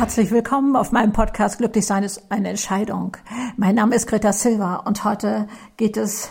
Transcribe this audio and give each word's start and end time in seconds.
Herzlich 0.00 0.30
willkommen 0.30 0.76
auf 0.76 0.92
meinem 0.92 1.12
Podcast 1.12 1.58
Glücklich 1.58 1.84
sein 1.84 2.04
ist 2.04 2.32
eine 2.32 2.48
Entscheidung. 2.48 3.18
Mein 3.58 3.74
Name 3.74 3.94
ist 3.94 4.06
Greta 4.06 4.32
Silva 4.32 4.76
und 4.76 5.04
heute 5.04 5.46
geht 5.76 5.98
es 5.98 6.30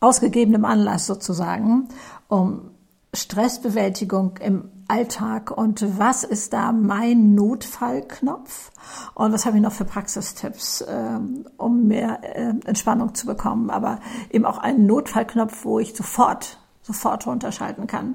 ausgegebenem 0.00 0.64
Anlass 0.64 1.04
sozusagen 1.04 1.88
um 2.28 2.70
Stressbewältigung 3.12 4.38
im 4.38 4.70
Alltag 4.88 5.50
und 5.50 5.98
was 5.98 6.24
ist 6.24 6.54
da 6.54 6.72
mein 6.72 7.34
Notfallknopf 7.34 8.72
und 9.12 9.34
was 9.34 9.44
habe 9.44 9.58
ich 9.58 9.62
noch 9.62 9.72
für 9.72 9.84
Praxistipps, 9.84 10.82
ähm, 10.88 11.44
um 11.58 11.86
mehr 11.86 12.20
äh, 12.22 12.54
Entspannung 12.64 13.14
zu 13.14 13.26
bekommen, 13.26 13.68
aber 13.68 14.00
eben 14.30 14.46
auch 14.46 14.56
einen 14.56 14.86
Notfallknopf, 14.86 15.66
wo 15.66 15.78
ich 15.78 15.94
sofort 15.94 16.58
sofort 16.80 17.26
runterschalten 17.26 17.86
kann. 17.86 18.14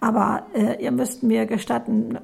Aber 0.00 0.46
äh, 0.54 0.82
ihr 0.82 0.92
müsst 0.92 1.22
mir 1.22 1.46
gestatten, 1.46 2.18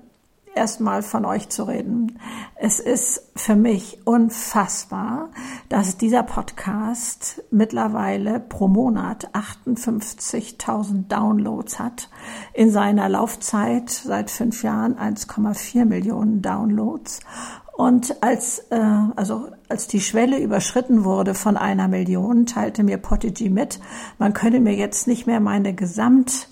erstmal 0.55 1.03
von 1.03 1.25
euch 1.25 1.49
zu 1.49 1.65
reden. 1.65 2.19
Es 2.57 2.81
ist 2.81 3.31
für 3.37 3.57
mich 3.57 4.01
unfassbar, 4.05 5.31
dass 5.69 5.97
dieser 5.97 6.23
Podcast 6.23 7.43
mittlerweile 7.51 8.41
pro 8.41 8.69
Monat 8.69 9.31
58.000 9.33 11.09
Downloads 11.09 11.79
hat. 11.79 12.09
In 12.53 12.71
seiner 12.71 13.09
Laufzeit 13.09 13.91
seit 13.91 14.31
fünf 14.31 14.63
Jahren 14.63 14.97
1,4 14.97 15.85
Millionen 15.85 16.43
Downloads. 16.43 17.21
Und 17.81 18.23
als, 18.23 18.59
äh, 18.69 18.79
also 19.17 19.49
als 19.71 19.87
die 19.87 20.01
Schwelle 20.01 20.39
überschritten 20.39 21.05
wurde 21.05 21.33
von 21.33 21.57
einer 21.57 21.89
Million, 21.89 22.45
teilte 22.45 22.83
mir 22.83 22.99
Podigy 22.99 23.49
mit, 23.49 23.81
man 24.19 24.35
könne 24.35 24.61
mir 24.61 24.75
jetzt 24.75 25.07
nicht 25.07 25.27
mehr 25.27 25.41
meine 25.41 25.75
Gesamt 25.75 26.50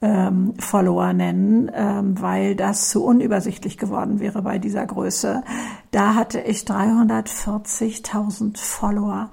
ähm, 0.00 0.54
Follower 0.58 1.12
nennen, 1.12 1.70
ähm, 1.74 2.20
weil 2.20 2.54
das 2.54 2.88
zu 2.90 3.04
unübersichtlich 3.04 3.78
geworden 3.78 4.20
wäre 4.20 4.42
bei 4.42 4.58
dieser 4.58 4.86
Größe. 4.86 5.42
Da 5.90 6.14
hatte 6.14 6.40
ich 6.40 6.58
340.000 6.62 8.56
Follower. 8.58 9.30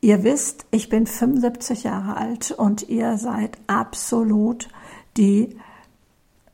Ihr 0.00 0.24
wisst, 0.24 0.64
ich 0.70 0.88
bin 0.88 1.06
75 1.06 1.84
Jahre 1.84 2.16
alt 2.16 2.52
und 2.52 2.88
ihr 2.88 3.18
seid 3.18 3.58
absolut 3.66 4.68
die 5.16 5.56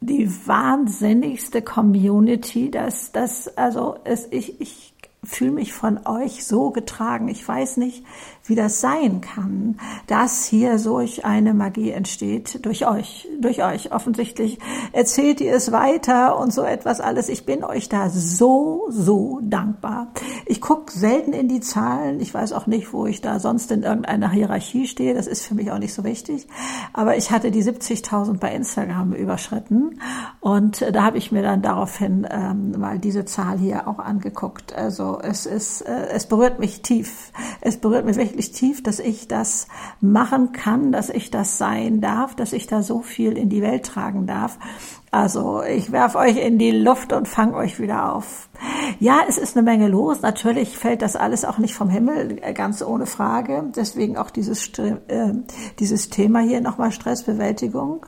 die 0.00 0.28
wahnsinnigste 0.46 1.62
Community, 1.62 2.70
dass 2.70 3.12
das 3.12 3.56
also 3.56 3.96
es 4.04 4.28
ich 4.30 4.60
ich 4.60 4.94
fühle 5.22 5.52
mich 5.52 5.72
von 5.72 6.06
euch 6.06 6.44
so 6.44 6.70
getragen. 6.70 7.28
Ich 7.28 7.46
weiß 7.46 7.78
nicht, 7.78 8.04
wie 8.48 8.54
das 8.54 8.80
sein 8.80 9.20
kann, 9.20 9.78
dass 10.06 10.44
hier 10.44 10.78
solch 10.78 11.24
eine 11.24 11.54
Magie 11.54 11.90
entsteht 11.90 12.64
durch 12.64 12.86
euch, 12.86 13.28
durch 13.40 13.64
euch. 13.64 13.92
Offensichtlich 13.92 14.58
erzählt 14.92 15.40
ihr 15.40 15.54
es 15.54 15.72
weiter 15.72 16.38
und 16.38 16.52
so 16.52 16.62
etwas 16.62 17.00
alles. 17.00 17.28
Ich 17.28 17.44
bin 17.44 17.64
euch 17.64 17.88
da 17.88 18.08
so, 18.10 18.86
so 18.88 19.40
dankbar. 19.42 20.12
Ich 20.46 20.60
gucke 20.60 20.92
selten 20.92 21.32
in 21.32 21.48
die 21.48 21.60
Zahlen. 21.60 22.20
Ich 22.20 22.32
weiß 22.32 22.52
auch 22.52 22.66
nicht, 22.66 22.92
wo 22.92 23.06
ich 23.06 23.20
da 23.20 23.40
sonst 23.40 23.70
in 23.72 23.82
irgendeiner 23.82 24.30
Hierarchie 24.30 24.86
stehe. 24.86 25.14
Das 25.14 25.26
ist 25.26 25.44
für 25.44 25.54
mich 25.54 25.70
auch 25.70 25.78
nicht 25.78 25.94
so 25.94 26.04
wichtig. 26.04 26.46
Aber 26.92 27.16
ich 27.16 27.30
hatte 27.30 27.50
die 27.50 27.62
70.000 27.62 28.38
bei 28.38 28.54
Instagram 28.54 29.12
überschritten 29.12 30.00
und 30.40 30.84
da 30.92 31.02
habe 31.02 31.18
ich 31.18 31.32
mir 31.32 31.42
dann 31.42 31.62
daraufhin 31.62 32.26
ähm, 32.30 32.72
mal 32.78 32.98
diese 32.98 33.24
Zahl 33.24 33.58
hier 33.58 33.88
auch 33.88 33.98
angeguckt. 33.98 34.74
Also 34.74 35.18
es 35.20 35.46
ist, 35.46 35.82
äh, 35.82 36.08
es 36.12 36.26
berührt 36.26 36.60
mich 36.60 36.82
tief. 36.82 37.32
Es 37.60 37.76
berührt 37.78 38.04
mich 38.04 38.16
wirklich 38.16 38.35
wirklich 38.36 38.52
tief, 38.52 38.82
dass 38.82 38.98
ich 38.98 39.28
das 39.28 39.66
machen 40.02 40.52
kann, 40.52 40.92
dass 40.92 41.08
ich 41.08 41.30
das 41.30 41.56
sein 41.56 42.02
darf, 42.02 42.34
dass 42.34 42.52
ich 42.52 42.66
da 42.66 42.82
so 42.82 43.00
viel 43.00 43.32
in 43.38 43.48
die 43.48 43.62
Welt 43.62 43.86
tragen 43.86 44.26
darf. 44.26 44.58
Also 45.10 45.62
ich 45.62 45.90
werf 45.90 46.16
euch 46.16 46.36
in 46.36 46.58
die 46.58 46.70
Luft 46.70 47.14
und 47.14 47.26
fang 47.26 47.54
euch 47.54 47.80
wieder 47.80 48.14
auf. 48.14 48.45
Ja, 48.98 49.20
es 49.28 49.38
ist 49.38 49.56
eine 49.56 49.64
Menge 49.64 49.88
los. 49.88 50.22
Natürlich 50.22 50.76
fällt 50.76 51.02
das 51.02 51.16
alles 51.16 51.44
auch 51.44 51.58
nicht 51.58 51.74
vom 51.74 51.88
Himmel, 51.88 52.38
äh, 52.40 52.52
ganz 52.52 52.82
ohne 52.82 53.06
Frage. 53.06 53.64
Deswegen 53.74 54.16
auch 54.16 54.30
dieses, 54.30 54.70
äh, 54.78 55.32
dieses 55.78 56.08
Thema 56.08 56.40
hier 56.40 56.60
nochmal 56.60 56.92
Stressbewältigung. 56.92 58.06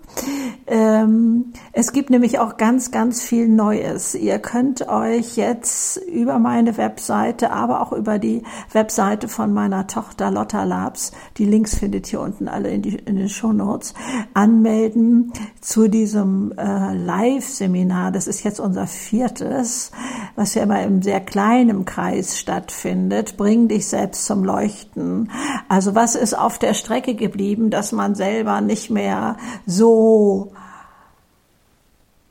Ähm, 0.66 1.52
es 1.72 1.92
gibt 1.92 2.10
nämlich 2.10 2.38
auch 2.38 2.56
ganz, 2.56 2.90
ganz 2.90 3.22
viel 3.22 3.48
Neues. 3.48 4.14
Ihr 4.14 4.38
könnt 4.38 4.88
euch 4.88 5.36
jetzt 5.36 5.96
über 5.96 6.38
meine 6.38 6.76
Webseite, 6.76 7.50
aber 7.52 7.80
auch 7.80 7.92
über 7.92 8.18
die 8.18 8.42
Webseite 8.72 9.28
von 9.28 9.52
meiner 9.52 9.86
Tochter 9.86 10.30
Lotta 10.30 10.64
Labs, 10.64 11.12
die 11.36 11.44
Links 11.44 11.74
findet 11.74 12.12
ihr 12.12 12.20
unten 12.20 12.48
alle 12.48 12.70
in, 12.70 12.82
die, 12.82 12.96
in 12.96 13.16
den 13.16 13.28
Show 13.28 13.52
Notes, 13.52 13.94
anmelden 14.34 15.32
zu 15.60 15.88
diesem 15.88 16.52
äh, 16.56 16.94
Live-Seminar. 16.94 18.12
Das 18.12 18.26
ist 18.26 18.42
jetzt 18.44 18.60
unser 18.60 18.86
viertes 18.86 19.90
was 20.38 20.54
ja 20.54 20.62
immer 20.62 20.82
im 20.82 21.02
sehr 21.02 21.20
kleinen 21.20 21.84
Kreis 21.84 22.38
stattfindet, 22.38 23.36
bring 23.36 23.66
dich 23.66 23.88
selbst 23.88 24.24
zum 24.24 24.44
Leuchten. 24.44 25.30
Also 25.68 25.94
was 25.96 26.14
ist 26.14 26.38
auf 26.38 26.58
der 26.58 26.74
Strecke 26.74 27.14
geblieben, 27.14 27.70
dass 27.70 27.90
man 27.90 28.14
selber 28.14 28.60
nicht 28.60 28.88
mehr 28.88 29.36
so 29.66 30.52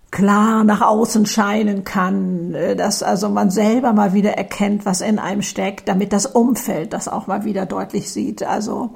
klar 0.10 0.64
nach 0.64 0.82
außen 0.82 1.26
scheinen 1.26 1.84
kann, 1.84 2.56
dass 2.78 3.04
also 3.04 3.28
man 3.30 3.52
selber 3.52 3.92
mal 3.92 4.14
wieder 4.14 4.38
erkennt, 4.38 4.86
was 4.86 5.02
in 5.02 5.20
einem 5.20 5.42
steckt, 5.42 5.90
damit 5.90 6.14
das 6.14 6.26
Umfeld 6.26 6.94
das 6.94 7.10
auch 7.10 7.28
mal 7.28 7.44
wieder 7.44 7.66
deutlich 7.66 8.10
sieht. 8.10 8.42
Also 8.42 8.92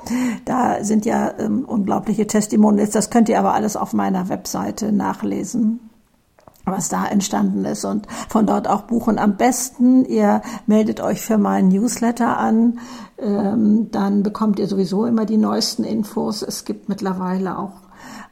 da 0.46 0.84
sind 0.86 1.06
ja 1.06 1.34
ähm, 1.38 1.66
unglaubliche 1.66 2.28
Testimonials, 2.28 2.92
das 2.92 3.10
könnt 3.10 3.28
ihr 3.28 3.40
aber 3.40 3.54
alles 3.54 3.76
auf 3.76 3.92
meiner 3.92 4.30
Webseite 4.30 4.94
nachlesen 4.94 5.91
was 6.66 6.90
da 6.90 7.06
entstanden 7.06 7.66
ist 7.66 7.86
und 7.86 8.08
von 8.30 8.46
dort 8.46 8.68
auch 8.68 8.82
buchen. 8.84 9.20
Am 9.20 9.38
besten, 9.38 10.06
ihr 10.06 10.42
meldet 10.68 11.02
euch 11.02 11.22
für 11.22 11.38
meinen 11.38 11.70
Newsletter 11.70 12.38
an, 12.38 12.80
ähm, 13.18 13.90
dann 13.92 14.24
bekommt 14.24 14.60
ihr 14.60 14.68
sowieso 14.68 15.06
immer 15.06 15.26
die 15.26 15.38
neuesten 15.38 15.84
Infos. 15.84 16.42
Es 16.42 16.66
gibt 16.66 16.90
mittlerweile 16.90 17.58
auch 17.58 17.74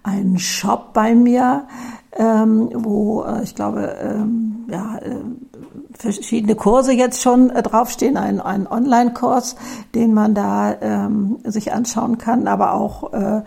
einen 0.03 0.39
Shop 0.39 0.93
bei 0.93 1.13
mir, 1.13 1.67
ähm, 2.13 2.69
wo 2.73 3.23
äh, 3.23 3.43
ich 3.43 3.55
glaube, 3.55 3.95
ähm, 4.01 4.65
ja, 4.67 4.97
äh, 4.97 5.15
verschiedene 5.93 6.55
Kurse 6.55 6.93
jetzt 6.93 7.21
schon 7.21 7.49
äh, 7.49 7.61
draufstehen, 7.61 8.17
ein, 8.17 8.39
ein 8.39 8.67
Online-Kurs, 8.67 9.55
den 9.93 10.13
man 10.13 10.33
da 10.33 10.75
ähm, 10.81 11.39
sich 11.43 11.73
anschauen 11.73 12.17
kann, 12.17 12.47
aber 12.47 12.73
auch 12.73 13.13
äh, 13.13 13.43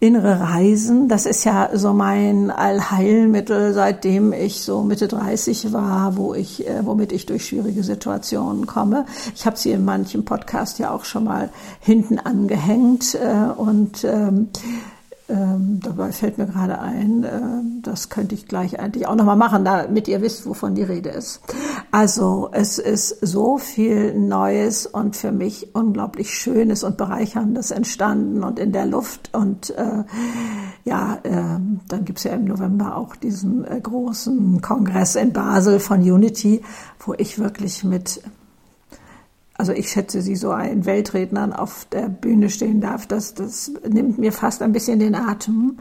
innere 0.00 0.40
Reisen, 0.40 1.08
das 1.08 1.26
ist 1.26 1.44
ja 1.44 1.68
so 1.74 1.92
mein 1.92 2.50
Allheilmittel, 2.50 3.74
seitdem 3.74 4.32
ich 4.32 4.62
so 4.62 4.82
Mitte 4.82 5.08
30 5.08 5.74
war, 5.74 6.16
wo 6.16 6.32
ich, 6.32 6.66
äh, 6.66 6.86
womit 6.86 7.12
ich 7.12 7.26
durch 7.26 7.44
schwierige 7.44 7.82
Situationen 7.82 8.66
komme. 8.66 9.04
Ich 9.34 9.44
habe 9.44 9.58
sie 9.58 9.72
in 9.72 9.84
manchem 9.84 10.24
Podcast 10.24 10.78
ja 10.78 10.90
auch 10.90 11.04
schon 11.04 11.24
mal 11.24 11.50
hinten 11.80 12.18
angehängt 12.18 13.14
äh, 13.14 13.52
und 13.54 14.02
ähm, 14.04 14.48
ähm, 15.30 15.80
dabei 15.82 16.12
fällt 16.12 16.38
mir 16.38 16.46
gerade 16.46 16.80
ein, 16.80 17.24
äh, 17.24 17.80
das 17.82 18.08
könnte 18.08 18.34
ich 18.34 18.46
gleich 18.46 18.80
eigentlich 18.80 19.06
auch 19.06 19.14
nochmal 19.14 19.36
machen, 19.36 19.64
damit 19.64 20.08
ihr 20.08 20.20
wisst, 20.20 20.46
wovon 20.46 20.74
die 20.74 20.82
Rede 20.82 21.10
ist. 21.10 21.40
Also 21.90 22.48
es 22.52 22.78
ist 22.78 23.16
so 23.20 23.58
viel 23.58 24.14
Neues 24.18 24.86
und 24.86 25.16
für 25.16 25.32
mich 25.32 25.74
unglaublich 25.74 26.34
Schönes 26.34 26.82
und 26.82 26.96
Bereicherndes 26.96 27.70
entstanden 27.70 28.42
und 28.42 28.58
in 28.58 28.72
der 28.72 28.86
Luft. 28.86 29.30
Und 29.32 29.70
äh, 29.70 30.04
ja, 30.84 31.18
äh, 31.22 31.60
dann 31.88 32.04
gibt's 32.04 32.24
ja 32.24 32.32
im 32.32 32.44
November 32.44 32.96
auch 32.96 33.14
diesen 33.16 33.64
äh, 33.64 33.80
großen 33.80 34.60
Kongress 34.60 35.14
in 35.14 35.32
Basel 35.32 35.78
von 35.78 36.00
Unity, 36.00 36.62
wo 36.98 37.14
ich 37.16 37.38
wirklich 37.38 37.84
mit 37.84 38.22
also 39.60 39.72
ich 39.72 39.90
schätze 39.90 40.22
sie 40.22 40.36
so 40.36 40.52
ein 40.52 40.86
Weltrednern 40.86 41.52
auf 41.52 41.84
der 41.92 42.08
Bühne 42.08 42.48
stehen 42.48 42.80
darf, 42.80 43.06
das, 43.06 43.34
das 43.34 43.70
nimmt 43.86 44.16
mir 44.16 44.32
fast 44.32 44.62
ein 44.62 44.72
bisschen 44.72 44.98
den 45.00 45.14
Atem. 45.14 45.76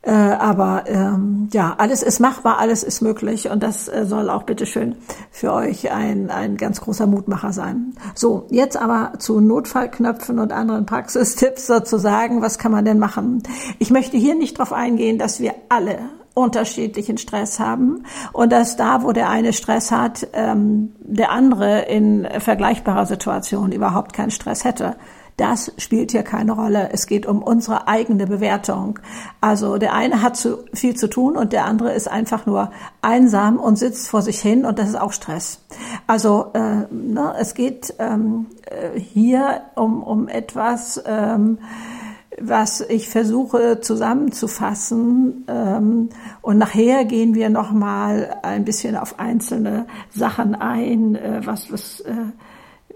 Äh, 0.00 0.10
aber 0.10 0.84
ähm, 0.86 1.50
ja, 1.52 1.74
alles 1.76 2.02
ist 2.02 2.18
machbar, 2.18 2.58
alles 2.58 2.82
ist 2.82 3.02
möglich 3.02 3.50
und 3.50 3.62
das 3.62 3.88
äh, 3.88 4.06
soll 4.06 4.30
auch 4.30 4.44
bitteschön 4.44 4.96
für 5.30 5.52
euch 5.52 5.92
ein, 5.92 6.30
ein 6.30 6.56
ganz 6.56 6.80
großer 6.80 7.06
Mutmacher 7.06 7.52
sein. 7.52 7.92
So, 8.14 8.46
jetzt 8.48 8.78
aber 8.78 9.18
zu 9.18 9.38
Notfallknöpfen 9.38 10.38
und 10.38 10.52
anderen 10.52 10.86
Praxistipps 10.86 11.66
sozusagen. 11.66 12.40
Was 12.40 12.58
kann 12.58 12.72
man 12.72 12.86
denn 12.86 12.98
machen? 12.98 13.42
Ich 13.78 13.90
möchte 13.90 14.16
hier 14.16 14.34
nicht 14.34 14.58
darauf 14.58 14.72
eingehen, 14.72 15.18
dass 15.18 15.40
wir 15.40 15.54
alle 15.68 15.98
unterschiedlichen 16.34 17.16
Stress 17.16 17.60
haben 17.60 18.04
und 18.32 18.52
dass 18.52 18.76
da, 18.76 19.02
wo 19.04 19.12
der 19.12 19.30
eine 19.30 19.52
Stress 19.52 19.92
hat, 19.92 20.26
ähm, 20.32 20.92
der 20.98 21.30
andere 21.30 21.82
in 21.82 22.28
vergleichbarer 22.38 23.06
Situation 23.06 23.72
überhaupt 23.72 24.12
keinen 24.12 24.32
Stress 24.32 24.64
hätte. 24.64 24.96
Das 25.36 25.72
spielt 25.78 26.12
hier 26.12 26.22
keine 26.22 26.52
Rolle. 26.52 26.90
Es 26.92 27.08
geht 27.08 27.26
um 27.26 27.42
unsere 27.42 27.88
eigene 27.88 28.26
Bewertung. 28.26 29.00
Also 29.40 29.78
der 29.78 29.92
eine 29.92 30.22
hat 30.22 30.36
zu 30.36 30.58
viel 30.72 30.94
zu 30.94 31.08
tun 31.08 31.36
und 31.36 31.52
der 31.52 31.64
andere 31.64 31.92
ist 31.92 32.08
einfach 32.08 32.46
nur 32.46 32.70
einsam 33.02 33.56
und 33.58 33.76
sitzt 33.76 34.08
vor 34.08 34.22
sich 34.22 34.40
hin 34.40 34.64
und 34.64 34.78
das 34.78 34.90
ist 34.90 35.00
auch 35.00 35.12
Stress. 35.12 35.60
Also 36.06 36.52
äh, 36.54 36.86
ne, 36.90 37.34
es 37.38 37.54
geht 37.54 37.94
ähm, 37.98 38.46
äh, 38.66 38.98
hier 38.98 39.62
um, 39.74 40.04
um 40.04 40.28
etwas, 40.28 41.02
ähm, 41.04 41.58
was 42.40 42.80
ich 42.80 43.08
versuche 43.08 43.80
zusammenzufassen. 43.80 45.44
Ähm, 45.48 46.08
und 46.42 46.58
nachher 46.58 47.04
gehen 47.04 47.34
wir 47.34 47.50
noch 47.50 47.72
mal 47.72 48.36
ein 48.42 48.64
bisschen 48.64 48.96
auf 48.96 49.18
einzelne 49.18 49.86
Sachen 50.10 50.54
ein. 50.54 51.14
Äh, 51.14 51.42
was, 51.44 51.72
was, 51.72 52.00
äh, 52.00 52.12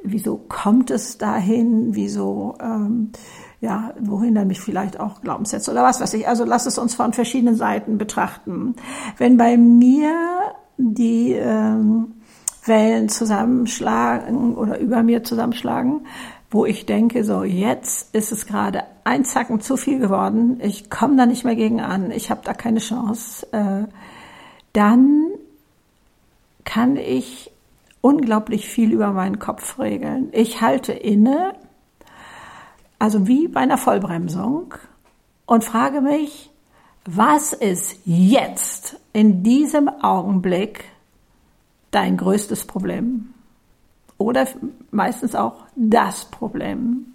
wieso 0.03 0.37
kommt 0.49 0.91
es 0.91 1.19
dahin? 1.19 1.95
Wieso, 1.95 2.57
ähm, 2.61 3.11
ja, 3.61 3.93
wohin 4.01 4.35
dann 4.35 4.49
mich 4.49 4.61
vielleicht 4.61 5.01
auch 5.01 5.21
Glaubenssätze 5.21 5.71
oder 5.71 5.83
was 5.83 6.01
weiß 6.01 6.15
ich. 6.15 6.29
Also 6.29 6.45
lass 6.45 6.67
es 6.67 6.79
uns 6.79 6.95
von 6.95 7.13
verschiedenen 7.13 7.57
Seiten 7.57 7.99
betrachten. 7.99 8.75
Wenn 9.17 9.37
bei 9.37 9.57
mir 9.57 10.15
die 10.77 11.33
ähm, 11.33 12.15
Wellen 12.69 13.09
zusammenschlagen 13.09 14.55
oder 14.55 14.79
über 14.79 15.03
mir 15.03 15.25
zusammenschlagen, 15.25 16.07
wo 16.51 16.65
ich 16.65 16.87
denke, 16.87 17.25
so 17.25 17.45
jetzt 17.45 18.15
ist 18.15 18.33
es 18.33 18.47
gerade 18.47 18.85
ein 19.05 19.25
Zacken 19.25 19.61
zu 19.61 19.77
viel 19.77 19.99
geworden, 19.99 20.61
ich 20.63 20.91
komme 20.91 21.17
da 21.17 21.27
nicht 21.27 21.45
mehr 21.45 21.57
gegen 21.57 21.81
an, 21.81 22.11
ich 22.11 22.31
habe 22.31 22.41
da 22.45 22.55
keine 22.55 22.81
Chance, 22.81 23.47
äh, 23.53 23.85
dann 24.73 25.27
kann 26.65 26.97
ich 26.97 27.51
unglaublich 28.01 28.69
viel 28.69 28.93
über 28.93 29.13
meinen 29.13 29.39
Kopf 29.39 29.79
regeln. 29.79 30.29
Ich 30.33 30.61
halte 30.61 30.93
inne, 30.93 31.55
also 32.99 33.27
wie 33.27 33.49
bei 33.49 33.61
einer 33.61 33.79
Vollbremsung, 33.79 34.75
und 35.47 35.65
frage 35.65 36.03
mich, 36.03 36.51
was 37.07 37.55
ist 37.55 38.01
jetzt 38.05 39.01
in 39.15 39.43
diesem 39.43 39.89
Augenblick 39.89 40.85
dein 41.91 42.17
größtes 42.17 42.67
Problem? 42.67 43.35
Oder 44.19 44.47
meistens 44.91 45.35
auch 45.35 45.65
das 45.77 46.25
Problem. 46.27 47.15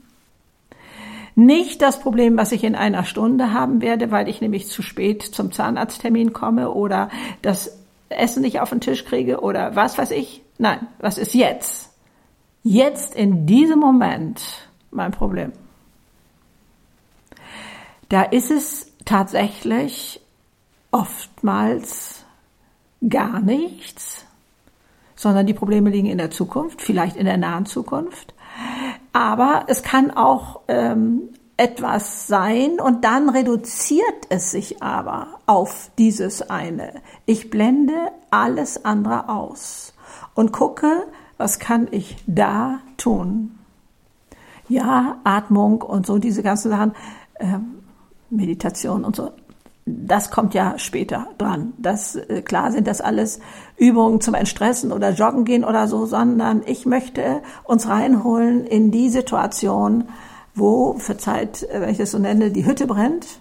Nicht 1.36 1.82
das 1.82 2.00
Problem, 2.00 2.38
was 2.38 2.52
ich 2.52 2.64
in 2.64 2.76
einer 2.76 3.04
Stunde 3.04 3.54
haben 3.54 3.82
werde, 3.82 4.12
weil 4.12 4.30
ich 4.30 4.40
nämlich 4.40 4.68
zu 4.68 4.82
spät 4.82 5.24
zum 5.24 5.52
Zahnarzttermin 5.52 6.32
komme 6.32 6.72
oder 6.72 7.10
das 7.42 7.80
Essen 8.10 8.42
nicht 8.42 8.60
auf 8.60 8.70
den 8.70 8.82
Tisch 8.82 9.04
kriege 9.06 9.42
oder 9.42 9.76
was 9.76 9.98
weiß 9.98 10.12
ich. 10.12 10.44
Nein, 10.60 10.88
was 11.00 11.18
ist 11.18 11.34
jetzt? 11.34 11.92
Jetzt 12.62 13.16
in 13.16 13.46
diesem 13.48 13.80
Moment 13.80 14.42
mein 14.92 15.12
Problem. 15.12 15.52
Da 18.10 18.22
ist 18.22 18.52
es 18.52 18.92
tatsächlich 19.06 20.22
oftmals 20.92 22.24
gar 23.10 23.42
nichts, 23.42 24.23
sondern 25.24 25.48
die 25.48 25.54
Probleme 25.54 25.90
liegen 25.90 26.08
in 26.08 26.20
der 26.20 26.30
Zukunft, 26.30 26.82
vielleicht 26.82 27.16
in 27.16 27.26
der 27.26 27.38
nahen 27.38 27.66
Zukunft. 27.66 28.36
Aber 29.14 29.64
es 29.68 29.82
kann 29.82 30.12
auch 30.12 30.62
ähm, 30.68 31.30
etwas 31.56 32.28
sein 32.28 32.80
und 32.80 33.06
dann 33.06 33.30
reduziert 33.30 34.28
es 34.30 34.52
sich 34.52 34.84
aber 34.84 35.40
auf 35.46 35.92
dieses 35.98 36.50
eine. 36.50 37.02
Ich 37.26 37.50
blende 37.50 38.12
alles 38.32 38.84
andere 38.84 39.30
aus 39.30 39.94
und 40.36 40.52
gucke, 40.52 41.06
was 41.38 41.58
kann 41.58 41.88
ich 41.90 42.18
da 42.28 42.80
tun. 42.98 43.60
Ja, 44.68 45.20
Atmung 45.24 45.82
und 45.82 46.06
so, 46.06 46.18
diese 46.18 46.44
ganzen 46.44 46.70
Sachen, 46.70 46.94
ähm, 47.40 47.84
Meditation 48.30 49.06
und 49.06 49.16
so, 49.16 49.32
das 49.86 50.32
kommt 50.32 50.54
ja 50.54 50.76
später 50.78 51.28
dran. 51.38 51.74
Das, 51.78 52.16
äh, 52.16 52.42
klar 52.42 52.72
sind 52.72 52.88
das 52.88 53.02
alles 53.02 53.40
Übungen 53.78 54.22
zum 54.22 54.34
Entstressen 54.34 54.92
oder 54.92 55.12
Joggen 55.12 55.46
gehen 55.46 55.66
oder 55.66 55.88
so, 55.88 56.06
sondern 56.06 56.62
ich 56.66 56.86
möchte 56.86 57.42
uns 57.64 57.88
reinholen 57.88 58.66
in 58.66 58.92
die 58.92 59.10
Situation, 59.10 60.06
wo, 60.56 60.94
verzeiht, 60.94 61.64
äh, 61.64 61.82
wenn 61.82 61.90
ich 61.90 61.98
das 61.98 62.12
so 62.12 62.20
nenne, 62.20 62.52
die 62.52 62.66
Hütte 62.66 62.88
brennt 62.88 63.40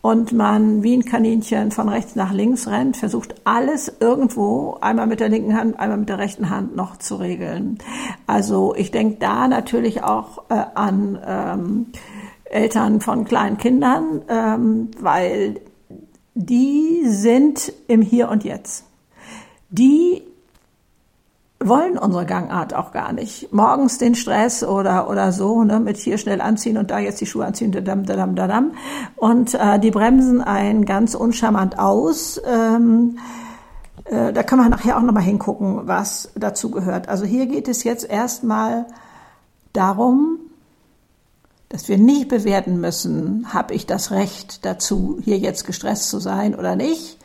und 0.00 0.32
man 0.32 0.82
wie 0.82 0.96
ein 0.96 1.04
Kaninchen 1.04 1.70
von 1.70 1.88
rechts 1.88 2.16
nach 2.16 2.32
links 2.32 2.66
rennt, 2.66 2.96
versucht 2.96 3.34
alles 3.44 3.92
irgendwo, 4.00 4.78
einmal 4.80 5.06
mit 5.06 5.20
der 5.20 5.28
linken 5.28 5.56
Hand, 5.56 5.78
einmal 5.78 5.98
mit 5.98 6.08
der 6.08 6.18
rechten 6.18 6.50
Hand 6.50 6.74
noch 6.74 6.96
zu 6.96 7.16
regeln. 7.16 7.78
Also 8.26 8.74
ich 8.76 8.90
denke 8.90 9.18
da 9.20 9.46
natürlich 9.46 10.02
auch 10.02 10.50
äh, 10.50 10.64
an 10.74 11.18
ähm, 11.24 11.86
Eltern 12.50 13.00
von 13.00 13.24
kleinen 13.24 13.58
Kindern, 13.58 14.22
ähm, 14.28 14.90
weil 15.00 15.60
die 16.34 17.02
sind 17.04 17.72
im 17.88 18.02
Hier 18.02 18.28
und 18.28 18.44
Jetzt. 18.44 18.84
Die 19.70 20.22
wollen 21.60 21.98
unsere 21.98 22.24
Gangart 22.24 22.74
auch 22.74 22.92
gar 22.92 23.12
nicht. 23.12 23.52
Morgens 23.52 23.98
den 23.98 24.14
Stress 24.14 24.62
oder 24.62 25.10
oder 25.10 25.32
so, 25.32 25.64
ne, 25.64 25.80
mit 25.80 25.96
hier 25.96 26.16
schnell 26.16 26.40
anziehen 26.40 26.78
und 26.78 26.90
da 26.90 27.00
jetzt 27.00 27.20
die 27.20 27.26
Schuhe 27.26 27.44
anziehen, 27.44 27.72
dadam, 27.72 28.06
dadam, 28.06 28.36
dadam. 28.36 28.72
Und 29.16 29.54
äh, 29.54 29.78
die 29.80 29.90
bremsen 29.90 30.40
einen 30.40 30.84
ganz 30.84 31.14
uncharmant 31.14 31.78
aus. 31.78 32.40
Ähm, 32.46 33.18
äh, 34.04 34.32
da 34.32 34.42
kann 34.42 34.58
man 34.58 34.70
nachher 34.70 34.96
auch 34.96 35.02
nochmal 35.02 35.24
hingucken, 35.24 35.88
was 35.88 36.30
dazu 36.36 36.70
gehört. 36.70 37.08
Also 37.08 37.24
hier 37.24 37.46
geht 37.46 37.66
es 37.66 37.82
jetzt 37.82 38.08
erstmal 38.08 38.86
darum, 39.72 40.38
dass 41.68 41.88
wir 41.88 41.98
nicht 41.98 42.28
bewerten 42.28 42.80
müssen, 42.80 43.52
habe 43.52 43.74
ich 43.74 43.86
das 43.86 44.10
Recht 44.10 44.64
dazu, 44.64 45.18
hier 45.22 45.38
jetzt 45.38 45.66
gestresst 45.66 46.08
zu 46.08 46.18
sein 46.18 46.54
oder 46.54 46.76
nicht, 46.76 47.18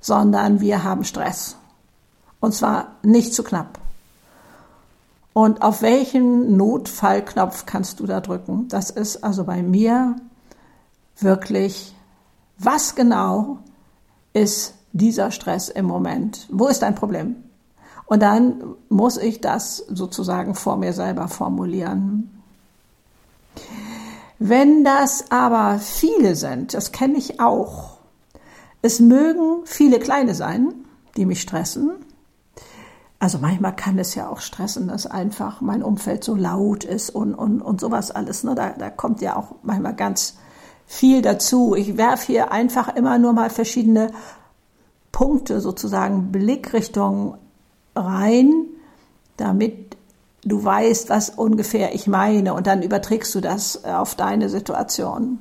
sondern 0.00 0.60
wir 0.60 0.84
haben 0.84 1.04
Stress. 1.04 1.56
Und 2.40 2.54
zwar 2.54 2.96
nicht 3.02 3.34
zu 3.34 3.42
knapp. 3.42 3.78
Und 5.32 5.62
auf 5.62 5.82
welchen 5.82 6.56
Notfallknopf 6.56 7.66
kannst 7.66 8.00
du 8.00 8.06
da 8.06 8.20
drücken? 8.20 8.68
Das 8.68 8.90
ist 8.90 9.22
also 9.22 9.44
bei 9.44 9.62
mir 9.62 10.16
wirklich, 11.18 11.94
was 12.58 12.94
genau 12.94 13.58
ist 14.32 14.74
dieser 14.92 15.30
Stress 15.30 15.68
im 15.68 15.84
Moment? 15.84 16.48
Wo 16.50 16.66
ist 16.66 16.82
dein 16.82 16.94
Problem? 16.94 17.36
Und 18.06 18.22
dann 18.22 18.74
muss 18.88 19.18
ich 19.18 19.40
das 19.40 19.78
sozusagen 19.88 20.54
vor 20.54 20.76
mir 20.76 20.92
selber 20.92 21.28
formulieren. 21.28 22.39
Wenn 24.38 24.84
das 24.84 25.30
aber 25.30 25.78
viele 25.78 26.34
sind, 26.34 26.72
das 26.74 26.92
kenne 26.92 27.18
ich 27.18 27.40
auch, 27.40 27.98
es 28.82 29.00
mögen 29.00 29.66
viele 29.66 29.98
kleine 29.98 30.34
sein, 30.34 30.74
die 31.16 31.26
mich 31.26 31.42
stressen. 31.42 31.90
Also 33.18 33.36
manchmal 33.36 33.76
kann 33.76 33.98
es 33.98 34.14
ja 34.14 34.30
auch 34.30 34.40
stressen, 34.40 34.88
dass 34.88 35.06
einfach 35.06 35.60
mein 35.60 35.82
Umfeld 35.82 36.24
so 36.24 36.34
laut 36.34 36.84
ist 36.84 37.10
und, 37.10 37.34
und, 37.34 37.60
und 37.60 37.80
sowas 37.80 38.10
alles. 38.10 38.44
Ne? 38.44 38.54
Da, 38.54 38.70
da 38.70 38.88
kommt 38.88 39.20
ja 39.20 39.36
auch 39.36 39.56
manchmal 39.62 39.94
ganz 39.94 40.38
viel 40.86 41.20
dazu. 41.20 41.74
Ich 41.74 41.98
werfe 41.98 42.28
hier 42.28 42.50
einfach 42.50 42.96
immer 42.96 43.18
nur 43.18 43.34
mal 43.34 43.50
verschiedene 43.50 44.10
Punkte, 45.12 45.60
sozusagen 45.60 46.32
Blickrichtungen 46.32 47.34
rein, 47.94 48.64
damit 49.36 49.89
du 50.44 50.64
weißt, 50.64 51.10
was 51.10 51.30
ungefähr 51.30 51.94
ich 51.94 52.06
meine 52.06 52.54
und 52.54 52.66
dann 52.66 52.82
überträgst 52.82 53.34
du 53.34 53.40
das 53.40 53.84
äh, 53.84 53.90
auf 53.90 54.14
deine 54.14 54.48
Situation. 54.48 55.38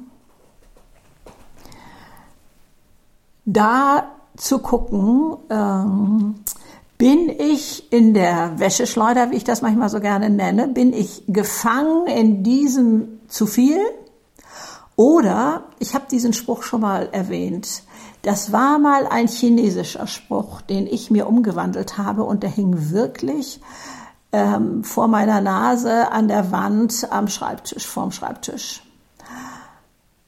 Da 3.45 4.11
zu 4.37 4.59
gucken, 4.59 5.37
ähm, 5.49 6.35
bin 6.97 7.29
ich 7.29 7.91
in 7.91 8.13
der 8.13 8.59
Wäscheschleuder, 8.59 9.31
wie 9.31 9.37
ich 9.37 9.43
das 9.43 9.61
manchmal 9.61 9.89
so 9.89 10.01
gerne 10.01 10.29
nenne, 10.29 10.67
bin 10.67 10.93
ich 10.93 11.23
gefangen 11.27 12.07
in 12.07 12.43
diesem 12.43 13.19
zu 13.27 13.45
viel? 13.45 13.79
Oder, 14.95 15.63
ich 15.79 15.95
habe 15.95 16.05
diesen 16.11 16.33
Spruch 16.33 16.63
schon 16.63 16.81
mal 16.81 17.07
erwähnt, 17.13 17.83
das 18.23 18.51
war 18.51 18.79
mal 18.79 19.07
ein 19.07 19.29
chinesischer 19.29 20.07
Spruch, 20.07 20.59
den 20.61 20.87
ich 20.87 21.09
mir 21.09 21.25
umgewandelt 21.25 21.97
habe 21.97 22.25
und 22.25 22.43
der 22.43 22.49
hing 22.49 22.91
wirklich 22.91 23.61
ähm, 24.31 24.83
vor 24.83 25.07
meiner 25.07 25.41
Nase 25.41 26.11
an 26.11 26.27
der 26.27 26.51
Wand 26.51 27.07
am 27.11 27.27
Schreibtisch, 27.27 27.87
vorm 27.87 28.11
Schreibtisch. 28.11 28.83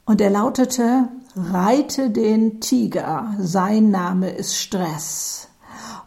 Und 0.05 0.20
er 0.22 0.29
lautete, 0.29 1.08
reite 1.36 2.10
den 2.10 2.60
Tiger, 2.60 3.34
sein 3.39 3.91
Name 3.91 4.29
ist 4.29 4.58
Stress. 4.58 5.48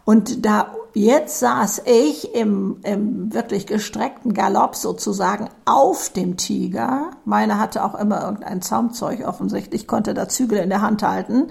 Und 0.03 0.45
da 0.45 0.75
jetzt 0.93 1.39
saß 1.39 1.81
ich 1.85 2.33
im, 2.35 2.77
im 2.83 3.33
wirklich 3.33 3.67
gestreckten 3.67 4.33
Galopp 4.33 4.75
sozusagen 4.75 5.49
auf 5.65 6.09
dem 6.09 6.37
Tiger. 6.37 7.11
Meine 7.25 7.59
hatte 7.59 7.83
auch 7.83 7.95
immer 7.95 8.23
irgendein 8.23 8.61
Zaumzeug 8.61 9.27
offensichtlich, 9.27 9.87
konnte 9.87 10.13
da 10.13 10.29
Zügel 10.29 10.59
in 10.59 10.69
der 10.69 10.81
Hand 10.81 11.03
halten. 11.03 11.47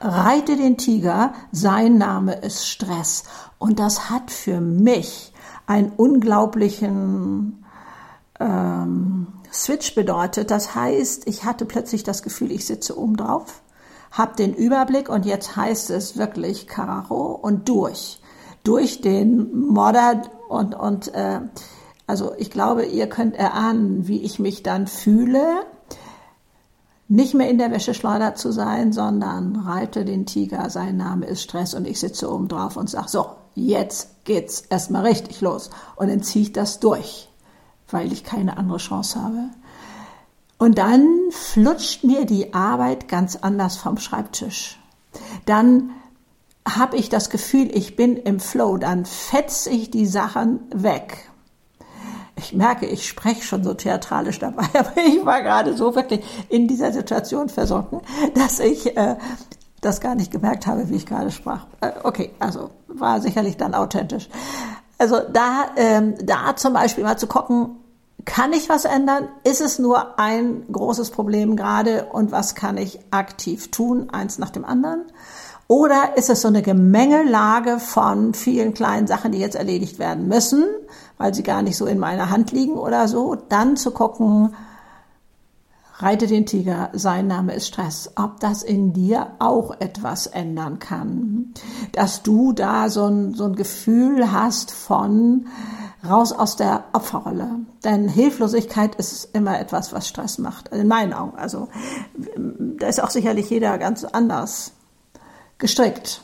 Reite 0.00 0.56
den 0.56 0.76
Tiger, 0.76 1.32
sein 1.50 1.98
Name 1.98 2.34
ist 2.34 2.68
Stress. 2.68 3.24
Und 3.58 3.78
das 3.78 4.10
hat 4.10 4.30
für 4.30 4.60
mich 4.60 5.31
einen 5.66 5.92
unglaublichen 5.96 7.64
ähm, 8.40 9.26
Switch 9.52 9.94
bedeutet. 9.94 10.50
Das 10.50 10.74
heißt, 10.74 11.28
ich 11.28 11.44
hatte 11.44 11.64
plötzlich 11.64 12.02
das 12.02 12.22
Gefühl, 12.22 12.50
ich 12.50 12.66
sitze 12.66 12.98
oben 12.98 13.16
drauf, 13.16 13.62
habe 14.10 14.36
den 14.36 14.54
Überblick 14.54 15.08
und 15.08 15.24
jetzt 15.24 15.56
heißt 15.56 15.90
es 15.90 16.16
wirklich 16.16 16.66
Karo 16.66 17.32
und 17.32 17.68
durch. 17.68 18.20
Durch 18.64 19.00
den 19.00 19.68
Modder 19.68 20.22
und, 20.48 20.74
und 20.74 21.14
äh, 21.14 21.40
also 22.06 22.34
ich 22.36 22.50
glaube, 22.50 22.84
ihr 22.84 23.08
könnt 23.08 23.36
erahnen, 23.36 24.06
wie 24.08 24.22
ich 24.22 24.38
mich 24.38 24.62
dann 24.62 24.86
fühle. 24.86 25.64
nicht 27.08 27.34
mehr 27.34 27.50
in 27.50 27.58
der 27.58 27.70
Wäscheschleuder 27.70 28.34
zu 28.34 28.52
sein, 28.52 28.92
sondern 28.92 29.56
reite 29.56 30.04
den 30.04 30.24
Tiger, 30.24 30.70
sein 30.70 30.96
Name 30.96 31.26
ist 31.26 31.42
Stress 31.42 31.74
und 31.74 31.86
ich 31.86 32.00
sitze 32.00 32.32
oben 32.32 32.48
drauf 32.48 32.76
und 32.76 32.88
sage, 32.88 33.08
so, 33.08 33.26
jetzt 33.54 34.24
geht's 34.24 34.60
erstmal 34.60 35.06
richtig 35.06 35.40
los. 35.40 35.70
Und 35.96 36.08
dann 36.08 36.22
ziehe 36.22 36.44
ich 36.44 36.52
das 36.52 36.80
durch, 36.80 37.28
weil 37.90 38.12
ich 38.12 38.24
keine 38.24 38.56
andere 38.56 38.78
Chance 38.78 39.22
habe. 39.22 39.50
Und 40.58 40.78
dann 40.78 41.08
flutscht 41.30 42.04
mir 42.04 42.24
die 42.24 42.54
Arbeit 42.54 43.08
ganz 43.08 43.36
anders 43.36 43.76
vom 43.76 43.98
Schreibtisch. 43.98 44.78
Dann 45.44 45.90
habe 46.66 46.96
ich 46.96 47.08
das 47.08 47.30
Gefühl, 47.30 47.76
ich 47.76 47.96
bin 47.96 48.16
im 48.16 48.38
Flow, 48.38 48.76
dann 48.76 49.04
fetze 49.04 49.70
ich 49.70 49.90
die 49.90 50.06
Sachen 50.06 50.60
weg. 50.72 51.28
Ich 52.36 52.52
merke, 52.52 52.86
ich 52.86 53.06
spreche 53.06 53.42
schon 53.42 53.62
so 53.62 53.74
theatralisch 53.74 54.38
dabei, 54.38 54.68
aber 54.78 54.96
ich 54.96 55.24
war 55.24 55.42
gerade 55.42 55.76
so 55.76 55.94
wirklich 55.94 56.24
in 56.48 56.68
dieser 56.68 56.92
Situation 56.92 57.48
versunken, 57.48 58.00
dass 58.34 58.60
ich 58.60 58.96
äh, 58.96 59.16
das 59.82 60.00
gar 60.00 60.14
nicht 60.14 60.32
gemerkt 60.32 60.66
habe, 60.66 60.88
wie 60.88 60.96
ich 60.96 61.04
gerade 61.04 61.30
sprach. 61.30 61.66
Äh, 61.82 61.90
okay, 62.04 62.30
also 62.38 62.70
war 62.88 63.20
sicherlich 63.20 63.58
dann 63.58 63.74
authentisch. 63.74 64.30
Also 64.96 65.18
da, 65.30 65.66
ähm, 65.76 66.14
da 66.22 66.56
zum 66.56 66.72
Beispiel 66.72 67.04
mal 67.04 67.18
zu 67.18 67.26
gucken, 67.26 67.76
kann 68.24 68.52
ich 68.52 68.68
was 68.68 68.84
ändern? 68.84 69.28
Ist 69.42 69.60
es 69.60 69.80
nur 69.80 70.18
ein 70.20 70.64
großes 70.70 71.10
Problem 71.10 71.56
gerade 71.56 72.06
und 72.12 72.30
was 72.30 72.54
kann 72.54 72.76
ich 72.76 73.00
aktiv 73.10 73.72
tun, 73.72 74.10
eins 74.10 74.38
nach 74.38 74.50
dem 74.50 74.64
anderen? 74.64 75.02
Oder 75.66 76.16
ist 76.16 76.30
es 76.30 76.42
so 76.42 76.48
eine 76.48 76.62
Gemengelage 76.62 77.80
von 77.80 78.34
vielen 78.34 78.74
kleinen 78.74 79.08
Sachen, 79.08 79.32
die 79.32 79.38
jetzt 79.38 79.56
erledigt 79.56 79.98
werden 79.98 80.28
müssen, 80.28 80.64
weil 81.18 81.34
sie 81.34 81.42
gar 81.42 81.62
nicht 81.62 81.76
so 81.76 81.86
in 81.86 81.98
meiner 81.98 82.30
Hand 82.30 82.52
liegen 82.52 82.74
oder 82.74 83.08
so? 83.08 83.34
Dann 83.34 83.76
zu 83.76 83.90
gucken, 83.90 84.54
reite 86.02 86.26
den 86.26 86.46
Tiger, 86.46 86.90
sein 86.92 87.26
Name 87.26 87.54
ist 87.54 87.68
Stress, 87.68 88.10
ob 88.16 88.40
das 88.40 88.62
in 88.62 88.92
dir 88.92 89.32
auch 89.38 89.80
etwas 89.80 90.26
ändern 90.26 90.78
kann. 90.78 91.54
Dass 91.92 92.22
du 92.22 92.52
da 92.52 92.88
so 92.88 93.06
ein, 93.06 93.34
so 93.34 93.44
ein 93.44 93.54
Gefühl 93.54 94.32
hast 94.32 94.70
von 94.70 95.46
raus 96.04 96.32
aus 96.32 96.56
der 96.56 96.84
Opferrolle. 96.92 97.60
Denn 97.84 98.08
Hilflosigkeit 98.08 98.96
ist 98.96 99.28
immer 99.34 99.60
etwas, 99.60 99.92
was 99.92 100.08
Stress 100.08 100.38
macht, 100.38 100.68
in 100.68 100.88
meinen 100.88 101.12
Augen. 101.12 101.38
Also 101.38 101.68
da 102.36 102.86
ist 102.86 103.02
auch 103.02 103.10
sicherlich 103.10 103.48
jeder 103.50 103.78
ganz 103.78 104.04
anders 104.04 104.72
gestrickt. 105.58 106.20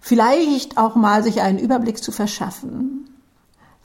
Vielleicht 0.00 0.78
auch 0.78 0.94
mal 0.94 1.22
sich 1.22 1.40
einen 1.40 1.58
Überblick 1.58 2.02
zu 2.02 2.12
verschaffen. 2.12 3.08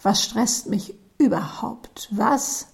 Was 0.04 0.24
stresst 0.24 0.68
mich 0.68 0.96
überhaupt? 1.18 2.10
Was 2.12 2.68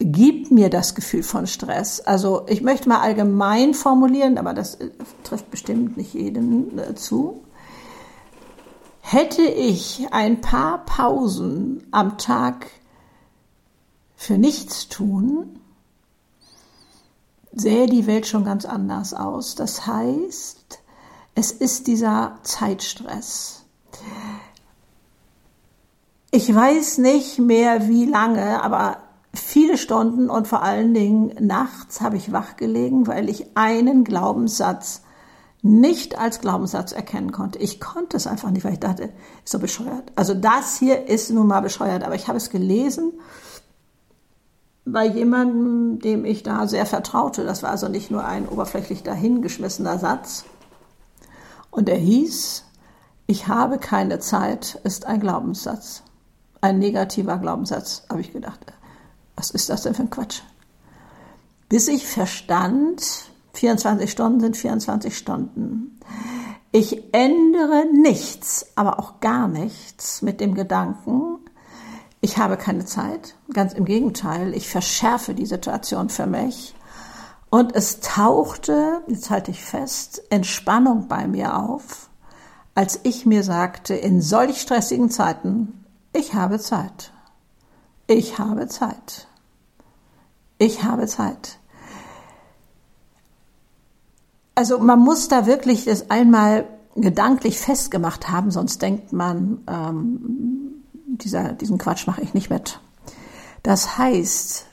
gibt 0.00 0.50
mir 0.50 0.70
das 0.70 0.94
Gefühl 0.94 1.22
von 1.22 1.46
Stress? 1.46 2.00
Also 2.00 2.46
ich 2.48 2.62
möchte 2.62 2.88
mal 2.88 3.00
allgemein 3.00 3.74
formulieren, 3.74 4.38
aber 4.38 4.54
das 4.54 4.78
trifft 5.22 5.50
bestimmt 5.50 5.96
nicht 5.96 6.14
jedem 6.14 6.78
äh, 6.78 6.94
zu. 6.94 7.44
Hätte 9.02 9.42
ich 9.42 10.06
ein 10.10 10.40
paar 10.40 10.84
Pausen 10.84 11.86
am 11.90 12.16
Tag 12.16 12.66
für 14.16 14.38
nichts 14.38 14.88
tun, 14.88 15.60
sähe 17.52 17.86
die 17.86 18.06
Welt 18.06 18.26
schon 18.26 18.44
ganz 18.44 18.64
anders 18.64 19.12
aus. 19.12 19.54
Das 19.54 19.86
heißt, 19.86 20.78
es 21.34 21.52
ist 21.52 21.86
dieser 21.86 22.38
Zeitstress. 22.42 23.64
Ich 26.30 26.54
weiß 26.54 26.98
nicht 26.98 27.38
mehr 27.38 27.88
wie 27.88 28.06
lange, 28.06 28.62
aber 28.62 28.98
viele 29.32 29.78
Stunden 29.78 30.28
und 30.28 30.48
vor 30.48 30.62
allen 30.62 30.94
Dingen 30.94 31.34
nachts 31.40 32.00
habe 32.00 32.16
ich 32.16 32.32
wachgelegen, 32.32 33.06
weil 33.06 33.28
ich 33.28 33.56
einen 33.56 34.04
Glaubenssatz 34.04 35.02
nicht 35.62 36.18
als 36.18 36.40
Glaubenssatz 36.40 36.92
erkennen 36.92 37.32
konnte. 37.32 37.58
Ich 37.58 37.80
konnte 37.80 38.16
es 38.16 38.26
einfach 38.26 38.50
nicht, 38.50 38.64
weil 38.64 38.72
ich 38.72 38.80
dachte, 38.80 39.04
ist 39.44 39.52
so 39.52 39.58
bescheuert. 39.58 40.10
Also 40.16 40.34
das 40.34 40.78
hier 40.78 41.06
ist 41.06 41.30
nun 41.30 41.46
mal 41.46 41.60
bescheuert, 41.60 42.02
aber 42.02 42.14
ich 42.14 42.28
habe 42.28 42.38
es 42.38 42.50
gelesen 42.50 43.12
bei 44.86 45.06
jemandem, 45.06 45.98
dem 46.00 46.24
ich 46.24 46.42
da 46.42 46.66
sehr 46.66 46.86
vertraute. 46.86 47.44
Das 47.44 47.62
war 47.62 47.70
also 47.70 47.88
nicht 47.88 48.10
nur 48.10 48.24
ein 48.24 48.48
oberflächlich 48.48 49.02
dahingeschmissener 49.02 49.98
Satz. 49.98 50.44
Und 51.70 51.88
er 51.88 51.98
hieß, 51.98 52.64
ich 53.26 53.46
habe 53.46 53.78
keine 53.78 54.18
Zeit, 54.18 54.80
ist 54.82 55.06
ein 55.06 55.20
Glaubenssatz. 55.20 56.02
Ein 56.62 56.78
negativer 56.78 57.38
Glaubenssatz, 57.38 58.04
habe 58.08 58.22
ich 58.22 58.32
gedacht. 58.32 58.60
Was 59.40 59.50
ist 59.52 59.70
das 59.70 59.80
denn 59.80 59.94
für 59.94 60.02
ein 60.02 60.10
Quatsch? 60.10 60.42
Bis 61.70 61.88
ich 61.88 62.06
verstand, 62.06 63.30
24 63.54 64.10
Stunden 64.10 64.40
sind 64.40 64.54
24 64.54 65.16
Stunden. 65.16 65.98
Ich 66.72 67.14
ändere 67.14 67.86
nichts, 67.90 68.66
aber 68.74 68.98
auch 68.98 69.20
gar 69.20 69.48
nichts 69.48 70.20
mit 70.20 70.42
dem 70.42 70.54
Gedanken, 70.54 71.38
ich 72.20 72.36
habe 72.36 72.58
keine 72.58 72.84
Zeit. 72.84 73.34
Ganz 73.50 73.72
im 73.72 73.86
Gegenteil, 73.86 74.52
ich 74.54 74.68
verschärfe 74.68 75.32
die 75.32 75.46
Situation 75.46 76.10
für 76.10 76.26
mich. 76.26 76.74
Und 77.48 77.74
es 77.74 78.00
tauchte, 78.00 79.00
jetzt 79.06 79.30
halte 79.30 79.52
ich 79.52 79.64
fest, 79.64 80.22
Entspannung 80.28 81.08
bei 81.08 81.26
mir 81.26 81.56
auf, 81.56 82.10
als 82.74 83.00
ich 83.04 83.24
mir 83.24 83.42
sagte, 83.42 83.94
in 83.94 84.20
solch 84.20 84.60
stressigen 84.60 85.08
Zeiten, 85.08 85.86
ich 86.12 86.34
habe 86.34 86.58
Zeit. 86.58 87.10
Ich 88.06 88.38
habe 88.38 88.66
Zeit. 88.66 89.28
Ich 90.60 90.84
habe 90.84 91.06
Zeit. 91.06 91.58
Also 94.54 94.78
man 94.78 94.98
muss 94.98 95.28
da 95.28 95.46
wirklich 95.46 95.86
das 95.86 96.10
einmal 96.10 96.66
gedanklich 96.94 97.58
festgemacht 97.58 98.28
haben, 98.28 98.50
sonst 98.50 98.82
denkt 98.82 99.10
man, 99.10 99.62
ähm, 99.66 100.84
dieser, 101.06 101.54
diesen 101.54 101.78
Quatsch 101.78 102.06
mache 102.06 102.20
ich 102.20 102.34
nicht 102.34 102.50
mit. 102.50 102.78
Das 103.62 103.96
heißt, 103.96 104.66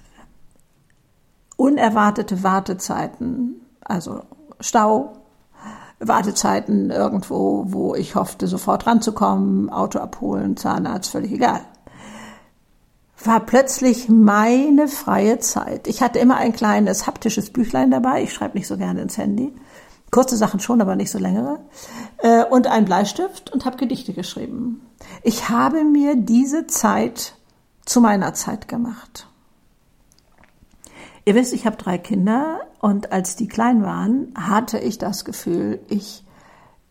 unerwartete 1.56 2.44
Wartezeiten, 2.44 3.62
also 3.80 4.24
Stau, 4.60 5.14
Wartezeiten 6.00 6.90
irgendwo, 6.90 7.64
wo 7.68 7.96
ich 7.96 8.16
hoffte, 8.16 8.48
sofort 8.48 8.86
ranzukommen, 8.88 9.70
Auto 9.70 10.00
abholen, 10.00 10.58
Zahnarzt, 10.58 11.12
völlig 11.12 11.32
egal. 11.32 11.62
War 13.24 13.40
plötzlich 13.40 14.10
meine 14.10 14.88
freie 14.88 15.40
Zeit. 15.40 15.88
Ich 15.88 16.02
hatte 16.02 16.20
immer 16.20 16.38
ein 16.38 16.54
kleines 16.54 17.08
haptisches 17.08 17.50
Büchlein 17.50 17.90
dabei. 17.90 18.24
Ich 18.24 18.34
schreibe 18.34 18.58
nicht 18.58 18.68
so 18.68 18.78
gerne 18.78 19.02
ins 19.02 19.18
Handy. 19.18 19.54
Kurze 20.12 20.38
Sachen 20.38 20.60
schon, 20.60 20.82
aber 20.82 20.96
nicht 20.96 21.12
so 21.12 21.18
längere. 21.18 21.60
Äh, 22.20 22.44
und 22.46 22.68
ein 22.68 22.86
Bleistift 22.86 23.52
und 23.52 23.66
habe 23.66 23.78
Gedichte 23.78 24.14
geschrieben. 24.14 24.82
Ich 25.24 25.50
habe 25.50 25.84
mir 25.84 26.16
diese 26.16 26.68
Zeit 26.68 27.36
zu 27.86 28.02
meiner 28.02 28.34
Zeit 28.34 28.68
gemacht. 28.68 29.28
Ihr 31.26 31.36
wisst, 31.36 31.54
ich 31.54 31.66
habe 31.66 31.76
drei 31.76 31.98
Kinder 31.98 32.62
und 32.80 33.12
als 33.12 33.36
die 33.36 33.50
klein 33.50 33.84
waren, 33.84 34.34
hatte 34.38 34.80
ich 34.80 34.98
das 34.98 35.26
Gefühl, 35.26 35.80
ich 35.90 36.24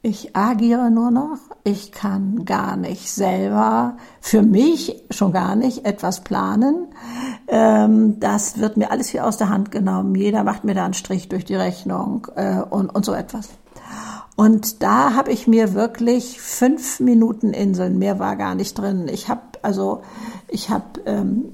ich 0.07 0.37
agiere 0.37 0.93
nur 0.93 1.11
noch, 1.11 1.39
ich 1.65 1.91
kann 1.91 2.45
gar 2.45 2.77
nicht 2.77 3.11
selber 3.11 3.97
für 4.21 4.43
mich 4.43 5.03
schon 5.11 5.33
gar 5.33 5.57
nicht 5.57 5.85
etwas 5.85 6.21
planen. 6.21 6.87
Ähm, 7.49 8.21
das 8.21 8.61
wird 8.61 8.77
mir 8.77 8.93
alles 8.93 9.09
hier 9.09 9.27
aus 9.27 9.37
der 9.37 9.49
Hand 9.49 9.73
genommen. 9.73 10.15
Jeder 10.15 10.45
macht 10.45 10.63
mir 10.63 10.75
da 10.75 10.85
einen 10.85 10.95
Strich 10.95 11.29
durch 11.29 11.45
die 11.45 11.57
Rechnung 11.57 12.29
äh, 12.37 12.61
und, 12.61 12.95
und 12.95 13.05
so 13.05 13.15
etwas. 13.15 13.49
Und 14.37 14.85
da 14.85 15.15
habe 15.15 15.33
ich 15.33 15.49
mir 15.49 15.75
wirklich 15.75 16.41
fünf 16.41 17.01
Minuten 17.01 17.53
Inseln, 17.53 17.99
mehr 17.99 18.21
war 18.21 18.37
gar 18.37 18.55
nicht 18.55 18.79
drin. 18.79 19.09
Ich 19.09 19.29
habe 19.29 19.41
also, 19.63 20.03
ich 20.47 20.71
habe 20.71 20.85
ähm, 21.07 21.47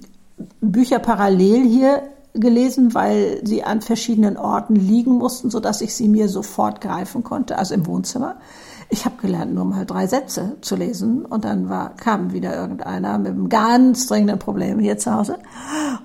Bücher 0.61 0.99
parallel 0.99 1.65
hier 1.67 2.03
gelesen, 2.35 2.95
weil 2.95 3.41
sie 3.45 3.63
an 3.63 3.83
verschiedenen 3.83 4.37
Orten 4.37 4.75
liegen 4.75 5.13
mussten, 5.13 5.51
so 5.51 5.61
dass 5.61 5.81
ich 5.81 5.95
sie 5.95 6.09
mir 6.09 6.29
sofort 6.29 6.81
greifen 6.81 7.23
konnte, 7.23 7.59
also 7.59 7.75
im 7.75 7.87
Wohnzimmer. 7.87 8.37
Ich 8.93 9.07
habe 9.07 9.17
gelernt, 9.17 9.55
nur 9.55 9.65
mal 9.65 9.87
drei 9.87 10.07
Sätze 10.07 10.59
zu 10.61 10.77
lesen 10.77 11.25
und 11.25 11.47
dann 11.47 11.71
war, 11.71 11.97
kam 11.97 12.35
wieder 12.35 12.55
irgendeiner 12.55 13.17
mit 13.17 13.29
einem 13.29 13.49
ganz 13.49 14.07
dringenden 14.07 14.39
Problem 14.39 14.79
hier 14.79 14.99
zu 14.99 15.15
Hause. 15.15 15.39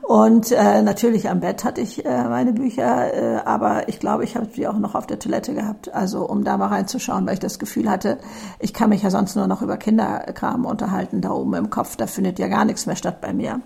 Und 0.03 0.53
äh, 0.53 0.81
natürlich 0.81 1.29
am 1.29 1.41
Bett 1.41 1.65
hatte 1.65 1.81
ich 1.81 2.05
äh, 2.05 2.23
meine 2.29 2.53
Bücher, 2.53 3.13
äh, 3.13 3.41
aber 3.43 3.89
ich 3.89 3.99
glaube, 3.99 4.23
ich 4.23 4.37
habe 4.37 4.47
sie 4.55 4.69
auch 4.69 4.79
noch 4.79 4.95
auf 4.95 5.05
der 5.05 5.19
Toilette 5.19 5.53
gehabt, 5.53 5.93
also 5.93 6.29
um 6.29 6.45
da 6.45 6.55
mal 6.55 6.67
reinzuschauen, 6.67 7.27
weil 7.27 7.33
ich 7.33 7.41
das 7.41 7.59
Gefühl 7.59 7.89
hatte, 7.89 8.19
ich 8.57 8.73
kann 8.73 8.89
mich 8.89 9.03
ja 9.03 9.09
sonst 9.09 9.35
nur 9.35 9.47
noch 9.47 9.61
über 9.61 9.75
Kinderkram 9.75 10.63
unterhalten 10.63 11.19
da 11.19 11.31
oben 11.31 11.55
im 11.55 11.69
Kopf, 11.69 11.97
da 11.97 12.07
findet 12.07 12.39
ja 12.39 12.47
gar 12.47 12.63
nichts 12.63 12.85
mehr 12.85 12.95
statt 12.95 13.19
bei 13.19 13.33
mir. 13.33 13.59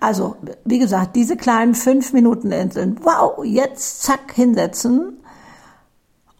Also, 0.00 0.34
wie 0.64 0.80
gesagt, 0.80 1.14
diese 1.14 1.36
kleinen 1.36 1.76
fünf 1.76 2.12
Minuten 2.12 2.50
Inseln, 2.50 2.98
wow, 3.04 3.44
jetzt 3.44 4.02
zack 4.02 4.32
hinsetzen 4.32 5.20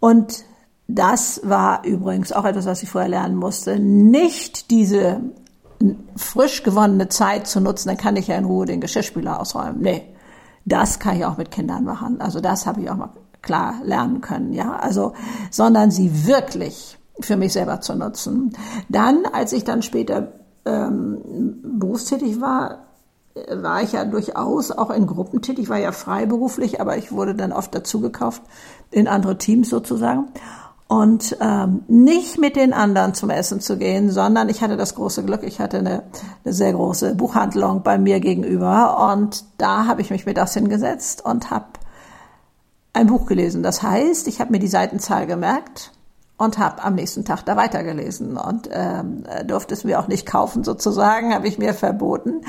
und 0.00 0.45
das 0.88 1.40
war 1.45 1.85
übrigens 1.85 2.33
auch 2.33 2.45
etwas, 2.45 2.66
was 2.66 2.83
ich 2.83 2.90
vorher 2.90 3.11
lernen 3.11 3.37
musste. 3.37 3.78
Nicht 3.78 4.71
diese 4.71 5.21
frisch 6.16 6.62
gewonnene 6.62 7.09
Zeit 7.09 7.47
zu 7.47 7.61
nutzen, 7.61 7.88
dann 7.88 7.97
kann 7.97 8.16
ich 8.16 8.28
ja 8.28 8.37
in 8.37 8.45
Ruhe 8.45 8.66
den 8.66 8.81
Geschirrspüler 8.81 9.40
ausräumen. 9.40 9.81
Nee, 9.81 10.05
das 10.64 10.99
kann 10.99 11.16
ich 11.16 11.25
auch 11.25 11.37
mit 11.37 11.50
Kindern 11.50 11.85
machen. 11.85 12.21
Also 12.21 12.40
das 12.40 12.66
habe 12.66 12.81
ich 12.81 12.90
auch 12.90 12.97
mal 12.97 13.11
klar 13.43 13.75
lernen 13.85 14.21
können, 14.21 14.52
ja. 14.52 14.76
Also, 14.76 15.12
sondern 15.50 15.90
sie 15.90 16.26
wirklich 16.26 16.99
für 17.21 17.37
mich 17.37 17.52
selber 17.52 17.81
zu 17.81 17.95
nutzen. 17.95 18.52
Dann, 18.88 19.26
als 19.26 19.52
ich 19.52 19.64
dann 19.64 19.83
später 19.83 20.33
ähm, 20.64 21.61
berufstätig 21.62 22.40
war, 22.40 22.87
war 23.50 23.83
ich 23.83 23.93
ja 23.93 24.05
durchaus 24.05 24.71
auch 24.71 24.90
in 24.90 25.07
Gruppen 25.07 25.43
tätig. 25.43 25.64
Ich 25.64 25.69
war 25.69 25.78
ja 25.78 25.93
freiberuflich, 25.93 26.81
aber 26.81 26.97
ich 26.97 27.12
wurde 27.12 27.35
dann 27.35 27.52
oft 27.52 27.75
dazugekauft 27.75 28.43
in 28.90 29.09
andere 29.09 29.37
Teams 29.37 29.69
sozusagen. 29.69 30.28
Und 30.88 31.37
ähm, 31.40 31.83
nicht 31.88 32.38
mit 32.38 32.55
den 32.55 32.73
anderen 32.73 33.14
zum 33.14 33.31
Essen 33.31 33.61
zu 33.61 33.76
gehen, 33.76 34.11
sondern 34.11 34.49
ich 34.49 34.62
hatte 34.62 34.76
das 34.76 34.95
große 34.95 35.25
Glück, 35.25 35.43
ich 35.43 35.59
hatte 35.59 35.78
eine, 35.78 36.05
eine 36.45 36.55
sehr 36.55 36.73
große 36.73 37.16
Buchhandlung 37.16 37.83
bei 37.83 37.99
mir 37.99 38.21
gegenüber 38.21 39.12
und 39.12 39.45
da 39.59 39.87
habe 39.87 40.00
ich 40.00 40.11
mich 40.11 40.26
mittags 40.26 40.55
hingesetzt 40.55 41.25
und 41.25 41.50
habe 41.50 41.66
ein 42.93 43.09
Buch 43.09 43.26
gelesen. 43.26 43.64
Das 43.64 43.83
heißt, 43.83 44.28
ich 44.28 44.40
habe 44.40 44.52
mir 44.52 44.61
die 44.61 44.69
Seitenzahl 44.69 45.26
gemerkt 45.26 45.90
und 46.38 46.59
habe 46.59 46.85
am 46.85 46.95
nächsten 46.95 47.25
Tag 47.25 47.43
da 47.47 47.57
weitergelesen 47.57 48.37
und 48.37 48.69
ähm, 48.71 49.25
durfte 49.47 49.73
es 49.73 49.85
mir 49.85 49.99
auch 49.99 50.07
nicht 50.07 50.26
kaufen 50.26 50.64
sozusagen, 50.64 51.35
habe 51.35 51.49
ich 51.49 51.57
mir 51.57 51.73
verboten, 51.73 52.43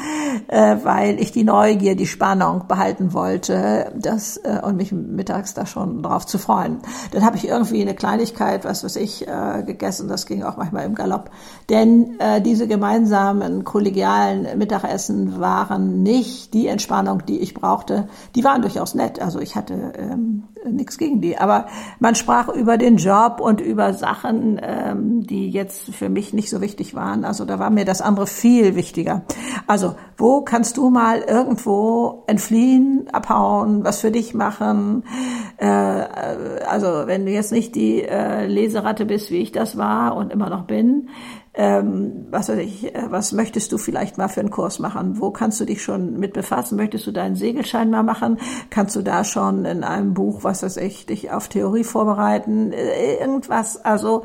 äh, 0.48 0.78
weil 0.84 1.22
ich 1.22 1.32
die 1.32 1.46
Neugier, 1.46 1.96
die 1.96 2.08
Spannung 2.08 2.68
behalten 2.68 3.14
wollte, 3.14 3.94
das 3.96 4.38
äh, 4.38 4.60
und 4.62 4.76
mich 4.76 4.92
mittags 4.92 5.54
da 5.54 5.66
schon 5.66 6.04
drauf 6.04 6.26
zu 6.26 6.38
freuen. 6.38 6.80
Dann 7.12 7.24
habe 7.24 7.38
ich 7.38 7.48
irgendwie 7.48 7.82
eine 7.82 7.96
Kleinigkeit, 7.96 8.66
was 8.66 8.84
weiß 8.84 8.98
ich, 8.98 9.26
äh, 9.26 9.64
gegessen. 9.66 10.10
Das 10.10 10.26
ging 10.26 10.44
auch 10.44 10.58
manchmal 10.58 10.86
im 10.86 10.96
Galopp, 10.96 11.32
denn 11.70 12.20
äh, 12.20 12.42
diese 12.42 12.68
gemeinsamen 12.68 13.64
kollegialen 13.64 14.58
Mittagessen 14.58 15.40
waren 15.40 16.04
nicht 16.04 16.54
die 16.54 16.68
Entspannung, 16.68 17.26
die 17.26 17.40
ich 17.40 17.54
brauchte. 17.54 18.10
Die 18.36 18.44
waren 18.44 18.62
durchaus 18.62 18.96
nett, 18.96 19.22
also 19.22 19.40
ich 19.40 19.56
hatte 19.56 19.94
ähm, 19.98 20.44
nichts 20.76 20.98
gegen 20.98 21.22
die, 21.22 21.38
aber 21.38 21.68
man 22.00 22.16
sprach 22.16 22.50
über 22.50 22.78
den 22.78 22.98
Job 22.98 23.40
und 23.40 23.62
über 23.62 23.94
Sachen, 23.94 24.60
ähm, 24.62 25.26
die 25.26 25.50
jetzt 25.50 25.94
für 25.94 26.10
mich 26.10 26.34
nicht 26.34 26.50
so 26.50 26.62
wichtig 26.62 26.96
waren. 26.96 27.26
Also 27.26 27.46
da 27.46 27.60
war 27.60 27.70
mir 27.70 27.86
das 27.86 28.02
andere 28.02 28.28
viel 28.28 28.76
wichtiger. 28.76 29.24
Also 29.68 29.96
wo 30.18 30.42
kannst 30.42 30.78
du 30.78 30.90
mal 30.90 31.20
irgendwo 31.20 32.24
entfliehen, 32.28 33.08
abhauen, 33.12 33.84
was 33.84 34.00
für 34.00 34.12
dich 34.12 34.34
machen? 34.34 35.04
Äh, 35.58 35.68
also 35.68 37.08
wenn 37.08 37.26
du 37.26 37.32
jetzt 37.32 37.52
nicht 37.52 37.76
die 37.76 38.04
äh, 38.04 38.46
Leseratte 38.46 39.06
bist, 39.06 39.32
wie 39.32 39.38
ich 39.38 39.52
das 39.52 39.78
war 39.78 40.16
und 40.16 40.32
immer 40.32 40.50
noch 40.50 40.66
bin, 40.66 41.10
ähm, 41.60 42.28
was 42.30 42.50
weiß 42.50 42.60
ich, 42.60 42.94
äh, 42.94 43.06
was 43.10 43.32
möchtest 43.32 43.72
du 43.72 43.80
vielleicht 43.80 44.20
mal 44.20 44.28
für 44.28 44.42
einen 44.42 44.52
Kurs 44.52 44.78
machen? 44.78 45.20
Wo 45.20 45.32
kannst 45.32 45.60
du 45.60 45.66
dich 45.66 45.82
schon 45.82 46.20
mit 46.20 46.34
befassen? 46.34 46.76
Möchtest 46.76 47.08
du 47.08 47.12
deinen 47.12 47.36
Segelschein 47.36 47.90
mal 47.90 48.04
machen? 48.04 48.38
Kannst 48.70 48.96
du 48.96 49.02
da 49.02 49.24
schon 49.24 49.66
in 49.66 49.84
einem 49.84 50.14
Buch, 50.14 50.44
was 50.44 50.62
weiß 50.62 50.78
ich, 50.78 51.08
dich 51.08 51.32
auf 51.32 51.48
Theorie 51.48 51.84
vorbereiten? 51.84 52.72
Äh, 52.74 53.16
irgendwas, 53.16 53.84
also 53.84 54.24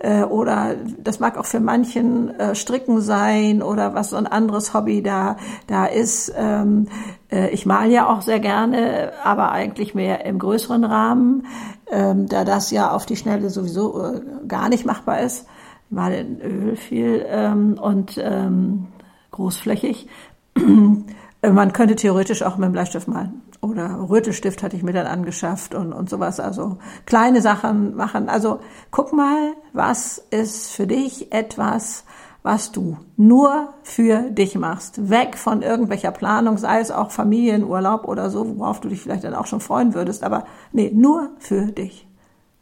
äh, 0.00 0.24
oder 0.24 0.76
das 0.98 1.20
mag 1.20 1.38
auch 1.38 1.46
für 1.46 1.60
manchen 1.60 2.30
äh, 2.38 2.54
Stricken 2.54 3.00
sein 3.00 3.62
oder 3.62 3.94
was 3.94 4.10
so 4.10 4.16
ein 4.16 4.26
anderes 4.26 4.74
Hobby 4.74 5.02
da 5.02 5.36
da 5.66 5.86
ist. 5.86 6.32
Ähm, 6.36 6.88
äh, 7.30 7.50
ich 7.50 7.66
male 7.66 7.92
ja 7.92 8.08
auch 8.08 8.22
sehr 8.22 8.40
gerne, 8.40 9.12
aber 9.24 9.52
eigentlich 9.52 9.94
mehr 9.94 10.24
im 10.24 10.38
größeren 10.38 10.84
Rahmen, 10.84 11.46
ähm, 11.90 12.26
da 12.26 12.44
das 12.44 12.70
ja 12.70 12.90
auf 12.90 13.06
die 13.06 13.16
Schnelle 13.16 13.50
sowieso 13.50 14.02
äh, 14.02 14.20
gar 14.46 14.68
nicht 14.68 14.84
machbar 14.84 15.20
ist 15.20 15.46
mal 15.90 16.12
in 16.12 16.40
Öl 16.40 16.76
viel 16.76 17.26
ähm, 17.28 17.76
und 17.80 18.18
ähm, 18.22 18.86
großflächig. 19.32 20.08
Man 21.42 21.72
könnte 21.72 21.96
theoretisch 21.96 22.42
auch 22.42 22.56
mit 22.56 22.66
dem 22.66 22.72
Bleistift 22.72 23.08
malen. 23.08 23.42
Oder 23.60 24.08
Rötestift 24.08 24.62
hatte 24.62 24.76
ich 24.76 24.82
mir 24.82 24.92
dann 24.92 25.06
angeschafft 25.06 25.74
und, 25.74 25.92
und 25.92 26.08
sowas. 26.08 26.40
Also 26.40 26.78
kleine 27.04 27.42
Sachen 27.42 27.94
machen. 27.94 28.28
Also 28.28 28.60
guck 28.90 29.12
mal, 29.12 29.52
was 29.72 30.18
ist 30.30 30.72
für 30.72 30.86
dich 30.86 31.32
etwas, 31.32 32.04
was 32.42 32.72
du 32.72 32.96
nur 33.16 33.74
für 33.82 34.30
dich 34.30 34.54
machst. 34.54 35.10
Weg 35.10 35.36
von 35.36 35.60
irgendwelcher 35.60 36.10
Planung, 36.10 36.56
sei 36.56 36.80
es 36.80 36.90
auch 36.90 37.10
Familienurlaub 37.10 38.08
oder 38.08 38.30
so, 38.30 38.58
worauf 38.58 38.80
du 38.80 38.88
dich 38.88 39.02
vielleicht 39.02 39.24
dann 39.24 39.34
auch 39.34 39.46
schon 39.46 39.60
freuen 39.60 39.92
würdest. 39.92 40.24
Aber 40.24 40.44
nee, 40.72 40.90
nur 40.94 41.30
für 41.38 41.66
dich. 41.66 42.08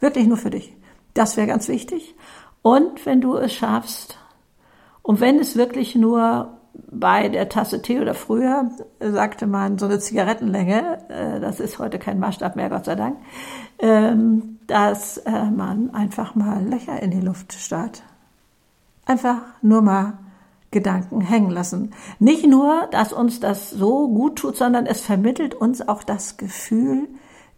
Wirklich 0.00 0.26
nur 0.26 0.36
für 0.36 0.50
dich. 0.50 0.76
Das 1.14 1.36
wäre 1.36 1.46
ganz 1.46 1.68
wichtig. 1.68 2.16
Und 2.62 3.06
wenn 3.06 3.20
du 3.20 3.36
es 3.36 3.52
schaffst, 3.52 4.18
und 5.08 5.20
wenn 5.20 5.38
es 5.38 5.56
wirklich 5.56 5.94
nur 5.94 6.57
bei 6.90 7.28
der 7.28 7.48
Tasse 7.48 7.82
Tee 7.82 8.00
oder 8.00 8.14
früher, 8.14 8.70
sagte 9.00 9.46
man, 9.46 9.78
so 9.78 9.86
eine 9.86 9.98
Zigarettenlänge, 9.98 10.98
äh, 11.08 11.40
das 11.40 11.60
ist 11.60 11.78
heute 11.78 11.98
kein 11.98 12.18
Maßstab 12.18 12.56
mehr, 12.56 12.70
Gott 12.70 12.86
sei 12.86 12.94
Dank, 12.94 13.18
ähm, 13.78 14.58
dass 14.66 15.18
äh, 15.18 15.44
man 15.44 15.94
einfach 15.94 16.34
mal 16.34 16.64
Löcher 16.64 17.00
in 17.02 17.10
die 17.10 17.20
Luft 17.20 17.52
starrt. 17.52 18.02
Einfach 19.06 19.38
nur 19.62 19.82
mal 19.82 20.18
Gedanken 20.70 21.22
hängen 21.22 21.50
lassen. 21.50 21.94
Nicht 22.18 22.46
nur, 22.46 22.88
dass 22.90 23.12
uns 23.12 23.40
das 23.40 23.70
so 23.70 24.08
gut 24.08 24.36
tut, 24.36 24.56
sondern 24.56 24.84
es 24.84 25.00
vermittelt 25.00 25.54
uns 25.54 25.86
auch 25.86 26.02
das 26.02 26.36
Gefühl, 26.36 27.08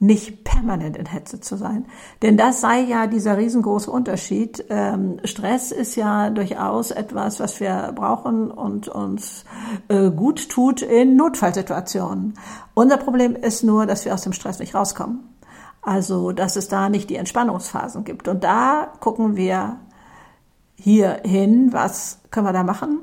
nicht 0.02 0.44
permanent 0.44 0.96
in 0.96 1.04
Hetze 1.04 1.40
zu 1.40 1.56
sein. 1.56 1.84
Denn 2.22 2.38
das 2.38 2.62
sei 2.62 2.80
ja 2.80 3.06
dieser 3.06 3.36
riesengroße 3.36 3.90
Unterschied. 3.90 4.64
Ähm, 4.70 5.20
Stress 5.24 5.72
ist 5.72 5.94
ja 5.94 6.30
durchaus 6.30 6.90
etwas, 6.90 7.38
was 7.38 7.60
wir 7.60 7.92
brauchen 7.94 8.50
und 8.50 8.88
uns 8.88 9.44
äh, 9.88 10.10
gut 10.10 10.48
tut 10.48 10.80
in 10.80 11.16
Notfallsituationen. 11.16 12.32
Unser 12.72 12.96
Problem 12.96 13.36
ist 13.36 13.62
nur, 13.62 13.84
dass 13.84 14.06
wir 14.06 14.14
aus 14.14 14.22
dem 14.22 14.32
Stress 14.32 14.58
nicht 14.58 14.74
rauskommen. 14.74 15.20
Also, 15.82 16.32
dass 16.32 16.56
es 16.56 16.68
da 16.68 16.88
nicht 16.88 17.10
die 17.10 17.16
Entspannungsphasen 17.16 18.04
gibt. 18.04 18.26
Und 18.26 18.42
da 18.42 18.92
gucken 19.00 19.36
wir 19.36 19.80
hier 20.76 21.20
hin, 21.24 21.74
was 21.74 22.20
können 22.30 22.46
wir 22.46 22.54
da 22.54 22.62
machen? 22.62 23.00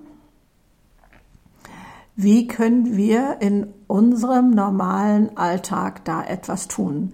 Wie 2.20 2.48
können 2.48 2.98
wir 2.98 3.38
in 3.42 3.76
unserem 3.86 4.50
normalen 4.50 5.38
Alltag 5.38 6.04
da 6.04 6.24
etwas 6.24 6.68
tun? 6.68 7.14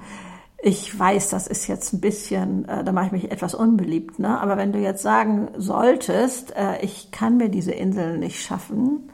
Ich 0.61 0.97
weiß, 0.97 1.27
das 1.27 1.45
ist 1.47 1.67
jetzt 1.67 1.91
ein 1.91 1.99
bisschen, 1.99 2.63
äh, 2.69 2.85
da 2.85 2.93
mache 2.93 3.07
ich 3.07 3.11
mich 3.11 3.31
etwas 3.31 3.53
unbeliebt, 3.53 4.17
ne? 4.19 4.39
aber 4.39 4.55
wenn 4.55 4.71
du 4.71 4.79
jetzt 4.79 5.03
sagen 5.03 5.49
solltest, 5.57 6.55
äh, 6.55 6.79
ich 6.81 7.11
kann 7.11 7.35
mir 7.35 7.49
diese 7.49 7.73
Inseln 7.73 8.21
nicht 8.21 8.41
schaffen, 8.41 9.11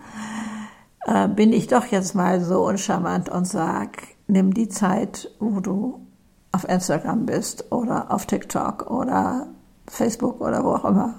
äh, 1.07 1.27
bin 1.27 1.51
ich 1.51 1.65
doch 1.65 1.85
jetzt 1.85 2.13
mal 2.13 2.39
so 2.39 2.67
uncharmant 2.67 3.27
und 3.29 3.47
sag, 3.47 4.03
nimm 4.27 4.53
die 4.53 4.69
Zeit, 4.69 5.31
wo 5.39 5.59
du 5.59 6.05
auf 6.51 6.69
Instagram 6.69 7.25
bist 7.25 7.71
oder 7.71 8.11
auf 8.11 8.27
TikTok 8.27 8.91
oder 8.91 9.47
Facebook 9.87 10.39
oder 10.39 10.63
wo 10.63 10.69
auch 10.75 10.85
immer 10.85 11.15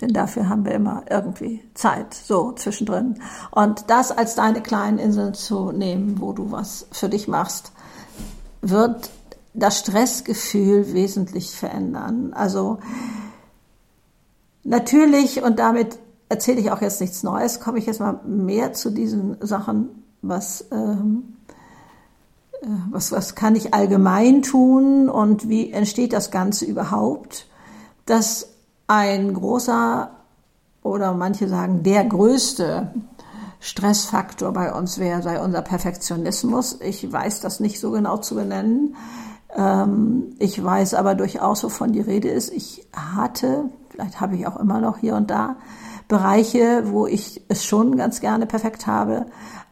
denn 0.00 0.12
dafür 0.12 0.48
haben 0.48 0.64
wir 0.64 0.72
immer 0.72 1.02
irgendwie 1.10 1.62
Zeit, 1.74 2.14
so 2.14 2.52
zwischendrin. 2.52 3.20
Und 3.50 3.90
das 3.90 4.12
als 4.12 4.34
deine 4.34 4.62
kleinen 4.62 4.98
Inseln 4.98 5.34
zu 5.34 5.72
nehmen, 5.72 6.20
wo 6.20 6.32
du 6.32 6.50
was 6.50 6.86
für 6.90 7.08
dich 7.08 7.28
machst, 7.28 7.72
wird 8.62 9.10
das 9.52 9.78
Stressgefühl 9.78 10.92
wesentlich 10.92 11.50
verändern. 11.50 12.32
Also 12.32 12.78
natürlich, 14.64 15.42
und 15.42 15.58
damit 15.58 15.98
erzähle 16.28 16.60
ich 16.60 16.70
auch 16.70 16.80
jetzt 16.80 17.00
nichts 17.00 17.22
Neues, 17.22 17.60
komme 17.60 17.78
ich 17.78 17.86
jetzt 17.86 18.00
mal 18.00 18.20
mehr 18.24 18.72
zu 18.72 18.90
diesen 18.90 19.36
Sachen, 19.40 19.88
was, 20.22 20.66
ähm, 20.70 21.36
äh, 22.62 22.66
was, 22.90 23.12
was 23.12 23.34
kann 23.34 23.56
ich 23.56 23.74
allgemein 23.74 24.42
tun 24.42 25.08
und 25.08 25.48
wie 25.48 25.72
entsteht 25.72 26.12
das 26.12 26.30
Ganze 26.30 26.64
überhaupt, 26.64 27.48
dass 28.06 28.49
ein 28.90 29.34
großer 29.34 30.10
oder 30.82 31.14
manche 31.14 31.46
sagen 31.46 31.84
der 31.84 32.04
größte 32.04 32.92
Stressfaktor 33.60 34.52
bei 34.52 34.72
uns 34.72 34.98
wäre, 34.98 35.22
sei 35.22 35.40
unser 35.40 35.62
Perfektionismus. 35.62 36.80
Ich 36.80 37.10
weiß 37.10 37.40
das 37.40 37.60
nicht 37.60 37.78
so 37.78 37.92
genau 37.92 38.16
zu 38.16 38.34
benennen. 38.34 38.96
Ähm, 39.54 40.34
ich 40.40 40.62
weiß 40.62 40.94
aber 40.94 41.14
durchaus, 41.14 41.62
wovon 41.62 41.92
die 41.92 42.00
Rede 42.00 42.30
ist. 42.30 42.52
Ich 42.52 42.84
hatte, 42.92 43.66
vielleicht 43.90 44.20
habe 44.20 44.34
ich 44.34 44.48
auch 44.48 44.56
immer 44.56 44.80
noch 44.80 44.98
hier 44.98 45.14
und 45.14 45.30
da 45.30 45.54
Bereiche, 46.08 46.82
wo 46.86 47.06
ich 47.06 47.42
es 47.46 47.64
schon 47.64 47.96
ganz 47.96 48.20
gerne 48.20 48.46
perfekt 48.46 48.88
habe, 48.88 49.26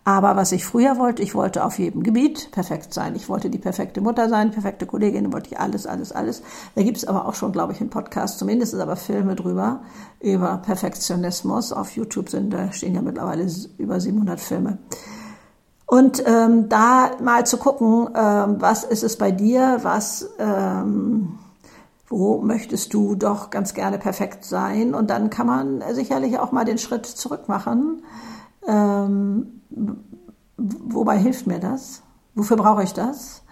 aber 0.09 0.37
was 0.37 0.53
ich 0.53 0.65
früher 0.65 0.97
wollte, 0.97 1.23
ich 1.23 1.35
wollte 1.35 1.63
auf 1.63 1.79
jedem 1.79 2.03
Gebiet 2.03 2.51
perfekt 2.51 2.95
sein. 2.95 3.15
Ich 3.15 3.29
wollte 3.29 3.51
die 3.51 3.59
perfekte 3.59 4.01
Mutter 4.01 4.31
sein, 4.31 4.51
perfekte 4.53 4.87
Kollegin, 4.87 5.35
wollte 5.35 5.51
ich 5.51 5.61
alles, 5.61 5.87
alles, 5.87 6.13
alles. 6.13 6.43
Da 6.75 6.83
gibt 6.83 6.97
es 6.97 7.05
aber 7.05 7.27
auch 7.27 7.35
schon, 7.35 7.53
glaube 7.53 7.75
ich, 7.75 7.83
einen 7.83 7.91
Podcast, 7.91 8.39
zumindest 8.39 8.75
aber 8.75 8.97
Filme 8.97 9.35
drüber, 9.35 9.83
über 10.21 10.63
Perfektionismus. 10.65 11.75
Auf 11.75 11.91
YouTube 11.95 12.31
sind, 12.31 12.55
da 12.55 12.73
stehen 12.73 12.95
ja 12.95 13.03
mittlerweile 13.03 13.47
über 13.77 14.01
700 14.01 14.41
Filme. 14.41 14.79
Und 15.85 16.23
ähm, 16.27 16.71
da 16.71 17.11
mal 17.23 17.45
zu 17.45 17.59
gucken, 17.59 18.09
ähm, 18.15 18.57
was 18.61 18.85
ist 18.85 19.05
es 19.05 19.19
bei 19.19 19.31
dir, 19.31 19.81
was, 19.83 20.27
ähm, 20.39 21.39
Wo 22.09 22.41
möchtest 22.41 22.95
du 22.95 23.15
doch 23.15 23.51
ganz 23.51 23.75
gerne 23.75 23.99
perfekt 23.99 24.47
sein? 24.47 24.95
Und 24.95 25.11
dann 25.11 25.29
kann 25.29 25.47
man 25.47 25.85
sicherlich 25.93 26.39
auch 26.39 26.51
mal 26.53 26.65
den 26.65 26.79
Schritt 26.79 27.05
zurück 27.05 27.47
machen. 27.49 28.03
Ähm, 28.69 29.63
wobei 30.57 31.19
hilft 31.19 31.47
mir 31.47 31.59
das? 31.59 32.03
Wofür 32.35 32.57
brauche 32.57 32.85
ich 32.85 32.93
das? 32.93 33.43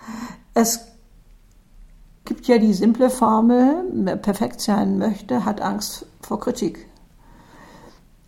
Es 0.55 0.87
gibt 2.25 2.47
ja 2.47 2.59
die 2.59 2.75
simple 2.75 3.11
Formel, 3.11 3.85
wer 3.93 4.17
perfekt 4.17 4.61
sein 4.61 4.99
möchte, 4.99 5.45
hat 5.45 5.61
Angst 5.61 6.07
vor 6.21 6.39
Kritik. 6.39 6.89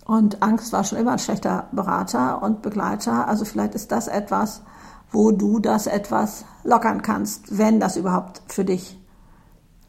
Und 0.07 0.43
Angst 0.43 0.73
war 0.73 0.85
schon 0.85 0.99
immer 0.99 1.13
ein 1.13 1.19
schlechter 1.19 1.69
Berater 1.73 2.43
und 2.43 2.63
Begleiter. 2.63 3.29
Also 3.29 3.45
vielleicht 3.45 3.75
ist 3.75 3.93
das 3.93 4.09
etwas, 4.09 4.63
wo 5.11 5.33
du 5.33 5.59
das 5.59 5.87
etwas 5.87 6.45
lockern 6.65 7.03
kannst, 7.03 7.59
wenn 7.59 7.79
das 7.79 7.97
überhaupt 7.97 8.41
für 8.47 8.65
dich 8.65 8.99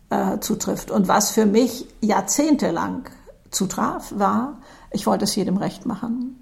äh, 0.09 0.39
zutrifft. 0.39 0.91
Und 0.91 1.07
was 1.07 1.31
für 1.31 1.45
mich 1.45 1.87
jahrzehntelang 2.01 3.05
zutraf, 3.51 4.13
war, 4.15 4.57
ich 4.91 5.07
wollte 5.07 5.23
es 5.23 5.35
jedem 5.35 5.57
recht 5.57 5.85
machen. 5.85 6.38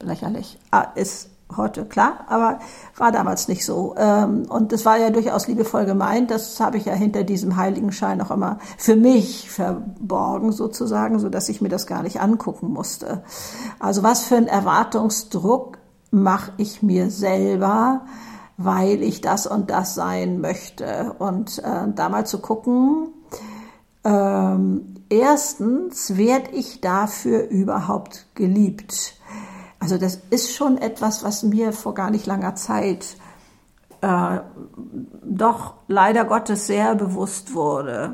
Lächerlich. 0.00 0.58
Ah, 0.70 0.88
ist 0.94 1.30
heute, 1.56 1.84
klar, 1.84 2.24
aber 2.28 2.58
war 2.96 3.12
damals 3.12 3.48
nicht 3.48 3.64
so. 3.64 3.94
Ähm, 3.96 4.46
und 4.48 4.72
das 4.72 4.84
war 4.84 4.98
ja 4.98 5.10
durchaus 5.10 5.46
liebevoll 5.46 5.84
gemeint. 5.84 6.30
Das 6.30 6.58
habe 6.60 6.76
ich 6.76 6.86
ja 6.86 6.94
hinter 6.94 7.24
diesem 7.24 7.56
Heiligenschein 7.56 8.20
auch 8.20 8.30
immer 8.30 8.58
für 8.78 8.96
mich 8.96 9.50
verborgen 9.50 10.52
sozusagen, 10.52 11.18
so 11.18 11.28
dass 11.28 11.48
ich 11.48 11.60
mir 11.60 11.68
das 11.68 11.86
gar 11.86 12.02
nicht 12.02 12.20
angucken 12.20 12.72
musste. 12.72 13.22
Also 13.78 14.02
was 14.02 14.24
für 14.24 14.36
ein 14.36 14.48
Erwartungsdruck 14.48 15.78
mache 16.10 16.52
ich 16.56 16.82
mir 16.82 17.10
selber, 17.10 18.02
weil 18.56 19.02
ich 19.02 19.20
das 19.20 19.46
und 19.46 19.70
das 19.70 19.94
sein 19.94 20.40
möchte. 20.40 21.14
Und 21.18 21.58
äh, 21.58 21.92
da 21.94 22.08
mal 22.08 22.26
zu 22.26 22.40
gucken, 22.40 23.08
ähm, 24.04 24.94
erstens, 25.08 26.16
werde 26.16 26.50
ich 26.52 26.80
dafür 26.80 27.48
überhaupt 27.48 28.26
geliebt? 28.34 29.15
Also 29.78 29.98
das 29.98 30.20
ist 30.30 30.54
schon 30.54 30.78
etwas, 30.78 31.22
was 31.22 31.42
mir 31.42 31.72
vor 31.72 31.94
gar 31.94 32.10
nicht 32.10 32.26
langer 32.26 32.54
Zeit 32.54 33.16
äh, 34.00 34.40
doch 35.22 35.74
leider 35.88 36.24
Gottes 36.24 36.66
sehr 36.66 36.94
bewusst 36.94 37.54
wurde. 37.54 38.12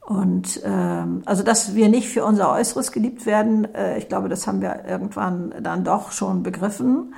Und 0.00 0.60
ähm, 0.64 1.22
also, 1.26 1.42
dass 1.42 1.74
wir 1.74 1.88
nicht 1.88 2.08
für 2.08 2.24
unser 2.24 2.52
Äußeres 2.52 2.90
geliebt 2.90 3.24
werden, 3.24 3.72
äh, 3.74 3.98
ich 3.98 4.08
glaube, 4.08 4.28
das 4.28 4.46
haben 4.46 4.60
wir 4.60 4.84
irgendwann 4.86 5.54
dann 5.62 5.84
doch 5.84 6.10
schon 6.10 6.42
begriffen. 6.42 7.14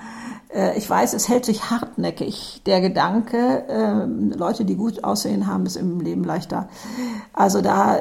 Äh, 0.55 0.79
ich 0.79 0.89
weiß, 0.89 1.13
es 1.15 1.29
hält 1.29 1.45
sich 1.45 1.71
hartnäckig. 1.71 2.63
Der 2.67 2.81
Gedanke, 2.81 3.65
äh, 3.69 4.37
Leute, 4.37 4.65
die 4.65 4.77
gut 4.77 5.05
aussehen, 5.05 5.47
haben 5.47 5.67
es 5.67 5.77
im 5.77 6.01
Leben 6.01 6.25
leichter. 6.25 6.69
Also 7.33 7.61
da 7.61 7.99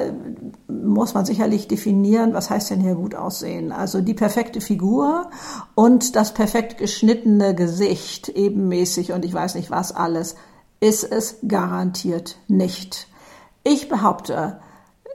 muss 0.68 1.14
man 1.14 1.26
sicherlich 1.26 1.68
definieren, 1.68 2.32
was 2.32 2.50
heißt 2.50 2.70
denn 2.70 2.80
hier 2.80 2.94
gut 2.94 3.14
aussehen? 3.14 3.72
Also 3.72 4.00
die 4.00 4.14
perfekte 4.14 4.60
Figur 4.60 5.30
und 5.74 6.16
das 6.16 6.32
perfekt 6.32 6.78
geschnittene 6.78 7.54
Gesicht, 7.54 8.28
ebenmäßig 8.28 9.12
und 9.12 9.24
ich 9.24 9.34
weiß 9.34 9.56
nicht 9.56 9.70
was 9.70 9.94
alles, 9.94 10.36
ist 10.80 11.04
es 11.04 11.38
garantiert 11.46 12.36
nicht. 12.46 13.08
Ich 13.64 13.88
behaupte, 13.88 14.58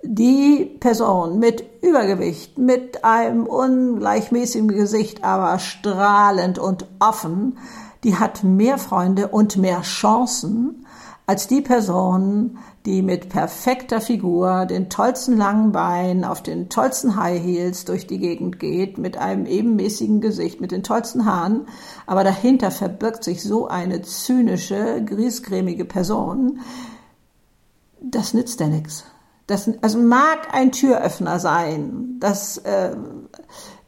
die 0.04 0.66
Person 0.80 1.40
mit 1.40 1.64
Übergewicht, 1.82 2.58
mit 2.58 3.04
einem 3.04 3.46
ungleichmäßigen 3.46 4.70
Gesicht, 4.70 5.24
aber 5.24 5.60
strahlend 5.60 6.58
und 6.60 6.86
offen, 7.00 7.58
die 8.04 8.16
hat 8.16 8.44
mehr 8.44 8.78
Freunde 8.78 9.28
und 9.28 9.58
mehr 9.58 9.82
Chancen 9.82 10.86
als 11.26 11.48
die 11.48 11.62
Person, 11.62 12.58
die 12.88 13.04
mit 13.04 13.30
perfekter 13.30 14.02
Figur, 14.02 14.66
den 14.66 14.90
tollsten 14.90 15.38
langen 15.38 15.72
Beinen, 15.72 16.24
auf 16.24 16.42
den 16.42 16.70
tollsten 16.70 17.16
High 17.18 17.44
Heels 17.44 17.86
durch 17.86 18.08
die 18.08 18.18
Gegend 18.18 18.60
geht, 18.60 18.98
mit 18.98 19.18
einem 19.18 19.46
ebenmäßigen 19.46 20.22
Gesicht, 20.22 20.60
mit 20.60 20.72
den 20.72 20.82
tollsten 20.82 21.26
Haaren, 21.26 21.68
aber 22.08 22.24
dahinter 22.24 22.72
verbirgt 22.72 23.24
sich 23.24 23.44
so 23.44 23.68
eine 23.68 24.02
zynische, 24.02 25.04
griesgrämige 25.06 25.86
Person, 25.86 26.62
das 28.02 28.34
nützt 28.34 28.60
ja 28.60 28.68
nichts. 28.68 29.04
Das 29.50 29.68
also 29.82 29.98
mag 29.98 30.54
ein 30.54 30.72
Türöffner 30.72 31.40
sein, 31.40 32.18
das 32.20 32.60
äh, 32.60 32.96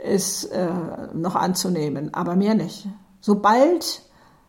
ist 0.04 0.46
äh, 0.46 0.68
noch 1.14 1.36
anzunehmen, 1.36 2.12
aber 2.16 2.36
mehr 2.36 2.56
nicht. 2.56 2.88
Sobald 3.20 4.02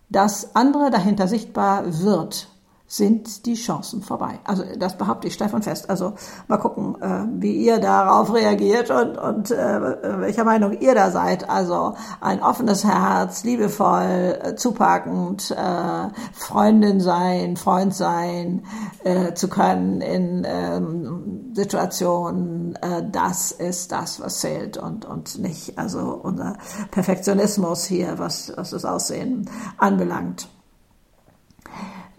das 0.09 0.57
andere 0.57 0.91
dahinter 0.91 1.29
sichtbar 1.29 2.01
wird, 2.03 2.49
sind 2.93 3.47
die 3.47 3.55
Chancen 3.55 4.03
vorbei. 4.03 4.39
Also 4.45 4.65
das 4.79 4.99
behaupte 4.99 5.27
ich 5.27 5.33
steif 5.33 5.55
und 5.55 5.65
fest. 5.65 5.89
Also 5.89 6.13
mal 6.47 6.59
gucken, 6.59 7.01
äh, 7.01 7.25
wie 7.41 7.57
ihr 7.57 7.79
darauf 7.79 8.35
reagiert 8.35 8.91
und, 8.91 9.17
und 9.17 9.51
äh, 9.51 10.21
welcher 10.21 10.45
Meinung 10.45 10.79
ihr 10.79 10.95
da 10.95 11.11
seid. 11.11 11.49
Also 11.49 11.95
ein 12.21 12.43
offenes 12.43 12.85
Herz, 12.85 13.45
liebevoll, 13.45 14.39
äh, 14.43 14.57
zupackend, 14.57 15.53
äh, 15.53 16.09
Freundin 16.35 17.01
sein, 17.01 17.57
Freund 17.57 17.95
sein 17.95 18.67
äh, 19.05 19.33
zu 19.33 19.49
können 19.49 20.03
in 20.03 20.47
ähm, 20.47 21.53
Situationen, 21.55 22.77
äh, 22.77 23.09
das 23.11 23.53
ist 23.53 23.91
das, 23.93 24.21
was 24.21 24.41
zählt 24.41 24.77
und, 24.77 25.07
und 25.07 25.39
nicht 25.39 25.79
also 25.79 26.21
unser 26.23 26.59
Perfektionismus 26.91 27.87
hier, 27.87 28.19
was, 28.19 28.53
was 28.55 28.69
das 28.69 28.85
Aussehen 28.85 29.49
anbelangt 29.79 30.52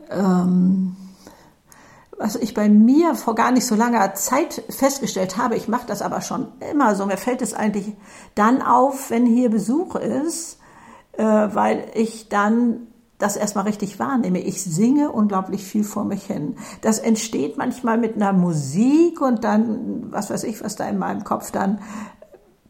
ähm, 0.10 0.96
was 2.18 2.36
ich 2.36 2.54
bei 2.54 2.70
mir 2.70 3.16
vor 3.16 3.36
gar 3.36 3.52
nicht 3.52 3.66
so 3.66 3.76
langer 3.76 4.14
Zeit 4.16 4.64
festgestellt 4.70 5.38
habe, 5.38 5.56
ich 5.56 5.68
mache 5.68 5.88
das 5.88 6.02
aber 6.02 6.22
schon 6.22 6.48
immer 6.72 6.96
so, 6.96 7.06
mir 7.06 7.18
fällt 7.18 7.42
es 7.42 7.54
eigentlich 7.54 7.94
dann 8.36 8.62
auf, 8.62 9.10
wenn 9.10 9.26
hier 9.26 9.50
Besuch 9.50 9.96
ist, 9.96 10.60
äh, 11.14 11.24
weil 11.24 11.86
ich 11.96 12.30
dann 12.30 12.88
das 13.20 13.38
erstmal 13.38 13.66
richtig 13.66 14.00
wahrnehme. 14.00 14.40
Ich 14.40 14.62
singe 14.64 15.12
unglaublich 15.12 15.64
viel 15.64 15.84
vor 15.84 16.04
mich 16.04 16.26
hin. 16.26 16.58
Das 16.82 17.00
entsteht 17.00 17.58
manchmal 17.58 17.98
mit 17.98 18.16
einer 18.16 18.34
Musik 18.34 19.22
und 19.22 19.44
dann, 19.44 20.12
was 20.12 20.30
weiß 20.30 20.44
ich, 20.44 20.62
was 20.64 20.76
da 20.76 20.88
in 20.88 20.98
meinem 20.98 21.24
Kopf 21.24 21.52
dann 21.52 21.80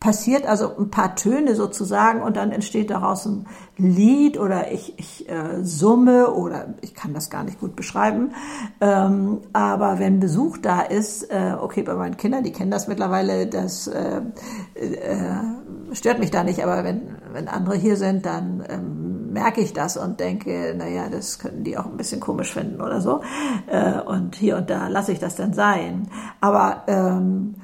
passiert 0.04 0.46
also 0.46 0.76
ein 0.78 0.90
paar 0.90 1.16
Töne 1.16 1.56
sozusagen 1.56 2.22
und 2.22 2.36
dann 2.36 2.52
entsteht 2.52 2.90
daraus 2.90 3.26
ein 3.26 3.46
Lied 3.78 4.38
oder 4.38 4.70
ich, 4.70 5.00
ich 5.00 5.30
äh, 5.30 5.64
summe 5.64 6.34
oder 6.34 6.74
ich 6.82 6.94
kann 6.94 7.14
das 7.14 7.30
gar 7.30 7.46
nicht 7.46 7.62
gut 7.62 7.78
beschreiben. 7.78 8.34
Ähm, 8.82 9.40
aber 9.54 10.00
wenn 10.00 10.20
Besuch 10.20 10.58
da 10.58 10.82
ist, 10.82 11.32
äh, 11.32 11.56
okay, 11.58 11.84
bei 11.84 11.94
meinen 11.94 12.18
Kindern, 12.18 12.44
die 12.44 12.52
kennen 12.52 12.70
das 12.70 12.90
mittlerweile, 12.90 13.48
das 13.48 13.88
äh, 13.88 14.22
äh, 14.76 15.94
stört 15.94 16.20
mich 16.20 16.32
da 16.32 16.44
nicht, 16.44 16.62
aber 16.62 16.84
wenn, 16.84 17.16
wenn 17.32 17.48
andere 17.48 17.76
hier 17.76 17.96
sind, 17.96 18.26
dann 18.26 18.62
ähm, 18.68 19.32
merke 19.32 19.62
ich 19.62 19.72
das 19.72 19.96
und 19.96 20.20
denke, 20.20 20.76
naja, 20.78 21.08
das 21.10 21.40
könnten 21.40 21.64
die 21.64 21.78
auch 21.78 21.86
ein 21.86 21.96
bisschen 21.96 22.20
komisch 22.20 22.52
finden 22.52 22.82
oder 22.82 23.00
so. 23.00 23.22
Äh, 23.68 24.02
und 24.02 24.36
hier 24.36 24.58
und 24.58 24.70
da 24.70 24.90
lasse 24.90 25.14
ich 25.14 25.20
das 25.20 25.38
dann 25.38 25.54
sein. 25.54 26.10
Aber 26.42 26.84
ähm, 26.88 27.56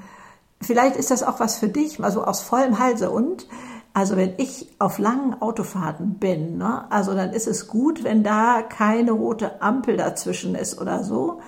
Vielleicht 0.61 0.95
ist 0.97 1.11
das 1.11 1.23
auch 1.23 1.39
was 1.39 1.57
für 1.57 1.69
dich, 1.69 1.99
mal 1.99 2.11
so 2.11 2.23
aus 2.23 2.41
vollem 2.41 2.79
Halse. 2.79 3.09
Und 3.09 3.47
also 3.93 4.17
wenn 4.17 4.33
ich 4.37 4.67
auf 4.79 4.99
langen 4.99 5.41
Autofahrten 5.41 6.19
bin, 6.19 6.57
ne, 6.57 6.91
also 6.91 7.13
dann 7.13 7.31
ist 7.31 7.47
es 7.47 7.67
gut, 7.67 8.03
wenn 8.03 8.23
da 8.23 8.61
keine 8.61 9.11
rote 9.11 9.61
Ampel 9.61 9.97
dazwischen 9.97 10.55
ist 10.55 10.79
oder 10.79 11.03
so. 11.03 11.39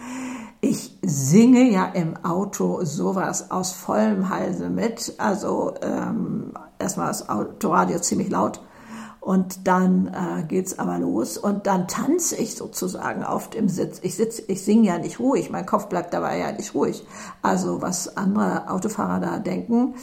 Ich 0.61 0.97
singe 1.01 1.71
ja 1.71 1.85
im 1.85 2.23
Auto 2.23 2.83
sowas 2.83 3.51
aus 3.51 3.71
vollem 3.71 4.29
Halse 4.29 4.69
mit. 4.69 5.15
Also 5.17 5.73
ähm, 5.81 6.53
erstmal 6.77 7.07
das 7.07 7.29
Autoradio 7.29 7.99
ziemlich 7.99 8.29
laut 8.29 8.61
und 9.21 9.67
dann 9.67 10.07
äh, 10.07 10.43
geht's 10.43 10.79
aber 10.79 10.97
los 10.97 11.37
und 11.37 11.67
dann 11.67 11.87
tanze 11.87 12.35
ich 12.35 12.55
sozusagen 12.55 13.23
auf 13.23 13.51
dem 13.51 13.69
Sitz. 13.69 13.99
Ich 14.01 14.15
sitz, 14.15 14.41
ich 14.47 14.63
singe 14.65 14.87
ja 14.87 14.97
nicht 14.97 15.19
ruhig, 15.19 15.51
mein 15.51 15.67
Kopf 15.67 15.87
bleibt 15.87 16.11
dabei 16.11 16.39
ja 16.39 16.51
nicht 16.51 16.73
ruhig. 16.73 17.05
Also 17.43 17.83
was 17.83 18.17
andere 18.17 18.67
Autofahrer 18.67 19.19
da 19.19 19.37
denken, 19.37 19.93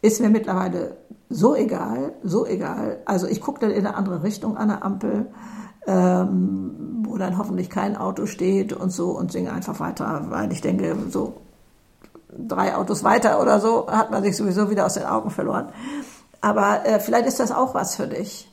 ist 0.00 0.20
mir 0.20 0.30
mittlerweile 0.30 0.96
so 1.28 1.56
egal, 1.56 2.12
so 2.22 2.46
egal. 2.46 3.00
Also 3.04 3.26
ich 3.26 3.40
gucke 3.40 3.60
dann 3.60 3.72
in 3.72 3.84
eine 3.84 3.96
andere 3.96 4.22
Richtung 4.22 4.56
an 4.56 4.68
der 4.68 4.84
Ampel, 4.84 5.26
ähm, 5.88 7.02
wo 7.02 7.18
dann 7.18 7.36
hoffentlich 7.36 7.70
kein 7.70 7.96
Auto 7.96 8.26
steht 8.26 8.72
und 8.72 8.90
so 8.90 9.10
und 9.10 9.32
singe 9.32 9.52
einfach 9.52 9.80
weiter, 9.80 10.26
weil 10.28 10.52
ich 10.52 10.60
denke, 10.60 10.96
so 11.10 11.34
drei 12.36 12.76
Autos 12.76 13.02
weiter 13.02 13.42
oder 13.42 13.58
so 13.58 13.88
hat 13.88 14.12
man 14.12 14.22
sich 14.22 14.36
sowieso 14.36 14.70
wieder 14.70 14.86
aus 14.86 14.94
den 14.94 15.04
Augen 15.04 15.30
verloren. 15.30 15.70
Aber 16.40 16.86
äh, 16.86 17.00
vielleicht 17.00 17.26
ist 17.26 17.40
das 17.40 17.52
auch 17.52 17.74
was 17.74 17.96
für 17.96 18.06
dich. 18.06 18.50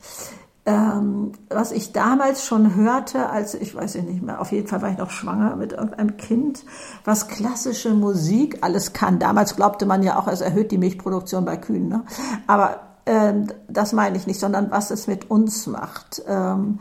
Ähm, 0.67 1.33
was 1.49 1.71
ich 1.71 1.91
damals 1.91 2.43
schon 2.43 2.73
hörte, 2.73 3.29
als 3.29 3.53
ich 3.53 3.75
weiß 3.75 3.95
nicht 3.95 4.23
mehr, 4.23 4.41
auf 4.41 4.51
jeden 4.51 4.67
Fall 4.67 4.81
war 4.81 4.89
ich 4.89 4.97
noch 4.97 5.11
schwanger 5.11 5.55
mit 5.55 5.73
irgendeinem 5.73 6.17
Kind, 6.17 6.65
was 7.03 7.27
klassische 7.27 7.93
Musik 7.93 8.57
alles 8.61 8.93
kann. 8.93 9.19
Damals 9.19 9.55
glaubte 9.55 9.85
man 9.85 10.01
ja 10.01 10.17
auch, 10.17 10.27
es 10.27 10.41
erhöht 10.41 10.71
die 10.71 10.79
Milchproduktion 10.79 11.45
bei 11.45 11.57
Kühen. 11.57 11.87
Ne? 11.87 12.03
Aber 12.47 12.79
ähm, 13.05 13.47
das 13.67 13.93
meine 13.93 14.17
ich 14.17 14.25
nicht, 14.25 14.39
sondern 14.39 14.71
was 14.71 14.89
es 14.89 15.05
mit 15.05 15.29
uns 15.29 15.67
macht. 15.67 16.23
Ähm, 16.27 16.79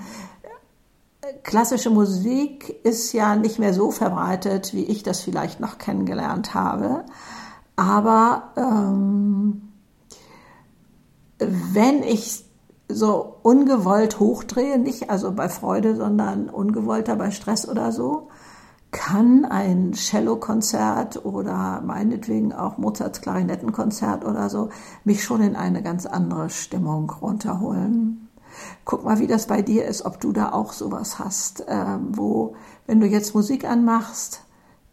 klassische 1.43 1.91
Musik 1.91 2.81
ist 2.85 3.13
ja 3.13 3.37
nicht 3.37 3.59
mehr 3.59 3.75
so 3.75 3.91
verbreitet, 3.91 4.73
wie 4.73 4.85
ich 4.85 5.03
das 5.03 5.21
vielleicht 5.21 5.61
noch 5.61 5.77
kennengelernt 5.77 6.55
habe. 6.55 7.05
Aber 7.77 8.45
ähm, 8.57 9.74
wenn 11.39 12.03
ich 12.03 12.45
so 12.89 13.37
ungewollt 13.43 14.21
hochdrehe, 14.21 14.79
nicht 14.79 15.11
also 15.11 15.33
bei 15.33 15.49
Freude, 15.49 15.97
sondern 15.97 16.49
ungewollter 16.49 17.17
bei 17.17 17.31
Stress 17.31 17.69
oder 17.69 17.93
so, 17.93 18.29
kann 18.91 19.45
ein 19.45 19.93
Cello-Konzert 19.93 21.25
oder 21.25 21.83
meinetwegen 21.85 22.53
auch 22.53 22.79
Mozarts 22.79 23.21
Klarinettenkonzert 23.21 24.25
oder 24.25 24.49
so 24.49 24.69
mich 25.03 25.25
schon 25.25 25.41
in 25.41 25.57
eine 25.57 25.83
ganz 25.83 26.07
andere 26.07 26.49
Stimmung 26.49 27.11
runterholen. 27.11 28.29
Guck 28.85 29.05
mal, 29.05 29.19
wie 29.19 29.27
das 29.27 29.49
bei 29.49 29.63
dir 29.63 29.87
ist, 29.87 30.07
ob 30.07 30.21
du 30.21 30.31
da 30.31 30.53
auch 30.53 30.73
sowas 30.73 31.19
hast, 31.19 31.67
äh, 31.67 31.99
wo, 32.13 32.55
wenn 32.87 33.01
du 33.01 33.07
jetzt 33.09 33.35
Musik 33.35 33.65
anmachst, 33.65 34.45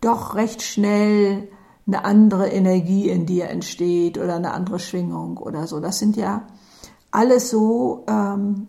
doch 0.01 0.33
recht 0.33 0.63
schnell 0.63 1.47
eine 1.87 2.05
andere 2.05 2.49
Energie 2.49 3.09
in 3.09 3.25
dir 3.25 3.49
entsteht 3.49 4.17
oder 4.17 4.35
eine 4.35 4.51
andere 4.51 4.79
Schwingung 4.79 5.37
oder 5.37 5.67
so. 5.67 5.79
Das 5.79 5.99
sind 5.99 6.15
ja 6.15 6.43
alles 7.11 7.49
so 7.49 8.05
ähm, 8.07 8.67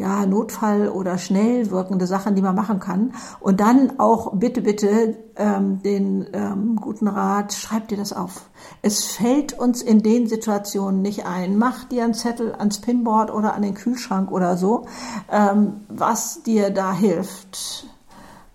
ja, 0.00 0.24
Notfall 0.24 0.88
oder 0.88 1.18
schnell 1.18 1.70
wirkende 1.70 2.06
Sachen, 2.06 2.34
die 2.34 2.40
man 2.40 2.54
machen 2.54 2.80
kann. 2.80 3.12
Und 3.38 3.60
dann 3.60 4.00
auch 4.00 4.32
bitte, 4.34 4.62
bitte 4.62 5.14
ähm, 5.36 5.82
den 5.82 6.26
ähm, 6.32 6.76
guten 6.76 7.06
Rat, 7.06 7.52
schreib 7.52 7.88
dir 7.88 7.98
das 7.98 8.14
auf. 8.14 8.48
Es 8.80 9.04
fällt 9.04 9.58
uns 9.58 9.82
in 9.82 10.02
den 10.02 10.26
Situationen 10.26 11.02
nicht 11.02 11.26
ein. 11.26 11.58
Mach 11.58 11.84
dir 11.84 12.04
einen 12.04 12.14
Zettel 12.14 12.54
ans 12.54 12.80
Pinboard 12.80 13.30
oder 13.30 13.52
an 13.52 13.60
den 13.60 13.74
Kühlschrank 13.74 14.32
oder 14.32 14.56
so, 14.56 14.86
ähm, 15.30 15.82
was 15.90 16.44
dir 16.44 16.70
da 16.70 16.94
hilft. 16.94 17.86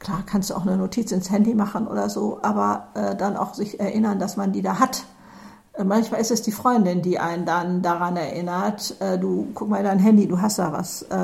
Klar 0.05 0.23
kannst 0.25 0.51
du 0.51 0.53
auch 0.53 0.61
eine 0.61 0.77
Notiz 0.77 1.11
ins 1.11 1.31
Handy 1.31 1.55
machen 1.55 1.87
oder 1.87 2.09
so, 2.09 2.39
aber 2.43 2.89
äh, 2.93 3.15
dann 3.15 3.35
auch 3.35 3.55
sich 3.55 3.79
erinnern, 3.79 4.19
dass 4.19 4.37
man 4.37 4.53
die 4.53 4.61
da 4.61 4.79
hat 4.79 5.03
Manchmal 5.83 6.21
ist 6.21 6.31
es 6.31 6.41
die 6.41 6.53
Freundin, 6.53 7.01
die 7.01 7.19
einen 7.19 7.45
dann 7.45 7.81
daran 7.81 8.15
erinnert, 8.15 8.95
äh, 9.01 9.19
du 9.19 9.49
guck 9.53 9.67
mal 9.67 9.79
in 9.79 9.83
dein 9.83 9.99
Handy, 9.99 10.25
du 10.25 10.39
hast 10.39 10.57
da 10.57 10.71
was, 10.71 11.01
äh, 11.01 11.17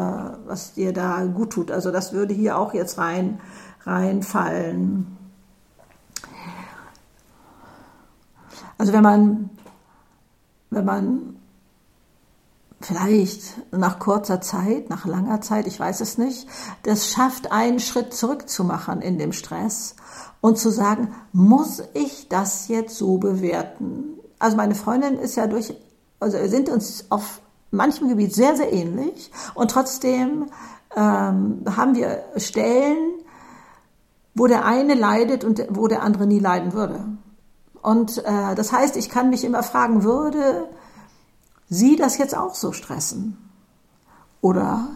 was 0.46 0.74
dir 0.74 0.92
da 0.92 1.24
gut 1.24 1.52
tut. 1.52 1.72
Also 1.72 1.90
das 1.90 2.12
würde 2.12 2.34
hier 2.34 2.58
auch 2.58 2.74
jetzt 2.74 2.98
rein 2.98 3.40
reinfallen. 3.86 5.18
Also 8.78 8.92
wenn 8.92 9.04
man 9.04 9.50
wenn 10.70 10.86
man 10.86 11.41
vielleicht 12.82 13.72
nach 13.72 14.00
kurzer 14.00 14.42
Zeit, 14.42 14.90
nach 14.90 15.06
langer 15.06 15.42
Zeit, 15.42 15.68
ich 15.68 15.80
weiß 15.80 16.02
es 16.02 16.18
nicht, 16.18 16.48
das 16.84 17.10
schafft, 17.10 17.52
einen 17.52 17.80
Schritt 17.80 18.14
zurück 18.14 18.50
zu 18.50 18.64
machen 18.64 19.02
in 19.02 19.18
dem 19.18 19.34
Stress 19.34 19.96
und 20.42 20.58
zu 20.58 20.70
sagen, 20.70 21.14
muss 21.32 21.84
ich 21.94 22.28
das 22.30 22.68
jetzt 22.68 22.98
so 22.98 23.18
bewerten? 23.18 24.20
Also 24.40 24.58
meine 24.58 24.76
Freundin 24.76 25.18
ist 25.18 25.36
ja 25.36 25.48
durch, 25.48 25.74
also 26.20 26.38
wir 26.38 26.50
sind 26.50 26.70
uns 26.70 27.06
auf 27.10 27.42
manchem 27.72 28.10
Gebiet 28.10 28.34
sehr, 28.34 28.56
sehr 28.56 28.74
ähnlich 28.74 29.32
und 29.54 29.72
trotzdem 29.72 30.48
ähm, 30.96 31.64
haben 31.76 31.96
wir 31.96 32.24
Stellen, 32.38 33.14
wo 34.34 34.48
der 34.48 34.66
eine 34.66 34.94
leidet 34.94 35.44
und 35.44 35.66
wo 35.70 35.88
der 35.88 36.04
andere 36.04 36.26
nie 36.26 36.40
leiden 36.40 36.74
würde. 36.74 37.06
Und 37.82 38.20
äh, 38.20 38.56
das 38.56 38.72
heißt, 38.72 38.96
ich 38.98 39.10
kann 39.10 39.30
mich 39.30 39.44
immer 39.44 39.64
fragen, 39.64 40.04
würde 40.04 40.70
sie 41.72 41.96
das 41.96 42.18
jetzt 42.18 42.38
auch 42.38 42.54
so 42.54 42.74
stressen? 42.74 43.38
Oder 44.42 44.90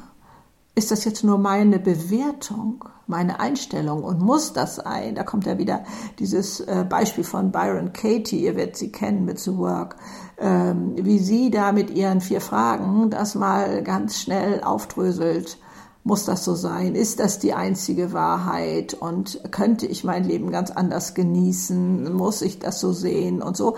ist 0.75 0.91
das 0.91 1.05
jetzt 1.05 1.23
nur 1.23 1.37
meine 1.37 1.79
Bewertung, 1.79 2.83
meine 3.07 3.39
Einstellung 3.39 4.03
und 4.03 4.19
muss 4.19 4.51
das 4.51 4.75
sein? 4.75 5.15
Da 5.15 5.23
kommt 5.23 5.45
ja 5.45 5.57
wieder 5.57 5.85
dieses 6.19 6.59
äh, 6.59 6.85
Beispiel 6.87 7.23
von 7.23 7.51
Byron 7.51 7.93
Katie, 7.93 8.43
ihr 8.43 8.57
werdet 8.57 8.75
sie 8.75 8.91
kennen 8.91 9.23
mit 9.23 9.39
The 9.39 9.57
Work, 9.57 9.95
ähm, 10.37 10.95
wie 10.97 11.19
sie 11.19 11.49
da 11.49 11.71
mit 11.71 11.91
ihren 11.91 12.19
vier 12.19 12.41
Fragen 12.41 13.09
das 13.09 13.35
mal 13.35 13.81
ganz 13.81 14.19
schnell 14.19 14.61
aufdröselt. 14.61 15.57
Muss 16.03 16.25
das 16.25 16.43
so 16.43 16.55
sein? 16.55 16.93
Ist 16.93 17.19
das 17.19 17.39
die 17.39 17.53
einzige 17.53 18.11
Wahrheit? 18.11 18.93
Und 18.93 19.41
könnte 19.49 19.87
ich 19.87 20.03
mein 20.03 20.23
Leben 20.23 20.51
ganz 20.51 20.69
anders 20.71 21.15
genießen? 21.15 22.13
Muss 22.13 22.41
ich 22.43 22.59
das 22.59 22.79
so 22.79 22.91
sehen? 22.91 23.41
Und 23.41 23.55
so. 23.57 23.75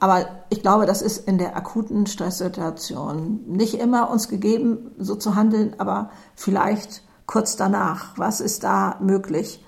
Aber 0.00 0.26
ich 0.48 0.62
glaube, 0.62 0.86
das 0.86 1.02
ist 1.02 1.28
in 1.28 1.36
der 1.36 1.56
akuten 1.56 2.06
Stresssituation 2.06 3.40
nicht 3.46 3.74
immer 3.74 4.10
uns 4.10 4.28
gegeben, 4.28 4.92
so 4.98 5.14
zu 5.14 5.34
handeln, 5.34 5.74
aber 5.78 6.10
vielleicht 6.34 7.02
kurz 7.26 7.56
danach. 7.56 8.16
Was 8.16 8.40
ist 8.40 8.64
da 8.64 8.96
möglich? 9.00 9.62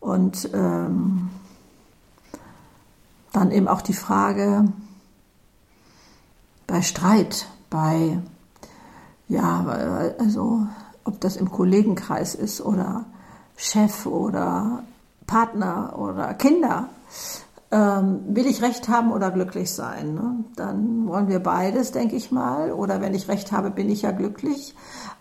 Und 0.00 0.48
ähm, 0.54 1.28
dann 3.32 3.50
eben 3.50 3.68
auch 3.68 3.82
die 3.82 3.92
Frage 3.92 4.64
bei 6.66 6.80
Streit, 6.80 7.46
bei, 7.68 8.18
ja, 9.28 10.14
also 10.18 10.66
ob 11.04 11.20
das 11.20 11.36
im 11.36 11.50
Kollegenkreis 11.50 12.34
ist 12.34 12.62
oder 12.62 13.04
Chef 13.56 14.06
oder 14.06 14.84
Partner 15.26 15.98
oder 15.98 16.32
Kinder 16.34 16.88
ähm, 17.70 18.20
will 18.28 18.46
ich 18.46 18.62
Recht 18.62 18.88
haben 18.88 19.12
oder 19.12 19.30
glücklich 19.30 19.72
sein? 19.72 20.14
Ne? 20.14 20.44
Dann 20.56 21.06
wollen 21.06 21.28
wir 21.28 21.40
beides, 21.40 21.92
denke 21.92 22.16
ich 22.16 22.30
mal. 22.30 22.72
Oder 22.72 23.00
wenn 23.00 23.14
ich 23.14 23.28
Recht 23.28 23.52
habe, 23.52 23.70
bin 23.70 23.88
ich 23.88 24.02
ja 24.02 24.12
glücklich. 24.12 24.74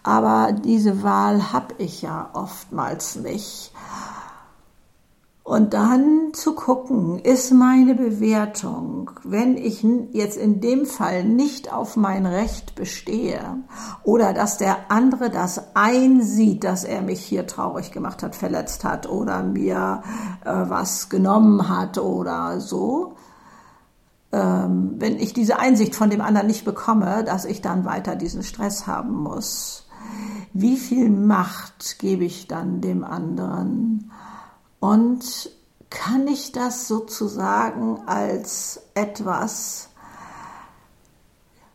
Aber 0.03 0.51
diese 0.51 1.01
Wahl 1.03 1.51
habe 1.51 1.75
ich 1.79 2.01
ja 2.01 2.29
oftmals 2.33 3.15
nicht. 3.15 3.71
Und 5.45 5.75
dann 5.75 6.33
zu 6.33 6.55
gucken, 6.55 7.19
ist 7.19 7.53
meine 7.53 7.93
Bewertung, 7.93 9.11
wenn 9.23 9.57
ich 9.57 9.85
jetzt 10.11 10.37
in 10.37 10.59
dem 10.59 10.87
Fall 10.87 11.23
nicht 11.23 11.71
auf 11.71 11.95
mein 11.95 12.25
Recht 12.25 12.73
bestehe 12.73 13.57
oder 14.01 14.33
dass 14.33 14.57
der 14.57 14.89
andere 14.89 15.29
das 15.29 15.75
einsieht, 15.75 16.63
dass 16.63 16.83
er 16.83 17.03
mich 17.03 17.23
hier 17.23 17.45
traurig 17.45 17.91
gemacht 17.91 18.23
hat, 18.23 18.35
verletzt 18.35 18.83
hat 18.83 19.07
oder 19.07 19.43
mir 19.43 20.01
äh, 20.43 20.51
was 20.51 21.09
genommen 21.09 21.69
hat 21.69 21.99
oder 21.99 22.59
so, 22.59 23.13
ähm, 24.31 24.95
wenn 24.97 25.19
ich 25.19 25.33
diese 25.33 25.59
Einsicht 25.59 25.93
von 25.93 26.09
dem 26.09 26.21
anderen 26.21 26.47
nicht 26.47 26.65
bekomme, 26.65 27.23
dass 27.23 27.45
ich 27.45 27.61
dann 27.61 27.85
weiter 27.85 28.15
diesen 28.15 28.41
Stress 28.41 28.87
haben 28.87 29.13
muss, 29.13 29.87
wie 30.53 30.77
viel 30.77 31.11
Macht 31.11 31.99
gebe 31.99 32.25
ich 32.25 32.47
dann 32.47 32.81
dem 32.81 33.03
anderen? 33.03 34.09
Und 34.79 35.49
kann 35.89 36.27
ich 36.27 36.51
das 36.51 36.87
sozusagen 36.87 37.99
als 38.05 38.81
etwas 38.93 39.89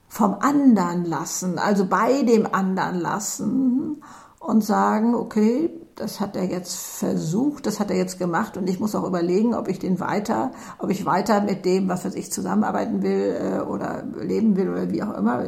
vom 0.09 0.35
anderen 0.41 1.05
lassen, 1.05 1.59
also 1.59 1.87
bei 1.87 2.23
dem 2.23 2.53
anderen 2.53 2.99
lassen 2.99 4.03
und 4.41 4.65
sagen, 4.65 5.15
okay, 5.15 5.71
das 5.95 6.19
hat 6.19 6.35
er 6.35 6.45
jetzt 6.45 6.75
versucht, 6.75 7.67
das 7.67 7.79
hat 7.79 7.91
er 7.91 7.97
jetzt 7.97 8.19
gemacht 8.19 8.57
und 8.57 8.69
ich 8.69 8.81
muss 8.81 8.95
auch 8.95 9.07
überlegen, 9.07 9.55
ob 9.55 9.69
ich 9.69 9.79
den 9.79 10.01
weiter, 10.01 10.51
ob 10.79 10.91
ich 10.91 11.07
weiter 11.07 11.43
mit 11.43 11.65
dem, 11.65 11.89
was 11.89 12.05
weiß 12.05 12.15
ich, 12.15 12.33
zusammenarbeiten 12.33 13.03
will 13.03 13.37
äh, 13.39 13.61
oder 13.61 14.03
leben 14.19 14.57
will 14.57 14.71
oder 14.71 14.91
wie 14.91 15.03
auch 15.03 15.15
immer, 15.15 15.45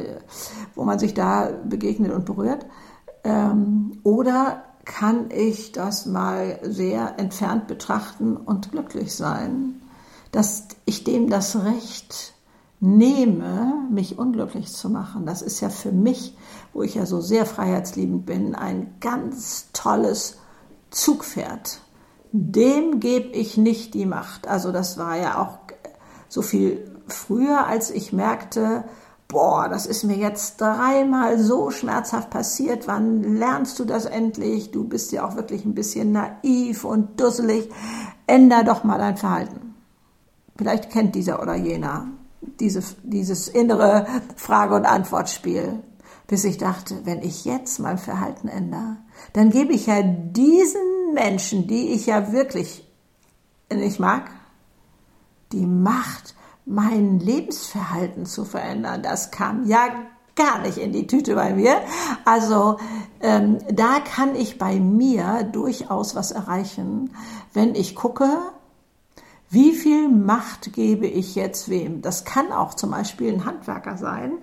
wo 0.74 0.84
man 0.84 0.98
sich 0.98 1.14
da 1.14 1.50
begegnet 1.64 2.12
und 2.12 2.24
berührt. 2.24 2.66
Ähm, 3.24 3.98
oder 4.04 4.64
kann 4.84 5.30
ich 5.30 5.72
das 5.72 6.06
mal 6.06 6.58
sehr 6.62 7.18
entfernt 7.18 7.66
betrachten 7.66 8.36
und 8.36 8.72
glücklich 8.72 9.14
sein, 9.14 9.80
dass 10.32 10.68
ich 10.84 11.04
dem 11.04 11.28
das 11.30 11.64
Recht 11.64 12.34
nehme, 12.80 13.86
mich 13.90 14.18
unglücklich 14.18 14.72
zu 14.72 14.90
machen. 14.90 15.24
Das 15.24 15.40
ist 15.40 15.60
ja 15.60 15.68
für 15.68 15.92
mich, 15.92 16.36
wo 16.72 16.82
ich 16.82 16.96
ja 16.96 17.06
so 17.06 17.20
sehr 17.20 17.46
freiheitsliebend 17.46 18.26
bin, 18.26 18.54
ein 18.56 18.94
ganz 18.98 19.68
tolles 19.72 20.38
Zugpferd. 20.90 21.80
Dem 22.32 22.98
gebe 22.98 23.28
ich 23.28 23.56
nicht 23.56 23.94
die 23.94 24.06
Macht. 24.06 24.48
Also 24.48 24.72
das 24.72 24.98
war 24.98 25.16
ja 25.16 25.40
auch 25.40 25.58
so 26.28 26.42
viel 26.42 26.90
früher, 27.06 27.66
als 27.66 27.90
ich 27.90 28.12
merkte, 28.12 28.84
boah, 29.32 29.68
das 29.68 29.86
ist 29.86 30.04
mir 30.04 30.16
jetzt 30.16 30.60
dreimal 30.60 31.38
so 31.38 31.70
schmerzhaft 31.70 32.30
passiert, 32.30 32.86
wann 32.86 33.22
lernst 33.22 33.78
du 33.80 33.84
das 33.84 34.04
endlich? 34.04 34.70
Du 34.70 34.84
bist 34.84 35.10
ja 35.10 35.26
auch 35.26 35.34
wirklich 35.34 35.64
ein 35.64 35.74
bisschen 35.74 36.12
naiv 36.12 36.84
und 36.84 37.20
dusselig. 37.20 37.68
Änder 38.26 38.62
doch 38.62 38.84
mal 38.84 38.98
dein 38.98 39.16
Verhalten. 39.16 39.74
Vielleicht 40.56 40.90
kennt 40.90 41.14
dieser 41.14 41.42
oder 41.42 41.56
jener 41.56 42.06
diese, 42.60 42.82
dieses 43.02 43.48
innere 43.48 44.06
Frage- 44.36 44.74
und 44.74 44.86
Antwortspiel. 44.86 45.82
Bis 46.26 46.44
ich 46.44 46.58
dachte, 46.58 47.00
wenn 47.04 47.22
ich 47.22 47.44
jetzt 47.44 47.78
mein 47.78 47.98
Verhalten 47.98 48.48
ändere, 48.48 48.96
dann 49.32 49.50
gebe 49.50 49.72
ich 49.72 49.86
ja 49.86 50.02
diesen 50.02 51.14
Menschen, 51.14 51.66
die 51.66 51.92
ich 51.92 52.06
ja 52.06 52.32
wirklich 52.32 52.88
nicht 53.72 54.00
mag, 54.00 54.30
die 55.52 55.66
Macht, 55.66 56.34
mein 56.72 57.20
Lebensverhalten 57.20 58.26
zu 58.26 58.44
verändern. 58.44 59.02
Das 59.02 59.30
kam 59.30 59.66
ja 59.66 59.88
gar 60.34 60.60
nicht 60.60 60.78
in 60.78 60.92
die 60.92 61.06
Tüte 61.06 61.34
bei 61.34 61.52
mir. 61.52 61.76
Also 62.24 62.78
ähm, 63.20 63.58
da 63.70 64.00
kann 64.00 64.34
ich 64.34 64.58
bei 64.58 64.80
mir 64.80 65.44
durchaus 65.44 66.14
was 66.14 66.32
erreichen, 66.32 67.10
wenn 67.52 67.74
ich 67.74 67.94
gucke, 67.94 68.26
wie 69.50 69.72
viel 69.72 70.08
Macht 70.08 70.72
gebe 70.72 71.06
ich 71.06 71.34
jetzt 71.34 71.68
wem? 71.68 72.00
Das 72.00 72.24
kann 72.24 72.52
auch 72.52 72.72
zum 72.72 72.90
Beispiel 72.90 73.34
ein 73.34 73.44
Handwerker 73.44 73.98
sein, 73.98 74.38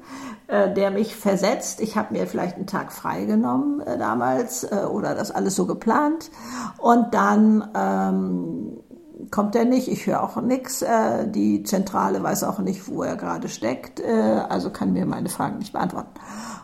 äh, 0.46 0.72
der 0.72 0.92
mich 0.92 1.16
versetzt. 1.16 1.82
Ich 1.82 1.98
habe 1.98 2.14
mir 2.14 2.28
vielleicht 2.28 2.58
einen 2.58 2.68
Tag 2.68 2.92
freigenommen 2.94 3.82
äh, 3.82 3.98
damals 3.98 4.66
äh, 4.66 4.86
oder 4.88 5.16
das 5.16 5.32
alles 5.32 5.56
so 5.56 5.66
geplant 5.66 6.30
und 6.78 7.12
dann 7.16 7.68
ähm, 7.76 8.80
kommt 9.32 9.56
er 9.56 9.66
nicht, 9.66 9.88
ich 9.88 10.08
höre 10.08 10.24
auch 10.24 10.42
nichts. 10.42 10.82
Äh, 10.82 11.28
die 11.30 11.64
Zentrale 11.64 12.22
weiß 12.24 12.44
auch 12.44 12.60
nicht, 12.60 12.88
wo 12.88 13.04
er 13.04 13.16
gerade 13.16 13.50
steckt, 13.50 14.00
äh, 14.00 14.42
also 14.50 14.70
kann 14.70 14.94
mir 14.94 15.06
meine 15.06 15.30
Fragen 15.30 15.60
nicht 15.60 15.74
beantworten. 15.74 16.12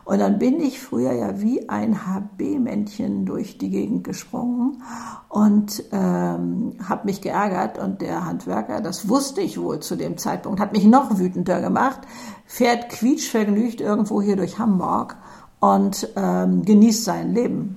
Und 0.06 0.20
dann 0.20 0.38
bin 0.38 0.60
ich 0.60 0.80
früher 0.80 1.14
ja 1.14 1.42
wie 1.42 1.68
ein 1.68 2.06
HB-Männchen 2.06 3.26
durch 3.26 3.58
die 3.58 3.72
Gegend 3.72 4.04
gesprungen 4.04 4.84
und 5.30 5.84
ähm, 5.92 6.74
habe 6.88 7.06
mich 7.06 7.22
geärgert. 7.22 7.80
Und 7.80 8.02
der 8.02 8.24
Handwerker, 8.26 8.82
das 8.82 9.10
wusste 9.10 9.42
ich 9.42 9.60
wohl 9.60 9.80
zu 9.80 9.96
dem 9.96 10.18
Zeitpunkt, 10.18 10.60
hat 10.60 10.74
mich 10.74 10.86
noch 10.86 11.18
wütender 11.18 11.60
gemacht, 11.60 12.02
fährt 12.46 12.90
quietschvergnügt 12.90 13.82
irgendwo 13.82 14.22
hier 14.22 14.36
durch 14.36 14.60
Hamburg 14.60 15.18
und 15.60 16.08
ähm, 16.16 16.64
genießt 16.64 17.04
sein 17.04 17.34
Leben. 17.34 17.76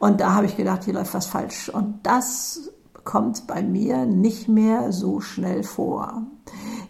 Und 0.00 0.20
da 0.20 0.34
habe 0.34 0.46
ich 0.46 0.56
gedacht, 0.56 0.84
hier 0.84 0.94
läuft 0.94 1.14
was 1.14 1.26
falsch. 1.26 1.68
Und 1.68 2.00
das 2.02 2.70
kommt 3.04 3.46
bei 3.46 3.62
mir 3.62 4.06
nicht 4.06 4.48
mehr 4.48 4.92
so 4.92 5.20
schnell 5.20 5.62
vor. 5.62 6.22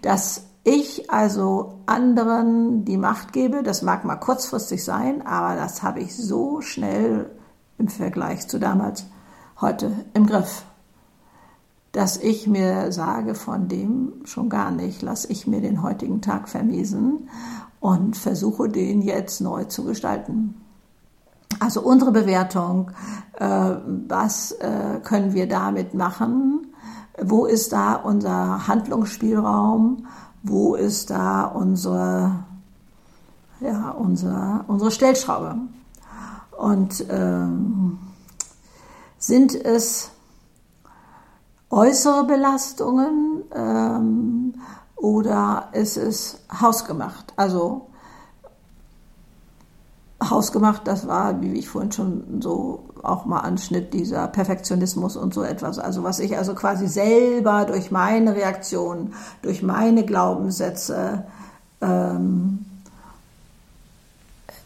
Dass 0.02 0.46
ich 0.64 1.10
also 1.10 1.80
anderen 1.86 2.84
die 2.84 2.96
Macht 2.96 3.32
gebe, 3.32 3.62
das 3.62 3.82
mag 3.82 4.04
mal 4.04 4.16
kurzfristig 4.16 4.82
sein, 4.82 5.26
aber 5.26 5.56
das 5.56 5.82
habe 5.82 6.00
ich 6.00 6.16
so 6.16 6.60
schnell 6.60 7.30
im 7.78 7.88
Vergleich 7.88 8.48
zu 8.48 8.58
damals 8.58 9.06
heute 9.60 9.92
im 10.14 10.26
Griff, 10.26 10.64
dass 11.92 12.16
ich 12.16 12.46
mir 12.46 12.90
sage, 12.92 13.34
von 13.34 13.68
dem 13.68 14.14
schon 14.24 14.48
gar 14.48 14.70
nicht, 14.70 15.02
lasse 15.02 15.30
ich 15.30 15.46
mir 15.46 15.60
den 15.60 15.82
heutigen 15.82 16.20
Tag 16.20 16.48
vermiesen 16.48 17.28
und 17.78 18.16
versuche 18.16 18.68
den 18.68 19.02
jetzt 19.02 19.40
neu 19.40 19.64
zu 19.64 19.84
gestalten. 19.84 20.63
Also 21.64 21.80
unsere 21.80 22.12
Bewertung, 22.12 22.90
äh, 23.38 23.70
was 24.06 24.52
äh, 24.52 25.00
können 25.02 25.32
wir 25.32 25.48
damit 25.48 25.94
machen? 25.94 26.66
Wo 27.22 27.46
ist 27.46 27.72
da 27.72 27.94
unser 27.94 28.68
Handlungsspielraum? 28.68 30.06
Wo 30.42 30.74
ist 30.74 31.08
da 31.08 31.46
unsere, 31.46 32.44
ja, 33.60 33.92
unsere, 33.92 34.66
unsere 34.66 34.90
Stellschraube? 34.90 35.56
Und 36.58 37.06
ähm, 37.08 37.98
sind 39.16 39.54
es 39.54 40.10
äußere 41.70 42.24
Belastungen 42.24 43.42
ähm, 43.54 44.54
oder 44.96 45.70
ist 45.72 45.96
es 45.96 46.40
hausgemacht? 46.60 47.32
Also 47.36 47.86
hausgemacht, 50.30 50.86
das 50.86 51.06
war, 51.06 51.40
wie 51.40 51.52
ich 51.54 51.68
vorhin 51.68 51.92
schon 51.92 52.40
so 52.40 52.84
auch 53.02 53.26
mal 53.26 53.40
anschnitt, 53.40 53.92
dieser 53.92 54.28
Perfektionismus 54.28 55.16
und 55.16 55.34
so 55.34 55.42
etwas. 55.42 55.78
Also 55.78 56.02
was 56.02 56.18
ich 56.18 56.36
also 56.36 56.54
quasi 56.54 56.86
selber 56.86 57.64
durch 57.64 57.90
meine 57.90 58.34
Reaktion, 58.34 59.14
durch 59.42 59.62
meine 59.62 60.04
Glaubenssätze, 60.04 61.24
ähm, 61.80 62.64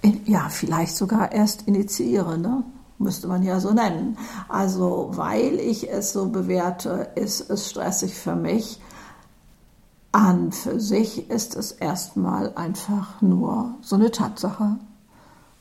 in, 0.02 0.20
ja, 0.26 0.48
vielleicht 0.48 0.96
sogar 0.96 1.32
erst 1.32 1.62
initiiere, 1.66 2.38
ne? 2.38 2.62
müsste 2.98 3.28
man 3.28 3.42
ja 3.42 3.60
so 3.60 3.72
nennen. 3.72 4.16
Also 4.48 5.10
weil 5.14 5.58
ich 5.60 5.90
es 5.90 6.12
so 6.12 6.28
bewerte, 6.28 7.08
ist 7.14 7.48
es 7.50 7.70
stressig 7.70 8.14
für 8.14 8.36
mich. 8.36 8.80
An 10.10 10.52
für 10.52 10.80
sich 10.80 11.30
ist 11.30 11.54
es 11.54 11.72
erstmal 11.72 12.54
einfach 12.54 13.20
nur 13.20 13.74
so 13.82 13.96
eine 13.96 14.10
Tatsache 14.10 14.78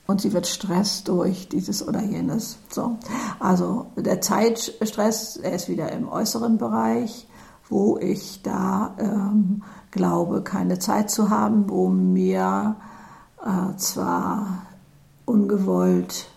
und 0.08 0.22
sie 0.22 0.34
wird 0.34 0.48
Stress 0.48 1.04
durch 1.04 1.50
dieses 1.50 1.86
oder 1.86 2.02
jenes. 2.02 2.58
So. 2.70 2.98
Also 3.39 3.88
der 3.98 4.22
Zeitstress, 4.22 5.38
er 5.38 5.52
ist 5.52 5.70
wieder 5.70 5.91
im 5.91 6.08
äußeren 6.08 6.58
Bereich, 6.58 7.28
wo 7.70 7.98
ich 7.98 8.41
da 8.41 8.96
ähm, 8.98 9.63
glaube, 9.91 10.41
keine 10.41 10.80
Zeit 10.80 11.12
zu 11.12 11.30
haben, 11.30 11.70
wo 11.70 11.89
mir 11.89 12.78
äh, 13.46 13.76
zwar 13.76 14.63
ungewollt 15.26 16.28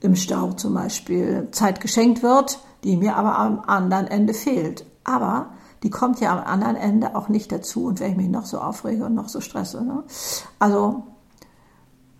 im 0.00 0.14
Stau 0.14 0.52
zum 0.52 0.74
Beispiel 0.74 1.48
Zeit 1.50 1.80
geschenkt 1.80 2.22
wird, 2.22 2.60
die 2.84 2.96
mir 2.96 3.16
aber 3.16 3.36
am 3.38 3.60
anderen 3.66 4.06
Ende 4.06 4.34
fehlt. 4.34 4.86
Aber 5.02 5.50
die 5.82 5.90
kommt 5.90 6.20
ja 6.20 6.32
am 6.32 6.44
anderen 6.44 6.76
Ende 6.76 7.16
auch 7.16 7.28
nicht 7.28 7.50
dazu 7.50 7.86
und 7.86 8.00
wenn 8.00 8.12
ich 8.12 8.16
mich 8.16 8.28
noch 8.28 8.46
so 8.46 8.58
aufrege 8.58 9.04
und 9.06 9.14
noch 9.14 9.28
so 9.28 9.40
stresse. 9.40 9.82
Ne? 9.84 10.04
Also 10.58 11.02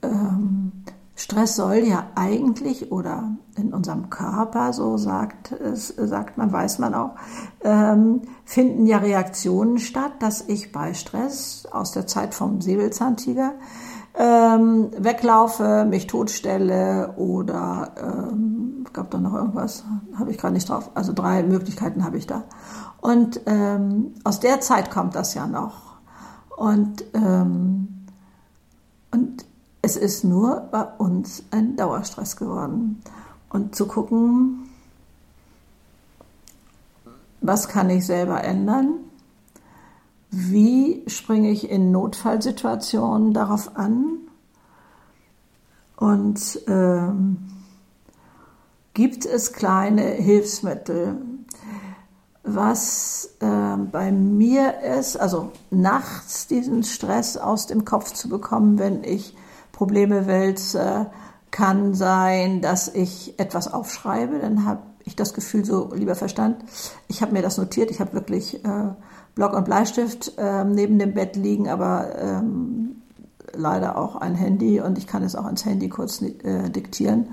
ähm, 0.05 0.73
Stress 1.17 1.57
soll 1.57 1.77
ja 1.77 2.07
eigentlich 2.17 2.91
oder 2.91 3.37
in 3.57 3.73
unserem 3.73 4.11
Körper, 4.11 4.73
so 4.73 4.97
sagt 4.97 5.53
es, 5.53 5.89
sagt 5.89 6.39
man, 6.39 6.53
weiß 6.53 6.81
man 6.81 6.95
auch, 6.95 7.13
ähm, 7.63 8.23
finden 8.45 8.87
ja 8.87 8.99
Reaktionen 8.99 9.79
statt, 9.79 10.13
dass 10.19 10.49
ich 10.49 10.73
bei 10.73 10.93
Stress 10.93 11.67
aus 11.71 11.93
der 11.93 12.07
Zeit 12.09 12.35
vom 12.35 12.61
Säbelzahntiger 12.61 13.53
ähm, 14.17 14.91
weglaufe, 14.97 15.87
mich 15.89 16.07
totstelle 16.07 17.15
oder 17.17 17.93
ähm, 17.97 18.85
gab 18.93 19.11
da 19.11 19.19
noch 19.19 19.35
irgendwas, 19.35 19.85
habe 20.17 20.31
ich 20.31 20.39
gerade 20.39 20.55
nicht 20.55 20.69
drauf. 20.69 20.91
Also 20.95 21.13
drei 21.13 21.43
Möglichkeiten 21.43 22.05
habe 22.05 22.17
ich 22.17 22.27
da. 22.27 22.45
Und 23.01 23.41
ähm, 23.47 24.15
aus 24.25 24.41
der 24.41 24.61
Zeit 24.61 24.91
kommt 24.91 25.15
das 25.15 25.35
ja 25.35 25.47
noch. 25.47 25.95
Und, 26.57 27.05
ähm, 27.15 28.07
und 29.11 29.45
es 29.85 29.97
ist 29.97 30.25
nur 30.25 30.67
bei 30.73 30.83
uns 30.83 31.43
ein 31.51 31.77
Dauerstress 31.77 32.37
geworden. 32.37 33.03
Und 33.51 33.77
zu 33.77 33.87
gucken, 33.87 34.71
was 37.43 37.69
kann 37.69 37.91
ich 37.91 38.07
selber 38.07 38.43
ändern? 38.43 38.95
Wie 40.31 41.05
springe 41.07 41.51
ich 41.51 41.69
in 41.69 41.93
Notfallsituationen 41.93 43.35
darauf 43.35 43.77
an? 43.77 44.21
Und 45.97 46.61
ähm, 46.67 47.37
gibt 48.95 49.27
es 49.27 49.53
kleine 49.53 50.03
Hilfsmittel? 50.03 51.19
Was 52.43 53.37
äh, 53.41 53.77
bei 53.77 54.11
mir 54.13 54.81
ist, 54.81 55.19
also 55.19 55.53
nachts 55.71 56.47
diesen 56.47 56.85
Stress 56.85 57.37
aus 57.37 57.67
dem 57.67 57.85
Kopf 57.85 58.15
zu 58.15 58.31
bekommen, 58.31 58.79
wenn 58.79 59.05
ich 59.05 59.37
Probleme 59.75 60.27
wälze, 60.27 61.11
kann 61.51 61.95
sein, 61.95 62.61
dass 62.61 62.89
ich 62.89 63.39
etwas 63.39 63.73
aufschreibe, 63.73 64.39
dann 64.39 64.65
habe 64.65 64.83
ich 65.05 65.15
das 65.15 65.35
Gefühl, 65.35 65.65
so 65.65 65.93
lieber 65.95 66.15
Verstand, 66.15 66.65
ich 67.09 67.23
habe 67.23 67.33
mir 67.33 67.43
das 67.43 67.59
notiert, 67.59 67.91
ich 67.91 68.01
habe 68.01 68.15
wirklich 68.15 68.65
äh, 68.65 68.89
Block 69.35 69.53
und 69.53 69.65
Bleistift 69.65 70.33
äh, 70.39 70.65
neben 70.65 70.99
dem 70.99 71.15
Bett 71.15 71.37
liegen, 71.37 71.69
aber 71.69 72.19
ähm, 72.19 73.03
leider 73.53 73.99
auch 73.99 74.17
ein 74.17 74.35
Handy 74.35 74.81
und 74.81 74.99
ich 74.99 75.07
kann 75.07 75.23
es 75.23 75.37
auch 75.37 75.49
ins 75.49 75.65
Handy 75.65 75.89
kurz 75.89 76.23
äh, 76.23 76.71
diktieren. 76.71 77.29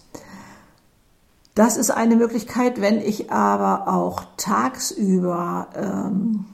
Das 1.56 1.78
ist 1.78 1.92
eine 1.92 2.16
Möglichkeit, 2.16 2.82
wenn 2.82 3.00
ich 3.00 3.32
aber 3.32 3.88
auch 3.88 4.24
tagsüber 4.38 5.68
ähm, 5.76 6.46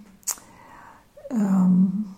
ähm, 1.32 2.09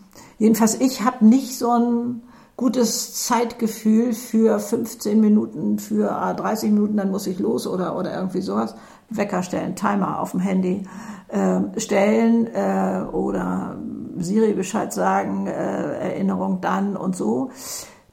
Jedenfalls, 0.41 0.82
ich 0.82 1.03
habe 1.03 1.24
nicht 1.24 1.55
so 1.55 1.70
ein 1.70 2.24
gutes 2.57 3.28
Zeitgefühl 3.28 4.12
für 4.12 4.59
15 4.59 5.22
Minuten, 5.22 5.78
für 5.78 6.07
30 6.36 6.70
ah, 6.70 6.74
Minuten, 6.74 6.97
dann 6.97 7.12
muss 7.12 7.28
ich 7.28 7.38
los 7.38 7.68
oder, 7.68 7.95
oder 7.95 8.16
irgendwie 8.16 8.41
sowas. 8.41 8.74
Wecker 9.12 9.43
stellen, 9.43 9.76
Timer 9.76 10.20
auf 10.20 10.32
dem 10.32 10.39
Handy 10.39 10.84
äh, 11.32 11.80
stellen 11.80 12.48
äh, 12.48 13.06
oder 13.12 13.78
Siri 14.18 14.54
Bescheid 14.54 14.94
sagen, 14.94 15.48
äh, 15.48 15.52
Erinnerung 15.52 16.62
dann 16.62 16.96
und 16.96 17.16
so. 17.16 17.52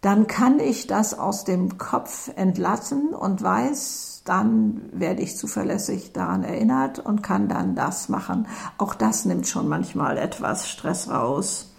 Dann 0.01 0.29
kann 0.29 0.61
ich 0.61 0.87
das 0.87 1.19
aus 1.19 1.45
dem 1.45 1.77
Kopf 1.77 2.31
entlassen 2.37 3.14
und 3.14 3.43
weiß, 3.43 4.23
dann 4.25 4.83
werde 4.93 5.23
ich 5.23 5.37
zuverlässig 5.37 6.12
daran 6.12 6.45
erinnert 6.45 7.01
und 7.01 7.23
kann 7.23 7.49
dann 7.49 7.75
das 7.75 8.09
machen. 8.09 8.47
Auch 8.77 8.95
das 8.95 9.25
nimmt 9.25 9.49
schon 9.49 9.66
manchmal 9.69 10.19
etwas 10.19 10.69
Stress 10.69 11.11
raus. 11.11 11.73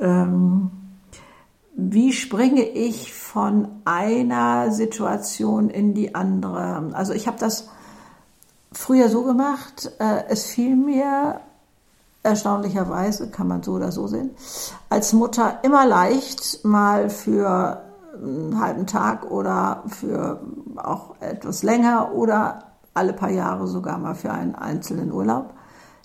Ähm, 0.00 0.70
wie 1.76 2.12
springe 2.12 2.62
ich 2.62 3.14
von 3.14 3.68
einer 3.84 4.72
Situation 4.72 5.70
in 5.70 5.94
die 5.94 6.14
andere? 6.14 6.90
Also 6.92 7.12
ich 7.12 7.26
habe 7.26 7.38
das 7.38 7.68
früher 8.72 9.08
so 9.08 9.22
gemacht, 9.24 9.90
äh, 9.98 10.24
es 10.28 10.46
fiel 10.46 10.76
mir 10.76 11.40
erstaunlicherweise, 12.22 13.30
kann 13.30 13.48
man 13.48 13.62
so 13.62 13.72
oder 13.72 13.92
so 13.92 14.06
sehen, 14.06 14.30
als 14.88 15.12
Mutter 15.12 15.58
immer 15.62 15.86
leicht 15.86 16.64
mal 16.64 17.08
für 17.08 17.82
einen 18.14 18.60
halben 18.60 18.86
Tag 18.86 19.30
oder 19.30 19.84
für 19.88 20.40
auch 20.76 21.14
etwas 21.20 21.62
länger 21.62 22.12
oder 22.12 22.64
alle 22.92 23.12
paar 23.12 23.30
Jahre 23.30 23.66
sogar 23.66 23.98
mal 23.98 24.14
für 24.14 24.32
einen 24.32 24.54
einzelnen 24.54 25.12
Urlaub, 25.12 25.54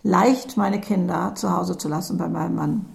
leicht 0.04 0.56
meine 0.56 0.80
Kinder 0.80 1.34
zu 1.36 1.56
Hause 1.56 1.78
zu 1.78 1.90
lassen 1.90 2.18
bei 2.18 2.30
meinem 2.30 2.56
Mann. 2.56 2.86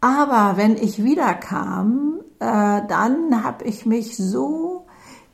Aber 0.00 0.56
wenn 0.56 0.76
ich 0.76 1.02
wiederkam, 1.02 2.20
äh, 2.38 2.82
dann 2.86 3.44
habe 3.44 3.64
ich 3.64 3.86
mich 3.86 4.16
so 4.16 4.77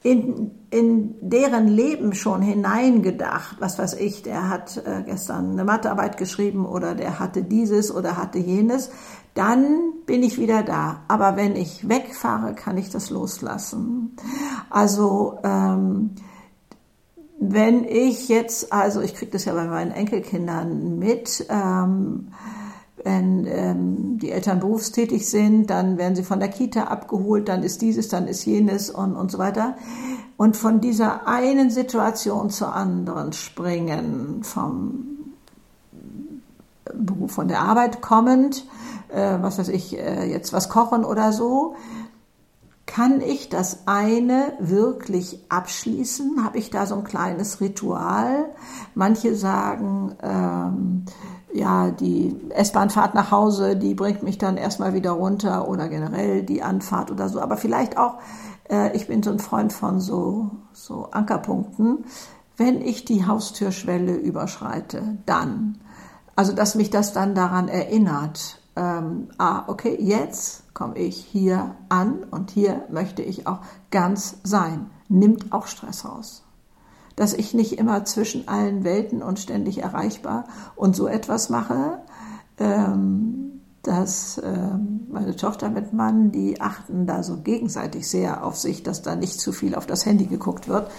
in, 0.05 0.50
in 0.68 1.14
deren 1.22 1.66
Leben 1.66 2.12
schon 2.12 2.42
hineingedacht. 2.42 3.57
Was 3.59 3.78
weiß 3.78 3.94
ich, 3.94 4.22
der 4.22 4.50
hat 4.50 4.76
äh, 4.76 5.02
gestern 5.02 5.52
eine 5.52 5.64
Mathearbeit 5.64 6.18
geschrieben 6.18 6.66
oder 6.66 6.94
der 6.94 7.18
hatte 7.18 7.42
dieses 7.42 7.92
oder 7.92 8.18
hatte 8.18 8.38
jenes. 8.38 8.90
Dann 9.32 9.94
bin 10.05 10.22
ich 10.22 10.38
wieder 10.38 10.62
da. 10.62 11.00
Aber 11.09 11.36
wenn 11.36 11.57
ich 11.57 11.88
wegfahre, 11.88 12.55
kann 12.55 12.76
ich 12.76 12.90
das 12.90 13.09
loslassen. 13.09 14.14
Also 14.68 15.38
ähm, 15.42 16.11
wenn 17.40 17.84
ich 17.84 18.28
jetzt, 18.28 18.74
also 18.74 19.00
ich 19.00 19.14
kriege 19.14 19.32
das 19.32 19.46
ja 19.46 19.55
bei 19.55 19.64
meinen 19.64 19.90
Enkelkindern 19.90 20.98
mit, 20.98 21.46
ähm, 21.48 22.28
wenn 23.05 23.46
ähm, 23.46 24.18
die 24.18 24.30
Eltern 24.30 24.61
berufstätig 24.61 25.28
sind, 25.28 25.68
dann 25.68 25.98
werden 25.98 26.16
sie 26.16 26.24
von 26.24 26.40
der 26.40 26.48
Kita 26.48 26.84
abgeholt, 26.84 27.48
dann 27.48 27.62
ist 27.62 27.82
dieses, 27.82 28.09
dann 28.09 28.26
ist 28.26 28.44
jenes 28.46 28.90
und, 28.90 29.14
und 29.14 29.30
so 29.30 29.38
weiter. 29.38 29.76
Und 30.36 30.57
von 30.57 30.80
dieser 30.80 31.28
einen 31.28 31.70
Situation 31.70 32.50
zur 32.50 32.74
anderen 32.74 33.32
springen, 33.32 34.42
vom 34.42 35.14
Beruf 36.92 37.32
von 37.32 37.48
der 37.48 37.61
Arbeit 37.61 38.02
kommend, 38.02 38.66
äh, 39.09 39.36
was 39.40 39.59
weiß 39.59 39.68
ich, 39.68 39.98
äh, 39.98 40.24
jetzt 40.30 40.52
was 40.52 40.68
kochen 40.68 41.05
oder 41.05 41.32
so, 41.32 41.76
kann 42.86 43.20
ich 43.20 43.48
das 43.48 43.86
eine 43.86 44.52
wirklich 44.61 45.40
abschließen? 45.48 46.44
Habe 46.44 46.59
ich 46.59 46.70
da 46.70 46.86
so 46.86 46.94
ein 46.96 47.05
kleines 47.05 47.61
Ritual? 47.61 48.46
Manche 48.94 49.34
sagen, 49.34 50.14
ähm, 50.22 51.05
ja, 51.55 51.92
die 51.92 52.36
S-Bahnfahrt 52.50 53.14
nach 53.14 53.30
Hause, 53.30 53.76
die 53.76 53.94
bringt 53.94 54.24
mich 54.24 54.38
dann 54.38 54.57
erstmal 54.57 54.92
wieder 54.92 55.12
runter 55.12 55.68
oder 55.68 55.88
generell 55.88 56.42
die 56.42 56.62
Anfahrt 56.62 57.12
oder 57.12 57.28
so. 57.28 57.40
Aber 57.40 57.57
vielleicht 57.57 57.96
auch, 57.96 58.18
äh, 58.68 58.94
ich 58.96 59.07
bin 59.07 59.22
so 59.22 59.30
ein 59.30 59.38
Freund 59.38 59.72
von 59.72 60.00
so, 60.00 60.50
so 60.72 61.09
Ankerpunkten. 61.12 62.07
Wenn 62.57 62.82
ich 62.82 63.05
die 63.05 63.26
Haustürschwelle 63.26 64.14
überschreite, 64.14 65.18
dann. 65.26 65.78
Also, 66.34 66.52
dass 66.52 66.74
mich 66.74 66.90
das 66.90 67.12
dann 67.12 67.36
daran 67.36 67.68
erinnert, 67.68 68.59
ähm, 68.74 69.28
ah, 69.38 69.62
okay, 69.68 69.96
jetzt 70.00 70.74
komme 70.74 70.98
ich 70.98 71.16
hier 71.16 71.76
an 71.88 72.24
und 72.32 72.50
hier 72.50 72.84
möchte 72.90 73.22
ich 73.22 73.46
auch 73.46 73.61
ganz 73.92 74.38
sein. 74.42 74.90
Nimmt 75.09 75.52
auch 75.52 75.68
Stress 75.68 76.05
raus 76.05 76.43
dass 77.16 77.34
ich 77.34 77.54
nicht 77.54 77.78
immer 77.78 78.04
zwischen 78.04 78.48
allen 78.48 78.84
Welten 78.84 79.22
und 79.22 79.38
ständig 79.38 79.78
erreichbar 79.78 80.44
und 80.76 80.96
so 80.96 81.06
etwas 81.06 81.48
mache. 81.48 81.98
Ähm, 82.58 83.44
dass 83.84 84.40
ähm, 84.42 85.06
meine 85.10 85.36
Tochter 85.36 85.68
mit 85.68 85.92
Mann, 85.92 86.32
die 86.32 86.60
achten 86.60 87.06
da 87.06 87.22
so 87.22 87.36
gegenseitig 87.36 88.08
sehr 88.08 88.44
auf 88.44 88.56
sich, 88.56 88.82
dass 88.82 89.02
da 89.02 89.14
nicht 89.14 89.38
zu 89.38 89.52
viel 89.52 89.74
auf 89.74 89.86
das 89.86 90.06
Handy 90.06 90.24
geguckt 90.24 90.68
wird. 90.68 90.90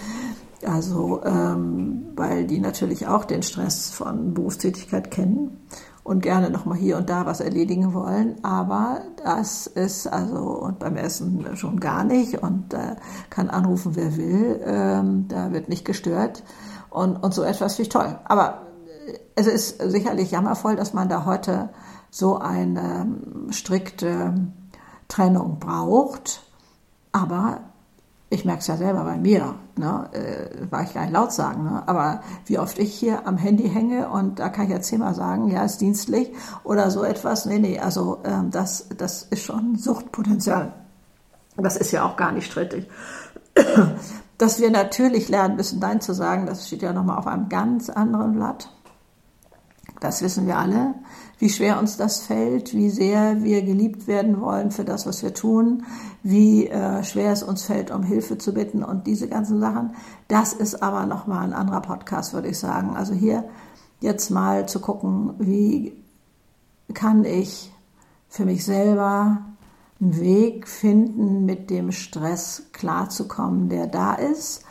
Also, 0.64 1.22
ähm, 1.24 2.06
weil 2.14 2.46
die 2.46 2.60
natürlich 2.60 3.06
auch 3.08 3.24
den 3.24 3.42
Stress 3.42 3.90
von 3.90 4.34
Berufstätigkeit 4.34 5.10
kennen 5.10 5.58
und 6.06 6.20
gerne 6.20 6.50
nochmal 6.50 6.78
hier 6.78 6.96
und 6.96 7.10
da 7.10 7.26
was 7.26 7.40
erledigen 7.40 7.92
wollen. 7.92 8.42
Aber 8.44 9.00
das 9.24 9.66
ist 9.66 10.06
also, 10.06 10.38
und 10.38 10.78
beim 10.78 10.96
Essen 10.96 11.56
schon 11.56 11.80
gar 11.80 12.04
nicht 12.04 12.42
und 12.42 12.72
äh, 12.74 12.96
kann 13.28 13.50
anrufen, 13.50 13.96
wer 13.96 14.16
will. 14.16 14.60
Ähm, 14.64 15.26
da 15.28 15.52
wird 15.52 15.68
nicht 15.68 15.84
gestört. 15.84 16.44
Und, 16.90 17.16
und 17.16 17.34
so 17.34 17.42
etwas 17.42 17.74
finde 17.74 17.88
ich 17.88 17.92
toll. 17.92 18.18
Aber 18.24 18.62
es 19.34 19.46
ist 19.46 19.82
sicherlich 19.90 20.30
jammervoll, 20.30 20.76
dass 20.76 20.94
man 20.94 21.08
da 21.08 21.24
heute 21.24 21.70
so 22.10 22.38
eine 22.38 23.02
ähm, 23.02 23.52
strikte 23.52 24.34
Trennung 25.08 25.58
braucht. 25.58 26.42
Aber 27.12 27.60
ich 28.28 28.44
merke 28.44 28.60
es 28.60 28.66
ja 28.66 28.76
selber 28.76 29.04
bei 29.04 29.16
mir, 29.16 29.54
ne, 29.76 30.08
äh, 30.12 30.70
war 30.70 30.82
ich 30.82 30.94
gar 30.94 31.02
nicht 31.02 31.12
laut 31.12 31.32
sagen, 31.32 31.64
ne, 31.64 31.82
aber 31.86 32.22
wie 32.46 32.58
oft 32.58 32.78
ich 32.78 32.92
hier 32.92 33.26
am 33.26 33.36
Handy 33.36 33.68
hänge 33.68 34.08
und 34.08 34.40
da 34.40 34.48
kann 34.48 34.66
ich 34.66 34.72
ja 34.72 34.80
zehnmal 34.80 35.14
sagen, 35.14 35.48
ja, 35.48 35.64
ist 35.64 35.80
dienstlich 35.80 36.32
oder 36.64 36.90
so 36.90 37.04
etwas. 37.04 37.46
Nee, 37.46 37.60
nee, 37.60 37.78
also 37.78 38.18
ähm, 38.24 38.50
das, 38.50 38.88
das 38.96 39.22
ist 39.22 39.42
schon 39.42 39.76
Suchtpotenzial. 39.76 40.72
Das 41.56 41.76
ist 41.76 41.92
ja 41.92 42.04
auch 42.04 42.16
gar 42.16 42.32
nicht 42.32 42.50
strittig. 42.50 42.88
Dass 44.38 44.60
wir 44.60 44.70
natürlich 44.70 45.28
lernen 45.28 45.56
müssen, 45.56 45.78
Nein 45.78 46.00
zu 46.00 46.12
sagen, 46.12 46.46
das 46.46 46.66
steht 46.66 46.82
ja 46.82 46.92
nochmal 46.92 47.18
auf 47.18 47.26
einem 47.26 47.48
ganz 47.48 47.88
anderen 47.88 48.34
Blatt. 48.34 48.68
Das 50.00 50.22
wissen 50.22 50.46
wir 50.46 50.58
alle, 50.58 50.94
wie 51.38 51.48
schwer 51.48 51.78
uns 51.78 51.96
das 51.96 52.20
fällt, 52.20 52.74
wie 52.74 52.90
sehr 52.90 53.42
wir 53.42 53.62
geliebt 53.62 54.06
werden 54.06 54.40
wollen 54.40 54.70
für 54.70 54.84
das, 54.84 55.06
was 55.06 55.22
wir 55.22 55.34
tun, 55.34 55.84
wie 56.22 56.68
äh, 56.68 57.02
schwer 57.04 57.32
es 57.32 57.42
uns 57.42 57.64
fällt, 57.64 57.90
um 57.90 58.02
Hilfe 58.02 58.38
zu 58.38 58.52
bitten 58.52 58.82
und 58.82 59.06
diese 59.06 59.28
ganzen 59.28 59.60
Sachen. 59.60 59.94
Das 60.28 60.52
ist 60.52 60.82
aber 60.82 61.06
nochmal 61.06 61.44
ein 61.44 61.52
anderer 61.52 61.82
Podcast, 61.82 62.34
würde 62.34 62.48
ich 62.48 62.58
sagen. 62.58 62.96
Also 62.96 63.14
hier 63.14 63.44
jetzt 64.00 64.30
mal 64.30 64.68
zu 64.68 64.80
gucken, 64.80 65.34
wie 65.38 65.92
kann 66.94 67.24
ich 67.24 67.72
für 68.28 68.44
mich 68.44 68.64
selber 68.64 69.38
einen 70.00 70.20
Weg 70.20 70.68
finden, 70.68 71.44
mit 71.44 71.70
dem 71.70 71.92
Stress 71.92 72.64
klarzukommen, 72.72 73.68
der 73.68 73.86
da 73.86 74.14
ist. 74.14 74.62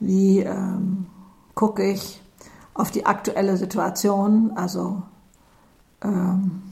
Wie 0.00 0.40
ähm, 0.40 1.06
gucke 1.54 1.84
ich, 1.84 2.20
auf 2.74 2.90
die 2.90 3.06
aktuelle 3.06 3.56
Situation, 3.56 4.52
also 4.56 5.02
ähm, 6.02 6.62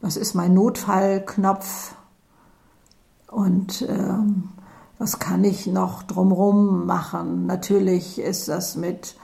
was 0.00 0.16
ist 0.16 0.34
mein 0.34 0.52
Notfallknopf 0.52 1.94
und 3.30 3.86
ähm, 3.88 4.50
was 4.98 5.18
kann 5.18 5.42
ich 5.42 5.66
noch 5.66 6.02
drumherum 6.02 6.86
machen. 6.86 7.46
Natürlich 7.46 8.20
ist 8.20 8.48
das 8.48 8.76
mit, 8.76 9.16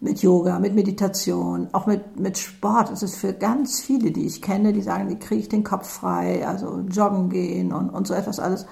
mit 0.00 0.22
Yoga, 0.22 0.58
mit 0.58 0.74
Meditation, 0.74 1.68
auch 1.72 1.86
mit, 1.86 2.20
mit 2.20 2.38
Sport. 2.38 2.90
Es 2.90 3.02
ist 3.02 3.16
für 3.16 3.32
ganz 3.32 3.80
viele, 3.80 4.12
die 4.12 4.26
ich 4.26 4.42
kenne, 4.42 4.72
die 4.72 4.82
sagen, 4.82 5.08
die 5.08 5.18
kriege 5.18 5.40
ich 5.40 5.48
den 5.48 5.64
Kopf 5.64 5.88
frei, 5.88 6.46
also 6.46 6.80
joggen 6.90 7.30
gehen 7.30 7.72
und, 7.72 7.90
und 7.90 8.06
so 8.06 8.14
etwas 8.14 8.38
alles. 8.38 8.66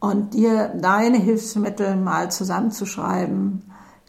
Und 0.00 0.34
dir 0.34 0.68
deine 0.68 1.18
Hilfsmittel 1.18 1.96
mal 1.96 2.30
zusammenzuschreiben, 2.30 3.62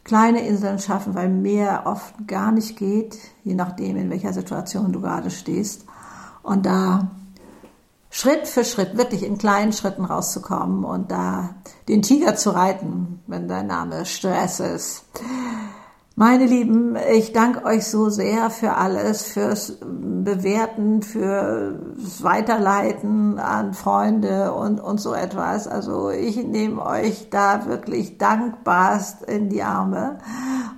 kleine 0.05 0.47
Inseln 0.47 0.79
schaffen, 0.79 1.15
weil 1.15 1.27
mehr 1.27 1.83
oft 1.85 2.27
gar 2.27 2.51
nicht 2.51 2.77
geht, 2.77 3.17
je 3.43 3.55
nachdem, 3.55 3.97
in 3.97 4.09
welcher 4.09 4.31
Situation 4.31 4.93
du 4.93 5.01
gerade 5.01 5.31
stehst. 5.31 5.85
Und 6.43 6.65
da 6.65 7.11
Schritt 8.11 8.47
für 8.47 8.63
Schritt, 8.63 8.97
wirklich 8.97 9.23
in 9.23 9.37
kleinen 9.37 9.73
Schritten 9.73 10.05
rauszukommen 10.05 10.85
und 10.85 11.11
da 11.11 11.55
den 11.89 12.01
Tiger 12.01 12.35
zu 12.35 12.51
reiten, 12.51 13.19
wenn 13.27 13.49
dein 13.49 13.67
Name 13.67 14.05
Stress 14.05 14.61
ist. 14.61 15.05
Meine 16.17 16.45
Lieben, 16.45 16.95
ich 17.11 17.33
danke 17.33 17.65
euch 17.65 17.87
so 17.87 18.09
sehr 18.09 18.49
für 18.49 18.75
alles, 18.75 19.23
fürs 19.23 19.79
Bewerten, 19.81 21.01
fürs 21.01 22.23
Weiterleiten 22.23 23.37
an 23.37 23.73
Freunde 23.73 24.53
und, 24.53 24.79
und 24.79 25.01
so 25.01 25.13
etwas. 25.13 25.67
Also 25.67 26.11
ich 26.11 26.37
nehme 26.37 26.85
euch 26.85 27.29
da 27.31 27.65
wirklich 27.65 28.17
dankbarst 28.17 29.23
in 29.23 29.49
die 29.49 29.61
Arme 29.61 30.19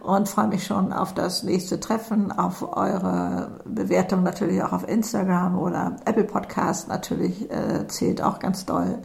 und 0.01 0.27
freue 0.27 0.47
mich 0.47 0.65
schon 0.65 0.91
auf 0.91 1.13
das 1.13 1.43
nächste 1.43 1.79
Treffen, 1.79 2.31
auf 2.31 2.75
eure 2.75 3.61
Bewertung 3.63 4.23
natürlich 4.23 4.63
auch 4.63 4.73
auf 4.73 4.89
Instagram 4.89 5.59
oder 5.59 5.97
Apple 6.05 6.23
Podcast 6.23 6.87
natürlich 6.87 7.51
äh, 7.51 7.87
zählt 7.87 8.23
auch 8.23 8.39
ganz 8.39 8.65
doll. 8.65 9.03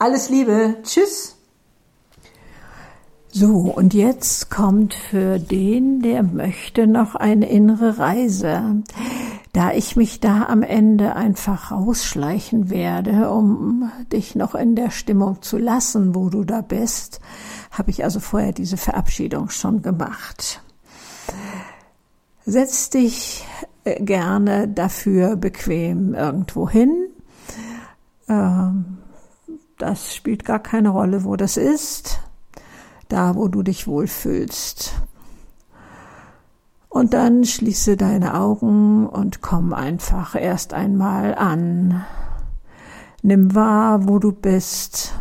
Alles 0.00 0.28
Liebe, 0.28 0.78
tschüss. 0.82 1.37
So, 3.40 3.54
und 3.54 3.94
jetzt 3.94 4.50
kommt 4.50 4.94
für 4.94 5.38
den, 5.38 6.02
der 6.02 6.24
möchte, 6.24 6.88
noch 6.88 7.14
eine 7.14 7.48
innere 7.48 8.00
Reise. 8.00 8.82
Da 9.52 9.70
ich 9.70 9.94
mich 9.94 10.18
da 10.18 10.46
am 10.46 10.64
Ende 10.64 11.14
einfach 11.14 11.70
rausschleichen 11.70 12.68
werde, 12.68 13.30
um 13.30 13.92
dich 14.12 14.34
noch 14.34 14.56
in 14.56 14.74
der 14.74 14.90
Stimmung 14.90 15.40
zu 15.40 15.56
lassen, 15.56 16.16
wo 16.16 16.30
du 16.30 16.42
da 16.42 16.62
bist, 16.62 17.20
habe 17.70 17.92
ich 17.92 18.02
also 18.02 18.18
vorher 18.18 18.50
diese 18.50 18.76
Verabschiedung 18.76 19.50
schon 19.50 19.82
gemacht. 19.82 20.60
Setz 22.44 22.90
dich 22.90 23.46
äh, 23.84 24.02
gerne 24.02 24.66
dafür 24.66 25.36
bequem 25.36 26.12
irgendwo 26.12 26.68
hin. 26.68 27.06
Ähm, 28.28 28.98
das 29.76 30.12
spielt 30.16 30.44
gar 30.44 30.58
keine 30.58 30.88
Rolle, 30.88 31.22
wo 31.22 31.36
das 31.36 31.56
ist. 31.56 32.18
Da, 33.08 33.34
wo 33.34 33.48
du 33.48 33.62
dich 33.62 33.86
wohlfühlst. 33.86 34.94
Und 36.88 37.14
dann 37.14 37.44
schließe 37.44 37.96
deine 37.96 38.34
Augen 38.34 39.06
und 39.06 39.40
komm 39.40 39.72
einfach 39.72 40.34
erst 40.34 40.74
einmal 40.74 41.34
an. 41.34 42.04
Nimm 43.22 43.54
wahr, 43.54 44.08
wo 44.08 44.18
du 44.18 44.32
bist. 44.32 45.14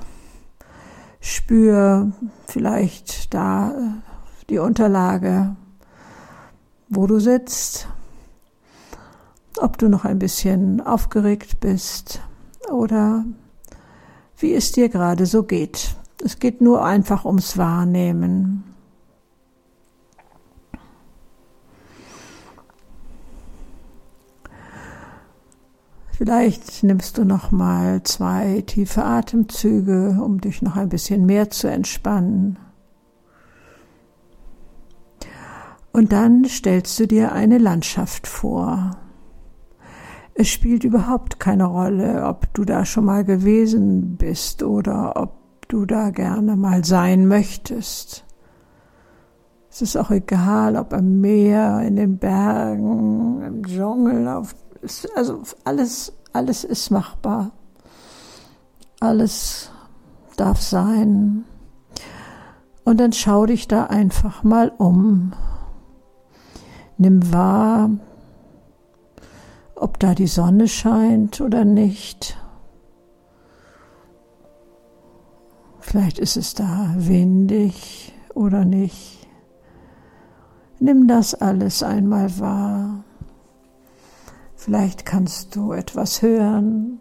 Spür 1.19 2.11
vielleicht 2.47 3.33
da 3.33 3.73
die 4.49 4.59
Unterlage, 4.59 5.55
wo 6.89 7.05
du 7.05 7.19
sitzt. 7.19 7.88
Ob 9.59 9.77
du 9.77 9.89
noch 9.89 10.05
ein 10.05 10.19
bisschen 10.19 10.81
aufgeregt 10.81 11.59
bist 11.59 12.21
oder 12.71 13.25
wie 14.38 14.53
es 14.53 14.71
dir 14.71 14.89
gerade 14.89 15.25
so 15.25 15.43
geht. 15.43 15.95
Es 16.24 16.39
geht 16.39 16.61
nur 16.61 16.84
einfach 16.84 17.26
ums 17.26 17.57
Wahrnehmen. 17.57 18.63
Vielleicht 26.18 26.84
nimmst 26.84 27.20
du 27.20 27.26
noch 27.26 27.51
mal 27.51 28.01
zwei 28.01 28.63
tiefe 28.65 29.03
Atemzüge, 29.03 30.20
um 30.20 30.41
dich 30.41 30.63
noch 30.63 30.76
ein 30.76 30.89
bisschen 30.89 31.28
mehr 31.28 31.51
zu 31.51 31.68
entspannen. 31.70 32.57
Und 35.91 36.11
dann 36.11 36.45
stellst 36.45 36.99
du 36.99 37.05
dir 37.07 37.34
eine 37.34 37.59
Landschaft 37.59 38.26
vor. 38.26 38.97
Es 40.34 40.47
spielt 40.47 40.84
überhaupt 40.84 41.39
keine 41.39 41.65
Rolle, 41.65 42.26
ob 42.26 42.51
du 42.55 42.65
da 42.65 42.84
schon 42.84 43.05
mal 43.05 43.24
gewesen 43.24 44.18
bist 44.18 44.63
oder 44.63 45.18
ob 45.22 45.36
du 45.68 45.86
da 45.86 46.09
gerne 46.09 46.55
mal 46.55 46.84
sein 46.86 47.28
möchtest. 47.28 48.24
Es 49.70 49.82
ist 49.82 49.95
auch 49.95 50.11
egal, 50.11 50.76
ob 50.76 50.93
am 50.93 51.22
Meer, 51.22 51.82
in 51.82 51.95
den 51.95 52.18
Bergen, 52.18 53.41
im 53.43 53.65
Dschungel, 53.65 54.28
auf 54.28 54.55
also 55.15 55.41
alles, 55.63 56.13
alles 56.34 56.63
ist 56.63 56.91
machbar. 56.91 57.51
Alles 58.99 59.72
darf 60.36 60.61
sein. 60.61 61.45
Und 62.84 62.99
dann 62.99 63.11
schau 63.11 63.45
dich 63.45 63.68
da 63.68 63.86
einfach 63.86 64.43
mal 64.43 64.72
um. 64.78 65.34
Nimm 66.97 67.32
wahr, 67.32 67.89
ob 69.76 69.99
da 69.99 70.15
die 70.15 70.28
Sonne 70.28 70.68
scheint 70.68 71.41
oder 71.41 71.65
nicht. 71.65 72.38
Vielleicht 75.89 76.19
ist 76.19 76.35
es 76.35 76.53
da 76.53 76.93
windig 76.97 78.13
oder 78.33 78.65
nicht. 78.65 79.25
Nimm 80.79 81.07
das 81.07 81.33
alles 81.33 81.81
einmal 81.81 82.39
wahr. 82.41 83.05
Vielleicht 84.53 85.05
kannst 85.05 85.55
du 85.55 85.71
etwas 85.71 86.21
hören. 86.21 86.99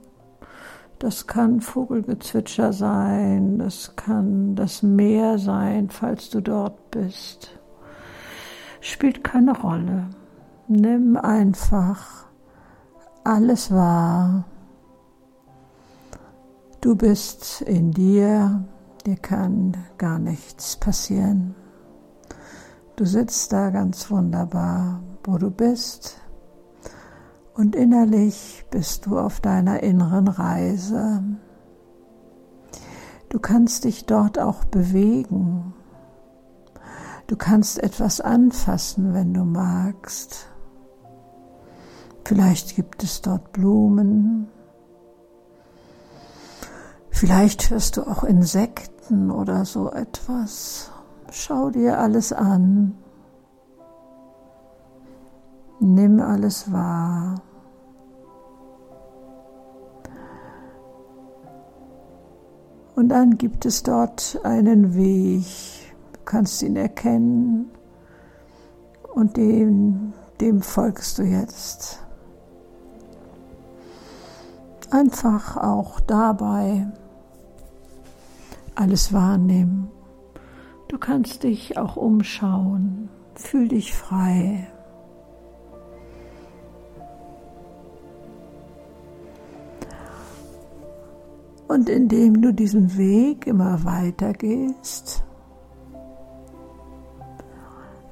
Das 1.01 1.27
kann 1.27 1.61
Vogelgezwitscher 1.61 2.73
sein, 2.73 3.59
das 3.59 3.97
kann 3.97 4.55
das 4.55 4.85
Meer 4.85 5.39
sein, 5.39 5.91
falls 5.91 6.31
du 6.31 6.41
dort 6.41 6.93
bist. 6.93 7.59
Spielt 8.81 9.25
keine 9.25 9.59
Rolle. 9.59 10.11
Nimm 10.69 11.17
einfach 11.17 12.27
alles 13.25 13.73
wahr. 13.73 14.45
Du 16.81 16.95
bist 16.95 17.63
in 17.63 17.91
dir, 17.91 18.65
dir 19.07 19.17
kann 19.17 19.77
gar 19.99 20.19
nichts 20.19 20.77
passieren. 20.77 21.55
Du 22.97 23.05
sitzt 23.05 23.53
da 23.53 23.71
ganz 23.71 24.11
wunderbar, 24.11 25.03
wo 25.23 25.39
du 25.39 25.51
bist 25.51 26.21
und 27.55 27.77
innerlich 27.77 28.65
bist 28.71 29.07
du 29.07 29.19
auf 29.19 29.41
deiner 29.41 29.83
inneren 29.83 30.29
Reise. 30.29 31.23
Du 33.29 33.39
kannst 33.39 33.85
dich 33.85 34.07
dort 34.07 34.39
auch 34.39 34.65
bewegen. 34.65 35.75
Du 37.27 37.37
kannst 37.37 37.83
etwas 37.83 38.21
anfassen, 38.21 39.15
wenn 39.15 39.35
du 39.35 39.45
magst. 39.45 40.49
Vielleicht 42.25 42.77
gibt 42.77 43.03
es 43.05 43.21
dort 43.21 43.53
Blumen. 43.53 44.49
Vielleicht 47.11 47.71
hörst 47.71 47.97
du 47.97 48.03
auch 48.03 48.25
Insekten 48.25 48.96
oder 49.11 49.65
so 49.65 49.91
etwas. 49.91 50.91
Schau 51.31 51.71
dir 51.71 51.99
alles 51.99 52.33
an. 52.33 52.95
Nimm 55.81 56.21
alles 56.21 56.73
wahr. 56.73 57.35
Und 62.95 63.11
dann 63.11 63.37
gibt 63.37 63.67
es 63.67 63.83
dort 63.83 64.41
einen 64.43 64.95
Weg, 64.95 65.45
du 66.13 66.21
kannst 66.25 66.63
ihn 66.63 66.77
erkennen 66.77 67.71
und 69.15 69.37
dem, 69.37 70.15
dem 70.41 70.63
folgst 70.63 71.19
du 71.19 71.23
jetzt. 71.23 72.03
Einfach 74.91 75.59
auch 75.59 76.01
dabei 76.01 76.87
alles 78.77 79.13
wahrnehmen. 79.13 79.89
Du 80.89 80.99
kannst 80.99 81.43
dich 81.43 81.77
auch 81.77 81.97
umschauen, 81.97 83.09
fühl 83.35 83.69
dich 83.69 83.93
frei. 83.93 84.69
Und 91.69 91.89
indem 91.89 92.41
du 92.41 92.55
diesen 92.55 92.97
Weg 92.97 93.47
immer 93.47 93.85
weiter 93.85 94.33
gehst, 94.33 95.25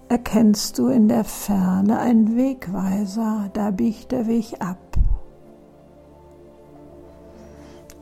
erkennst 0.08 0.78
du 0.78 0.88
in 0.88 1.08
der 1.08 1.24
Ferne 1.24 1.98
einen 2.00 2.36
Wegweiser, 2.36 3.50
da 3.52 3.70
biegt 3.70 4.10
der 4.10 4.26
Weg 4.26 4.54
ab. 4.58 4.78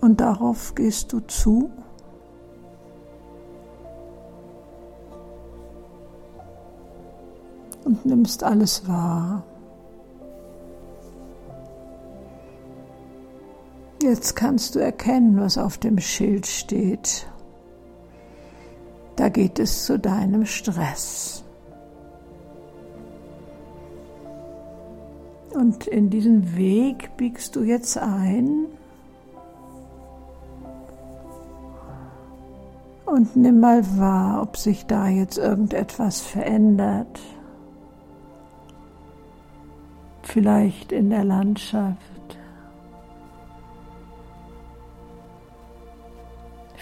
Und 0.01 0.21
darauf 0.21 0.75
gehst 0.75 1.13
du 1.13 1.21
zu. 1.21 1.71
Und 7.93 8.07
nimmst 8.07 8.43
alles 8.43 8.89
wahr. 8.89 9.43
Jetzt 14.03 14.35
kannst 14.35 14.75
du 14.75 14.79
erkennen, 14.79 15.39
was 15.39 15.59
auf 15.59 15.77
dem 15.77 15.99
Schild 15.99 16.47
steht. 16.47 17.27
Da 19.17 19.29
geht 19.29 19.59
es 19.59 19.85
zu 19.85 19.99
deinem 19.99 20.47
Stress. 20.47 21.45
Und 25.53 25.87
in 25.87 26.09
diesen 26.09 26.57
Weg 26.57 27.15
biegst 27.19 27.57
du 27.57 27.63
jetzt 27.63 27.99
ein 27.99 28.69
und 33.05 33.37
nimm 33.37 33.61
mal 33.61 33.85
wahr, 33.99 34.41
ob 34.41 34.57
sich 34.57 34.87
da 34.87 35.09
jetzt 35.09 35.37
irgendetwas 35.37 36.23
verändert. 36.23 37.21
Vielleicht 40.23 40.93
in 40.93 41.11
der 41.11 41.25
Landschaft 41.25 42.13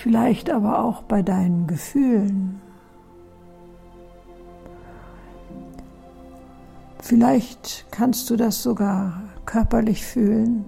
vielleicht 0.01 0.51
aber 0.51 0.83
auch 0.83 1.03
bei 1.03 1.23
deinen 1.23 1.67
Gefühlen. 1.67 2.61
Vielleicht 7.01 7.87
kannst 7.91 8.31
du 8.31 8.37
das 8.37 8.63
sogar 8.63 9.23
körperlich 9.45 10.05
fühlen, 10.05 10.65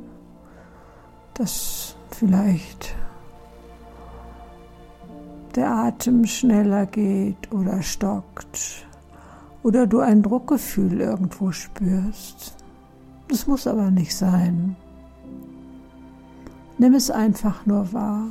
dass 1.35 1.97
vielleicht 2.11 2.95
der 5.55 5.71
Atem 5.71 6.27
schneller 6.27 6.87
geht 6.87 7.53
oder 7.53 7.83
stockt 7.83 8.87
oder 9.63 9.87
du 9.87 10.01
ein 10.01 10.23
Druckgefühl 10.23 11.01
irgendwo 11.01 11.53
spürst. 11.53 12.62
Das 13.33 13.47
muss 13.47 13.67
aber 13.67 13.91
nicht 13.91 14.15
sein. 14.15 14.77
Nimm 16.77 16.93
es 16.93 17.11
einfach 17.11 17.65
nur 17.65 17.91
wahr. 17.95 18.27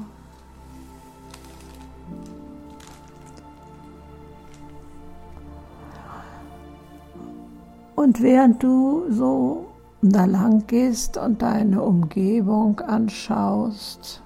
Und 7.96 8.22
während 8.22 8.62
du 8.62 9.06
so 9.10 9.66
da 10.04 10.26
lang 10.26 10.68
gehst 10.68 11.18
und 11.18 11.42
deine 11.42 11.82
Umgebung 11.82 12.80
anschaust, 12.82 14.22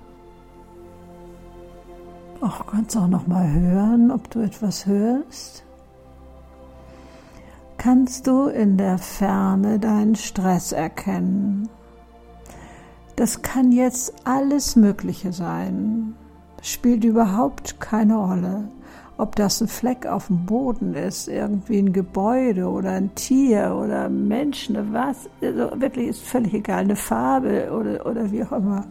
auch 2.42 2.68
kannst 2.68 2.98
auch 2.98 3.08
noch 3.08 3.28
mal 3.28 3.50
hören, 3.50 4.12
ob 4.12 4.30
du 4.30 4.42
etwas 4.42 4.86
hörst. 4.86 5.64
Kannst 7.86 8.26
du 8.26 8.48
in 8.48 8.78
der 8.78 8.98
Ferne 8.98 9.78
deinen 9.78 10.16
Stress 10.16 10.72
erkennen? 10.72 11.70
Das 13.16 13.44
kann 13.44 13.72
jetzt 13.72 14.12
alles 14.24 14.76
Mögliche 14.76 15.32
sein. 15.32 16.16
Spielt 16.64 17.04
überhaupt 17.04 17.80
keine 17.80 18.16
Rolle. 18.16 18.70
Ob 19.20 19.36
das 19.36 19.62
ein 19.62 19.68
Fleck 19.68 20.08
auf 20.08 20.28
dem 20.28 20.48
Boden 20.48 20.96
ist, 20.96 21.28
irgendwie 21.28 21.78
ein 21.78 21.94
Gebäude 21.94 22.68
oder 22.70 22.90
ein 22.90 23.14
Tier 23.14 23.80
oder 23.80 24.10
Menschen, 24.10 24.92
was, 24.92 25.30
also 25.40 25.80
wirklich 25.80 26.08
ist 26.08 26.24
völlig 26.24 26.56
egal, 26.56 26.80
eine 26.80 26.96
Farbe 26.96 27.72
oder, 27.72 28.04
oder 28.04 28.32
wie 28.32 28.44
auch 28.44 28.54
immer. 28.54 28.88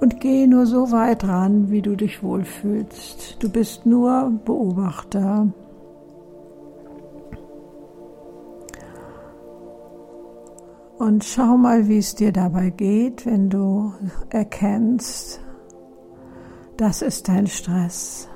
Und 0.00 0.18
geh 0.18 0.48
nur 0.48 0.66
so 0.66 0.90
weit 0.90 1.22
ran, 1.22 1.70
wie 1.70 1.82
du 1.82 1.94
dich 1.94 2.20
wohlfühlst. 2.20 3.36
Du 3.38 3.48
bist 3.48 3.86
nur 3.86 4.32
Beobachter. 4.44 5.46
Und 11.02 11.24
schau 11.24 11.56
mal, 11.56 11.88
wie 11.88 11.98
es 11.98 12.14
dir 12.14 12.30
dabei 12.30 12.70
geht, 12.70 13.26
wenn 13.26 13.50
du 13.50 13.92
erkennst, 14.30 15.40
das 16.76 17.02
ist 17.02 17.26
dein 17.26 17.48
Stress. 17.48 18.28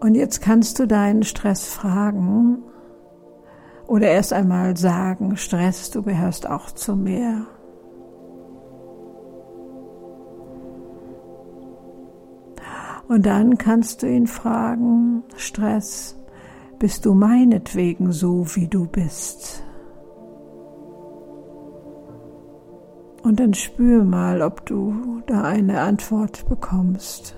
Und 0.00 0.14
jetzt 0.14 0.40
kannst 0.40 0.78
du 0.78 0.86
deinen 0.86 1.22
Stress 1.22 1.66
fragen 1.66 2.62
oder 3.86 4.06
erst 4.08 4.32
einmal 4.32 4.74
sagen, 4.74 5.36
Stress, 5.36 5.90
du 5.90 6.02
gehörst 6.02 6.48
auch 6.48 6.70
zu 6.70 6.96
mir. 6.96 7.46
Und 13.08 13.24
dann 13.24 13.56
kannst 13.56 14.02
du 14.02 14.06
ihn 14.06 14.26
fragen, 14.26 15.24
Stress, 15.36 16.16
bist 16.78 17.06
du 17.06 17.14
meinetwegen 17.14 18.12
so, 18.12 18.44
wie 18.54 18.68
du 18.68 18.86
bist? 18.86 19.64
Und 23.22 23.40
dann 23.40 23.54
spür 23.54 24.04
mal, 24.04 24.42
ob 24.42 24.64
du 24.66 25.22
da 25.26 25.42
eine 25.42 25.80
Antwort 25.80 26.48
bekommst. 26.48 27.34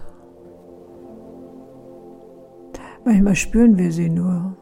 Manchmal 3.04 3.36
spüren 3.36 3.78
wir 3.78 3.92
sie 3.92 4.10
nur. 4.10 4.56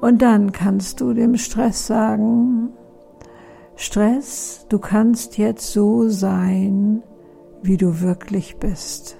Und 0.00 0.22
dann 0.22 0.52
kannst 0.52 1.00
du 1.00 1.12
dem 1.12 1.36
Stress 1.36 1.86
sagen, 1.86 2.70
Stress, 3.76 4.66
du 4.68 4.78
kannst 4.78 5.38
jetzt 5.38 5.72
so 5.72 6.08
sein, 6.08 7.02
wie 7.62 7.76
du 7.76 8.00
wirklich 8.00 8.56
bist. 8.56 9.16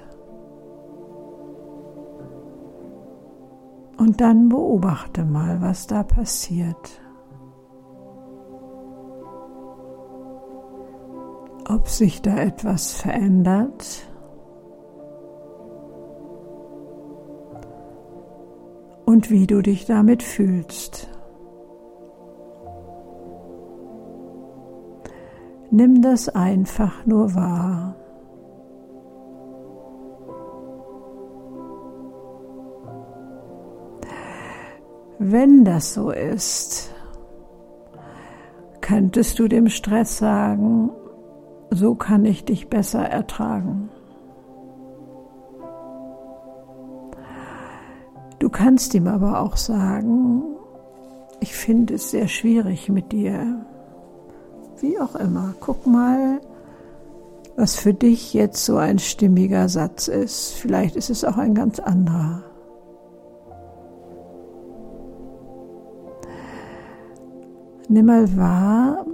Und 3.98 4.20
dann 4.20 4.48
beobachte 4.48 5.24
mal, 5.24 5.61
was 5.61 5.86
da 5.86 6.02
passiert. 6.02 7.00
ob 11.68 11.88
sich 11.88 12.22
da 12.22 12.36
etwas 12.36 12.92
verändert. 12.92 14.09
Und 19.04 19.30
wie 19.30 19.46
du 19.46 19.62
dich 19.62 19.86
damit 19.86 20.22
fühlst. 20.22 21.09
Nimm 25.70 26.00
das 26.02 26.28
einfach 26.28 27.04
nur 27.06 27.34
wahr. 27.34 27.96
Wenn 35.18 35.64
das 35.64 35.94
so 35.94 36.10
ist, 36.10 36.94
könntest 38.80 39.38
du 39.38 39.48
dem 39.48 39.68
Stress 39.68 40.18
sagen, 40.18 40.90
so 41.70 41.94
kann 41.94 42.24
ich 42.24 42.44
dich 42.44 42.68
besser 42.68 43.04
ertragen. 43.04 43.88
Du 48.38 48.50
kannst 48.50 48.94
ihm 48.94 49.08
aber 49.08 49.40
auch 49.40 49.56
sagen, 49.56 50.42
ich 51.40 51.54
finde 51.54 51.94
es 51.94 52.10
sehr 52.10 52.28
schwierig 52.28 52.88
mit 52.88 53.10
dir. 53.10 53.66
Wie 54.80 54.98
auch 54.98 55.14
immer, 55.14 55.54
guck 55.60 55.86
mal, 55.86 56.40
was 57.56 57.76
für 57.76 57.94
dich 57.94 58.34
jetzt 58.34 58.64
so 58.64 58.76
ein 58.76 58.98
stimmiger 58.98 59.68
Satz 59.68 60.08
ist. 60.08 60.52
Vielleicht 60.52 60.96
ist 60.96 61.10
es 61.10 61.24
auch 61.24 61.38
ein 61.38 61.54
ganz 61.54 61.78
anderer. 61.78 62.42
Nimm 67.88 68.06
mal 68.06 68.36
wahr, 68.36 69.06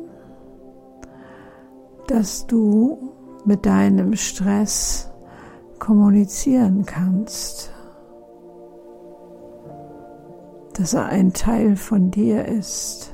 dass 2.09 2.47
du 2.47 3.13
mit 3.45 3.67
deinem 3.67 4.17
Stress 4.17 5.11
kommunizieren 5.79 6.85
kannst, 6.87 7.73
dass 10.75 10.95
er 10.95 11.07
ein 11.07 11.33
Teil 11.33 11.77
von 11.77 12.11
dir 12.11 12.47
ist, 12.47 13.12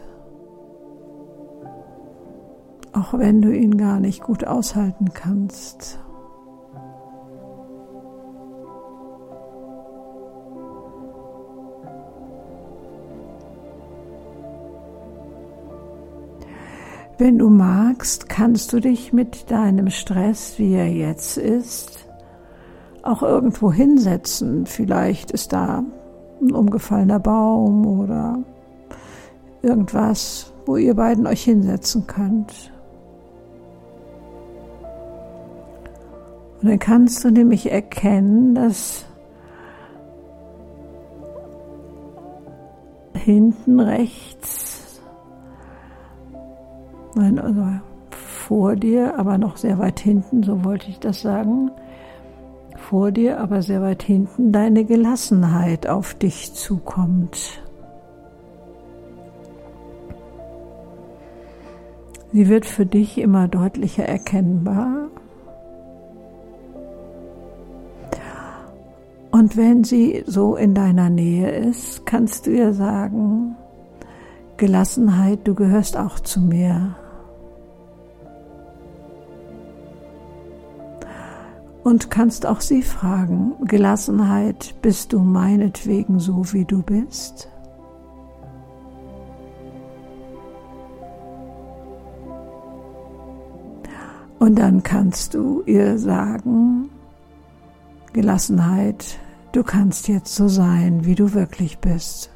auch 2.99 3.17
wenn 3.19 3.41
du 3.41 3.55
ihn 3.55 3.77
gar 3.77 4.01
nicht 4.01 4.23
gut 4.23 4.47
aushalten 4.47 5.13
kannst. 5.15 6.01
Wenn 17.19 17.39
du 17.39 17.51
magst, 17.51 18.29
kannst 18.29 18.73
du 18.73 18.81
dich 18.81 19.13
mit 19.13 19.51
deinem 19.51 19.91
Stress, 19.91 20.59
wie 20.59 20.75
er 20.75 20.89
jetzt 20.89 21.37
ist, 21.37 22.09
auch 23.03 23.23
irgendwo 23.23 23.73
hinsetzen. 23.73 24.67
Vielleicht 24.67 25.33
ist 25.33 25.53
da 25.53 25.83
ein 26.41 26.53
umgefallener 26.53 27.19
Baum 27.19 27.87
oder 27.87 28.39
irgendwas, 29.63 30.53
wo 30.65 30.77
ihr 30.77 30.95
beiden 30.95 31.27
euch 31.27 31.43
hinsetzen 31.43 32.07
könnt. 32.07 32.73
Und 36.61 36.69
dann 36.69 36.79
kannst 36.79 37.25
du 37.25 37.31
nämlich 37.31 37.71
erkennen, 37.71 38.55
dass 38.55 39.05
hinten 43.15 43.81
rechts 43.81 44.79
Nein, 47.19 47.41
also 47.41 47.65
vor 48.11 48.77
dir, 48.77 49.19
aber 49.19 49.39
noch 49.39 49.57
sehr 49.57 49.79
weit 49.79 49.99
hinten, 49.99 50.45
so 50.45 50.65
wollte 50.65 50.89
ich 50.89 51.01
das 51.01 51.21
sagen. 51.21 51.73
Vor 52.77 53.11
dir, 53.11 53.41
aber 53.41 53.61
sehr 53.61 53.83
weit 53.83 54.05
hinten, 54.05 54.53
deine 54.53 54.85
Gelassenheit 54.85 55.89
auf 55.89 56.15
dich 56.15 56.55
zukommt. 56.55 57.61
Sie 62.33 62.49
wird 62.49 62.67
für 62.67 62.87
dich 62.87 63.19
immer 63.19 63.49
deutlicher 63.49 64.05
erkennbar. 64.05 65.09
Und 69.39 69.57
wenn 69.57 69.85
sie 69.85 70.25
so 70.27 70.57
in 70.57 70.75
deiner 70.75 71.11
Nähe 71.11 71.49
ist, 71.49 72.05
kannst 72.07 72.47
du 72.47 72.51
ihr 72.51 72.75
sagen, 72.75 73.55
Gelassenheit, 74.57 75.47
du 75.47 75.55
gehörst 75.55 75.97
auch 75.97 76.19
zu 76.19 76.41
mir. 76.41 76.97
Und 81.85 82.11
kannst 82.11 82.47
auch 82.47 82.61
sie 82.61 82.83
fragen, 82.83 83.53
Gelassenheit, 83.65 84.75
bist 84.83 85.13
du 85.13 85.21
meinetwegen 85.21 86.19
so, 86.19 86.53
wie 86.53 86.65
du 86.65 86.83
bist? 86.83 87.49
Und 94.41 94.59
dann 94.59 94.83
kannst 94.83 95.35
du 95.35 95.63
ihr 95.65 95.97
sagen, 95.97 96.91
Gelassenheit, 98.13 99.21
du 99.53 99.63
kannst 99.63 100.09
jetzt 100.09 100.35
so 100.35 100.49
sein, 100.49 101.05
wie 101.05 101.15
du 101.15 101.33
wirklich 101.35 101.79
bist. 101.79 102.31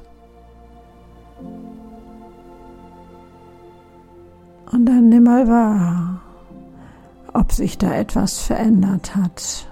Und 4.73 4.87
dann 4.87 5.11
nimm 5.11 5.25
mal 5.25 5.47
wahr, 5.49 6.23
ob 7.35 7.53
sich 7.53 7.77
da 7.77 7.95
etwas 7.95 8.39
verändert 8.39 9.15
hat. 9.15 9.69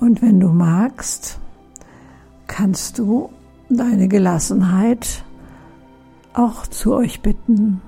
Und 0.00 0.22
wenn 0.22 0.40
du 0.40 0.48
magst, 0.48 1.38
kannst 2.46 2.98
du 2.98 3.30
deine 3.76 4.08
Gelassenheit 4.08 5.24
auch 6.32 6.66
zu 6.66 6.94
euch 6.94 7.22
bitten. 7.22 7.80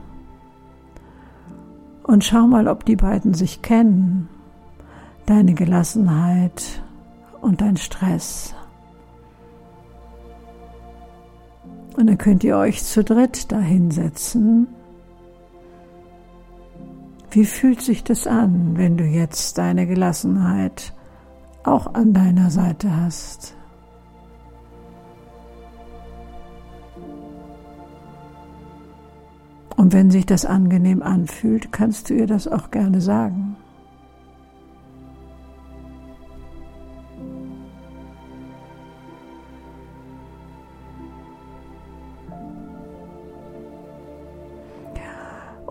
Und 2.03 2.25
schau 2.25 2.47
mal, 2.47 2.69
ob 2.69 2.85
die 2.85 2.97
beiden 2.97 3.35
sich 3.35 3.63
kennen. 3.63 4.29
Deine 5.27 5.55
Gelassenheit 5.55 6.83
und 7.41 7.61
dein 7.61 7.77
Stress. 7.77 8.55
Und 11.97 12.07
dann 12.07 12.19
könnt 12.19 12.43
ihr 12.43 12.57
euch 12.57 12.83
zu 12.83 13.05
dritt 13.05 13.53
dahinsetzen. 13.53 14.67
Wie 17.31 17.45
fühlt 17.45 17.81
sich 17.81 18.03
das 18.03 18.27
an, 18.27 18.77
wenn 18.77 18.97
du 18.97 19.05
jetzt 19.05 19.59
deine 19.59 19.87
Gelassenheit 19.87 20.93
auch 21.65 21.95
an 21.95 22.13
deiner 22.13 22.51
Seite 22.51 22.95
hast. 22.95 23.55
Und 29.77 29.93
wenn 29.93 30.11
sich 30.11 30.27
das 30.27 30.45
angenehm 30.45 31.03
anfühlt, 31.03 31.73
kannst 31.73 32.11
du 32.11 32.15
ihr 32.15 32.27
das 32.27 32.47
auch 32.49 32.71
gerne 32.71 33.01
sagen. 33.01 33.57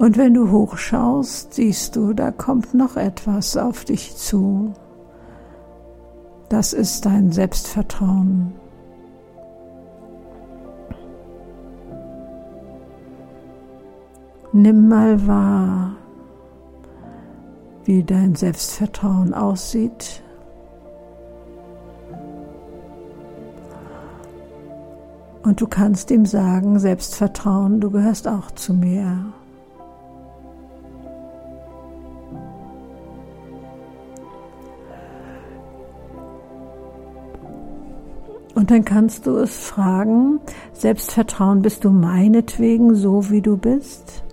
Und 0.02 0.18
wenn 0.18 0.34
du 0.34 0.50
hochschaust, 0.50 1.54
siehst 1.54 1.96
du, 1.96 2.14
da 2.14 2.32
kommt 2.32 2.74
noch 2.74 2.98
etwas 2.98 3.56
auf 3.56 3.86
dich 3.86 4.16
zu. 4.18 4.74
Das 6.50 6.74
ist 6.74 7.06
dein 7.06 7.32
Selbstvertrauen. 7.32 8.54
Nimm 14.54 14.90
mal 14.90 15.28
wahr, 15.28 15.96
wie 17.86 18.04
dein 18.04 18.36
Selbstvertrauen 18.36 19.34
aussieht. 19.34 20.22
Und 25.44 25.62
du 25.62 25.68
kannst 25.68 26.12
ihm 26.12 26.26
sagen, 26.26 26.80
Selbstvertrauen, 26.80 27.80
du 27.80 27.92
gehörst 27.92 28.28
auch 28.28 28.52
zu 28.52 28.74
mir. 28.74 29.26
Und 38.54 38.70
dann 38.70 38.84
kannst 38.84 39.26
du 39.26 39.38
es 39.38 39.56
fragen, 39.56 40.42
Selbstvertrauen, 40.74 41.62
bist 41.62 41.86
du 41.86 41.90
meinetwegen 41.90 42.96
so, 42.96 43.30
wie 43.32 43.42
du 43.42 43.56
bist? 43.56 44.24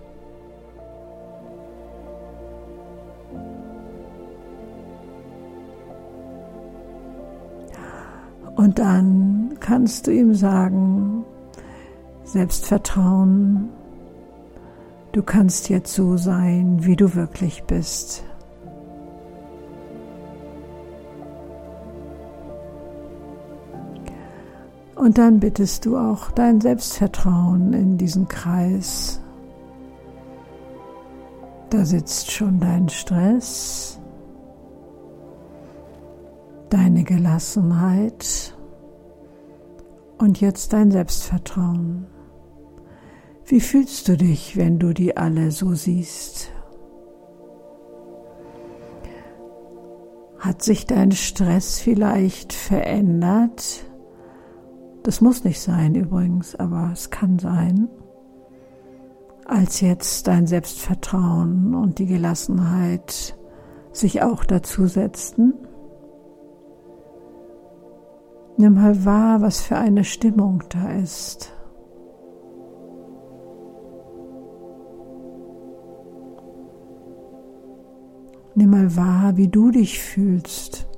Und 8.59 8.77
dann 8.77 9.55
kannst 9.61 10.05
du 10.05 10.11
ihm 10.11 10.35
sagen, 10.35 11.23
Selbstvertrauen, 12.25 13.69
du 15.13 15.23
kannst 15.23 15.69
jetzt 15.69 15.93
so 15.93 16.17
sein, 16.17 16.79
wie 16.81 16.97
du 16.97 17.15
wirklich 17.15 17.63
bist. 17.63 18.25
Und 24.93 25.17
dann 25.17 25.39
bittest 25.39 25.85
du 25.85 25.95
auch 25.95 26.29
dein 26.31 26.59
Selbstvertrauen 26.59 27.71
in 27.71 27.97
diesen 27.97 28.27
Kreis. 28.27 29.21
Da 31.69 31.85
sitzt 31.85 32.29
schon 32.29 32.59
dein 32.59 32.89
Stress, 32.89 33.98
deine 36.69 37.03
Gelassenheit 37.03 38.57
und 40.17 40.41
jetzt 40.41 40.73
dein 40.73 40.91
Selbstvertrauen. 40.91 42.07
Wie 43.45 43.61
fühlst 43.61 44.07
du 44.07 44.17
dich, 44.17 44.57
wenn 44.57 44.77
du 44.77 44.93
die 44.93 45.17
alle 45.17 45.51
so 45.51 45.73
siehst? 45.73 46.51
Hat 50.37 50.61
sich 50.61 50.85
dein 50.85 51.11
Stress 51.11 51.79
vielleicht 51.79 52.53
verändert? 52.53 53.85
Das 55.03 55.21
muss 55.21 55.43
nicht 55.43 55.59
sein 55.59 55.95
übrigens, 55.95 56.55
aber 56.55 56.91
es 56.93 57.09
kann 57.09 57.39
sein, 57.39 57.89
als 59.45 59.81
jetzt 59.81 60.27
dein 60.27 60.45
Selbstvertrauen 60.45 61.73
und 61.73 61.97
die 61.99 62.05
Gelassenheit 62.05 63.35
sich 63.91 64.21
auch 64.21 64.45
dazu 64.45 64.87
setzten. 64.87 65.53
Nimm 68.59 68.73
mal 68.73 69.05
wahr, 69.05 69.39
was 69.39 69.61
für 69.61 69.77
eine 69.77 70.03
Stimmung 70.03 70.61
da 70.67 70.91
ist. 70.91 71.53
Nimm 78.55 78.71
mal 78.71 78.97
wahr, 78.97 79.37
wie 79.37 79.47
du 79.47 79.71
dich 79.71 79.99
fühlst. 79.99 80.89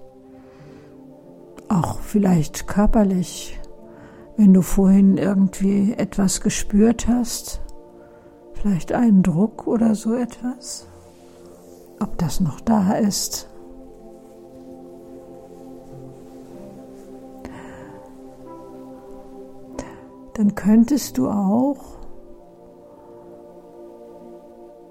Auch 1.70 2.00
vielleicht 2.00 2.66
körperlich. 2.66 3.60
Wenn 4.38 4.56
du 4.56 4.64
vorhin 4.64 5.18
irgendwie 5.18 5.94
etwas 5.94 6.42
gespürt 6.42 7.08
hast, 7.08 7.62
vielleicht 8.54 8.92
einen 8.92 9.22
Druck 9.22 9.68
oder 9.68 9.94
so 9.94 10.16
etwas, 10.16 10.88
ob 12.00 12.18
das 12.18 12.40
noch 12.40 12.60
da 12.60 12.94
ist. 12.94 13.51
Dann 20.34 20.56
könntest 20.56 21.18
du 21.18 21.30
auch 21.30 22.00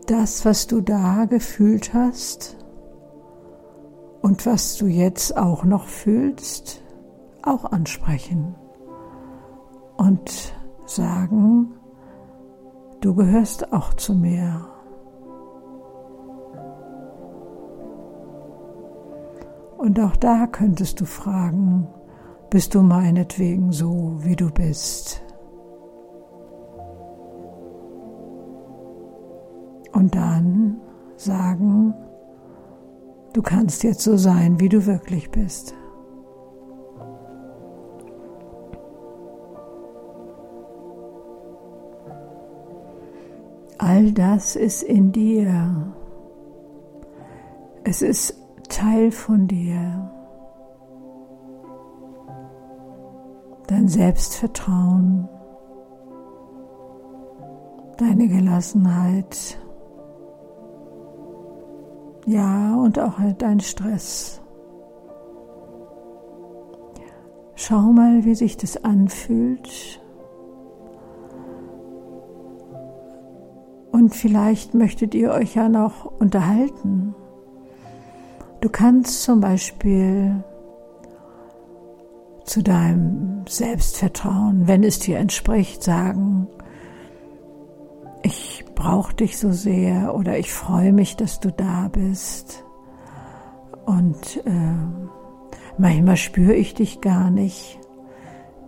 das, 0.06 0.44
was 0.44 0.66
du 0.66 0.80
da 0.80 1.24
gefühlt 1.24 1.94
hast 1.94 2.56
und 4.22 4.44
was 4.44 4.76
du 4.76 4.86
jetzt 4.86 5.36
auch 5.36 5.64
noch 5.64 5.86
fühlst, 5.86 6.82
auch 7.42 7.64
ansprechen 7.64 8.54
und 9.96 10.52
sagen, 10.84 11.74
du 13.00 13.14
gehörst 13.14 13.72
auch 13.72 13.94
zu 13.94 14.14
mir. 14.14 14.66
Und 19.78 19.98
auch 20.00 20.16
da 20.16 20.46
könntest 20.46 21.00
du 21.00 21.06
fragen, 21.06 21.86
bist 22.50 22.74
du 22.74 22.82
meinetwegen 22.82 23.72
so, 23.72 24.16
wie 24.18 24.36
du 24.36 24.50
bist? 24.50 25.22
Und 29.92 30.14
dann 30.14 30.80
sagen, 31.16 31.94
du 33.32 33.42
kannst 33.42 33.82
jetzt 33.82 34.02
so 34.02 34.16
sein, 34.16 34.60
wie 34.60 34.68
du 34.68 34.86
wirklich 34.86 35.30
bist. 35.30 35.74
All 43.78 44.12
das 44.12 44.56
ist 44.56 44.82
in 44.82 45.12
dir. 45.12 45.92
Es 47.82 48.02
ist 48.02 48.36
Teil 48.68 49.10
von 49.10 49.48
dir. 49.48 50.10
Selbstvertrauen, 53.90 55.28
deine 57.98 58.28
Gelassenheit, 58.28 59.58
ja, 62.26 62.74
und 62.74 62.98
auch 62.98 63.18
dein 63.38 63.60
Stress. 63.60 64.40
Schau 67.54 67.92
mal, 67.92 68.24
wie 68.24 68.34
sich 68.34 68.56
das 68.56 68.82
anfühlt. 68.84 70.00
Und 73.92 74.14
vielleicht 74.14 74.74
möchtet 74.74 75.14
ihr 75.14 75.30
euch 75.32 75.56
ja 75.56 75.68
noch 75.68 76.06
unterhalten. 76.06 77.14
Du 78.60 78.68
kannst 78.68 79.22
zum 79.22 79.40
Beispiel 79.40 80.42
zu 82.44 82.62
deinem 82.62 83.44
Selbstvertrauen, 83.48 84.66
wenn 84.66 84.82
es 84.82 84.98
dir 84.98 85.18
entspricht, 85.18 85.82
sagen, 85.82 86.46
ich 88.22 88.59
brauche 88.80 89.14
dich 89.14 89.38
so 89.38 89.52
sehr 89.52 90.14
oder 90.14 90.38
ich 90.38 90.52
freue 90.52 90.92
mich, 90.92 91.16
dass 91.16 91.40
du 91.40 91.52
da 91.52 91.88
bist. 91.88 92.64
Und 93.86 94.42
äh, 94.46 94.74
manchmal 95.78 96.16
spüre 96.16 96.54
ich 96.54 96.74
dich 96.74 97.00
gar 97.00 97.30
nicht. 97.30 97.78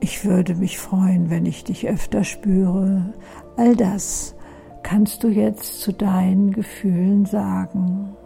Ich 0.00 0.24
würde 0.24 0.54
mich 0.54 0.78
freuen, 0.78 1.30
wenn 1.30 1.46
ich 1.46 1.64
dich 1.64 1.88
öfter 1.88 2.24
spüre. 2.24 3.14
All 3.56 3.74
das 3.76 4.34
kannst 4.82 5.24
du 5.24 5.28
jetzt 5.28 5.80
zu 5.80 5.92
deinen 5.92 6.52
Gefühlen 6.52 7.24
sagen 7.24 8.16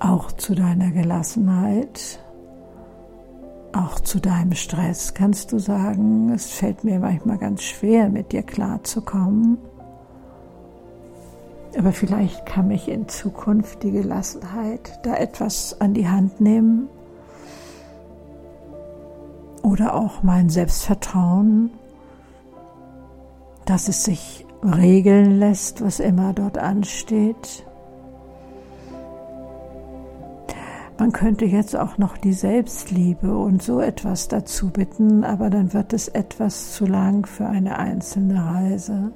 auch 0.00 0.32
zu 0.32 0.54
deiner 0.54 0.90
Gelassenheit, 0.90 2.18
auch 3.72 4.00
zu 4.00 4.18
deinem 4.18 4.54
Stress 4.54 5.14
kannst 5.14 5.52
du 5.52 5.58
sagen, 5.58 6.32
es 6.32 6.50
fällt 6.50 6.82
mir 6.82 6.98
manchmal 6.98 7.38
ganz 7.38 7.62
schwer, 7.62 8.08
mit 8.08 8.32
dir 8.32 8.42
klarzukommen. 8.42 9.58
Aber 11.78 11.92
vielleicht 11.92 12.46
kann 12.46 12.68
mich 12.68 12.88
in 12.88 13.08
Zukunft 13.08 13.82
die 13.82 13.92
Gelassenheit 13.92 14.98
da 15.04 15.14
etwas 15.14 15.80
an 15.80 15.94
die 15.94 16.08
Hand 16.08 16.40
nehmen. 16.40 16.88
Oder 19.62 19.94
auch 19.94 20.22
mein 20.22 20.48
Selbstvertrauen, 20.48 21.70
dass 23.66 23.88
es 23.88 24.04
sich 24.04 24.46
regeln 24.64 25.38
lässt, 25.38 25.82
was 25.82 26.00
immer 26.00 26.32
dort 26.32 26.58
ansteht. 26.58 27.64
Man 30.98 31.12
könnte 31.12 31.46
jetzt 31.46 31.76
auch 31.76 31.96
noch 31.96 32.18
die 32.18 32.34
Selbstliebe 32.34 33.34
und 33.34 33.62
so 33.62 33.80
etwas 33.80 34.28
dazu 34.28 34.68
bitten, 34.68 35.24
aber 35.24 35.48
dann 35.48 35.72
wird 35.72 35.94
es 35.94 36.08
etwas 36.08 36.74
zu 36.74 36.84
lang 36.84 37.26
für 37.26 37.46
eine 37.46 37.78
einzelne 37.78 38.44
Reise. 38.44 39.12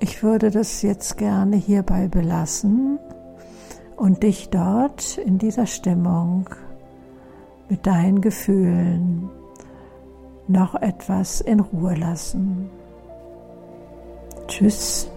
Ich 0.00 0.22
würde 0.22 0.50
das 0.50 0.82
jetzt 0.82 1.18
gerne 1.18 1.56
hierbei 1.56 2.08
belassen 2.08 2.98
und 3.96 4.22
dich 4.22 4.48
dort 4.50 5.18
in 5.18 5.38
dieser 5.38 5.66
Stimmung 5.66 6.48
mit 7.68 7.86
deinen 7.86 8.20
Gefühlen 8.20 9.28
noch 10.46 10.74
etwas 10.76 11.40
in 11.40 11.60
Ruhe 11.60 11.94
lassen. 11.94 12.70
Tschüss. 14.46 15.10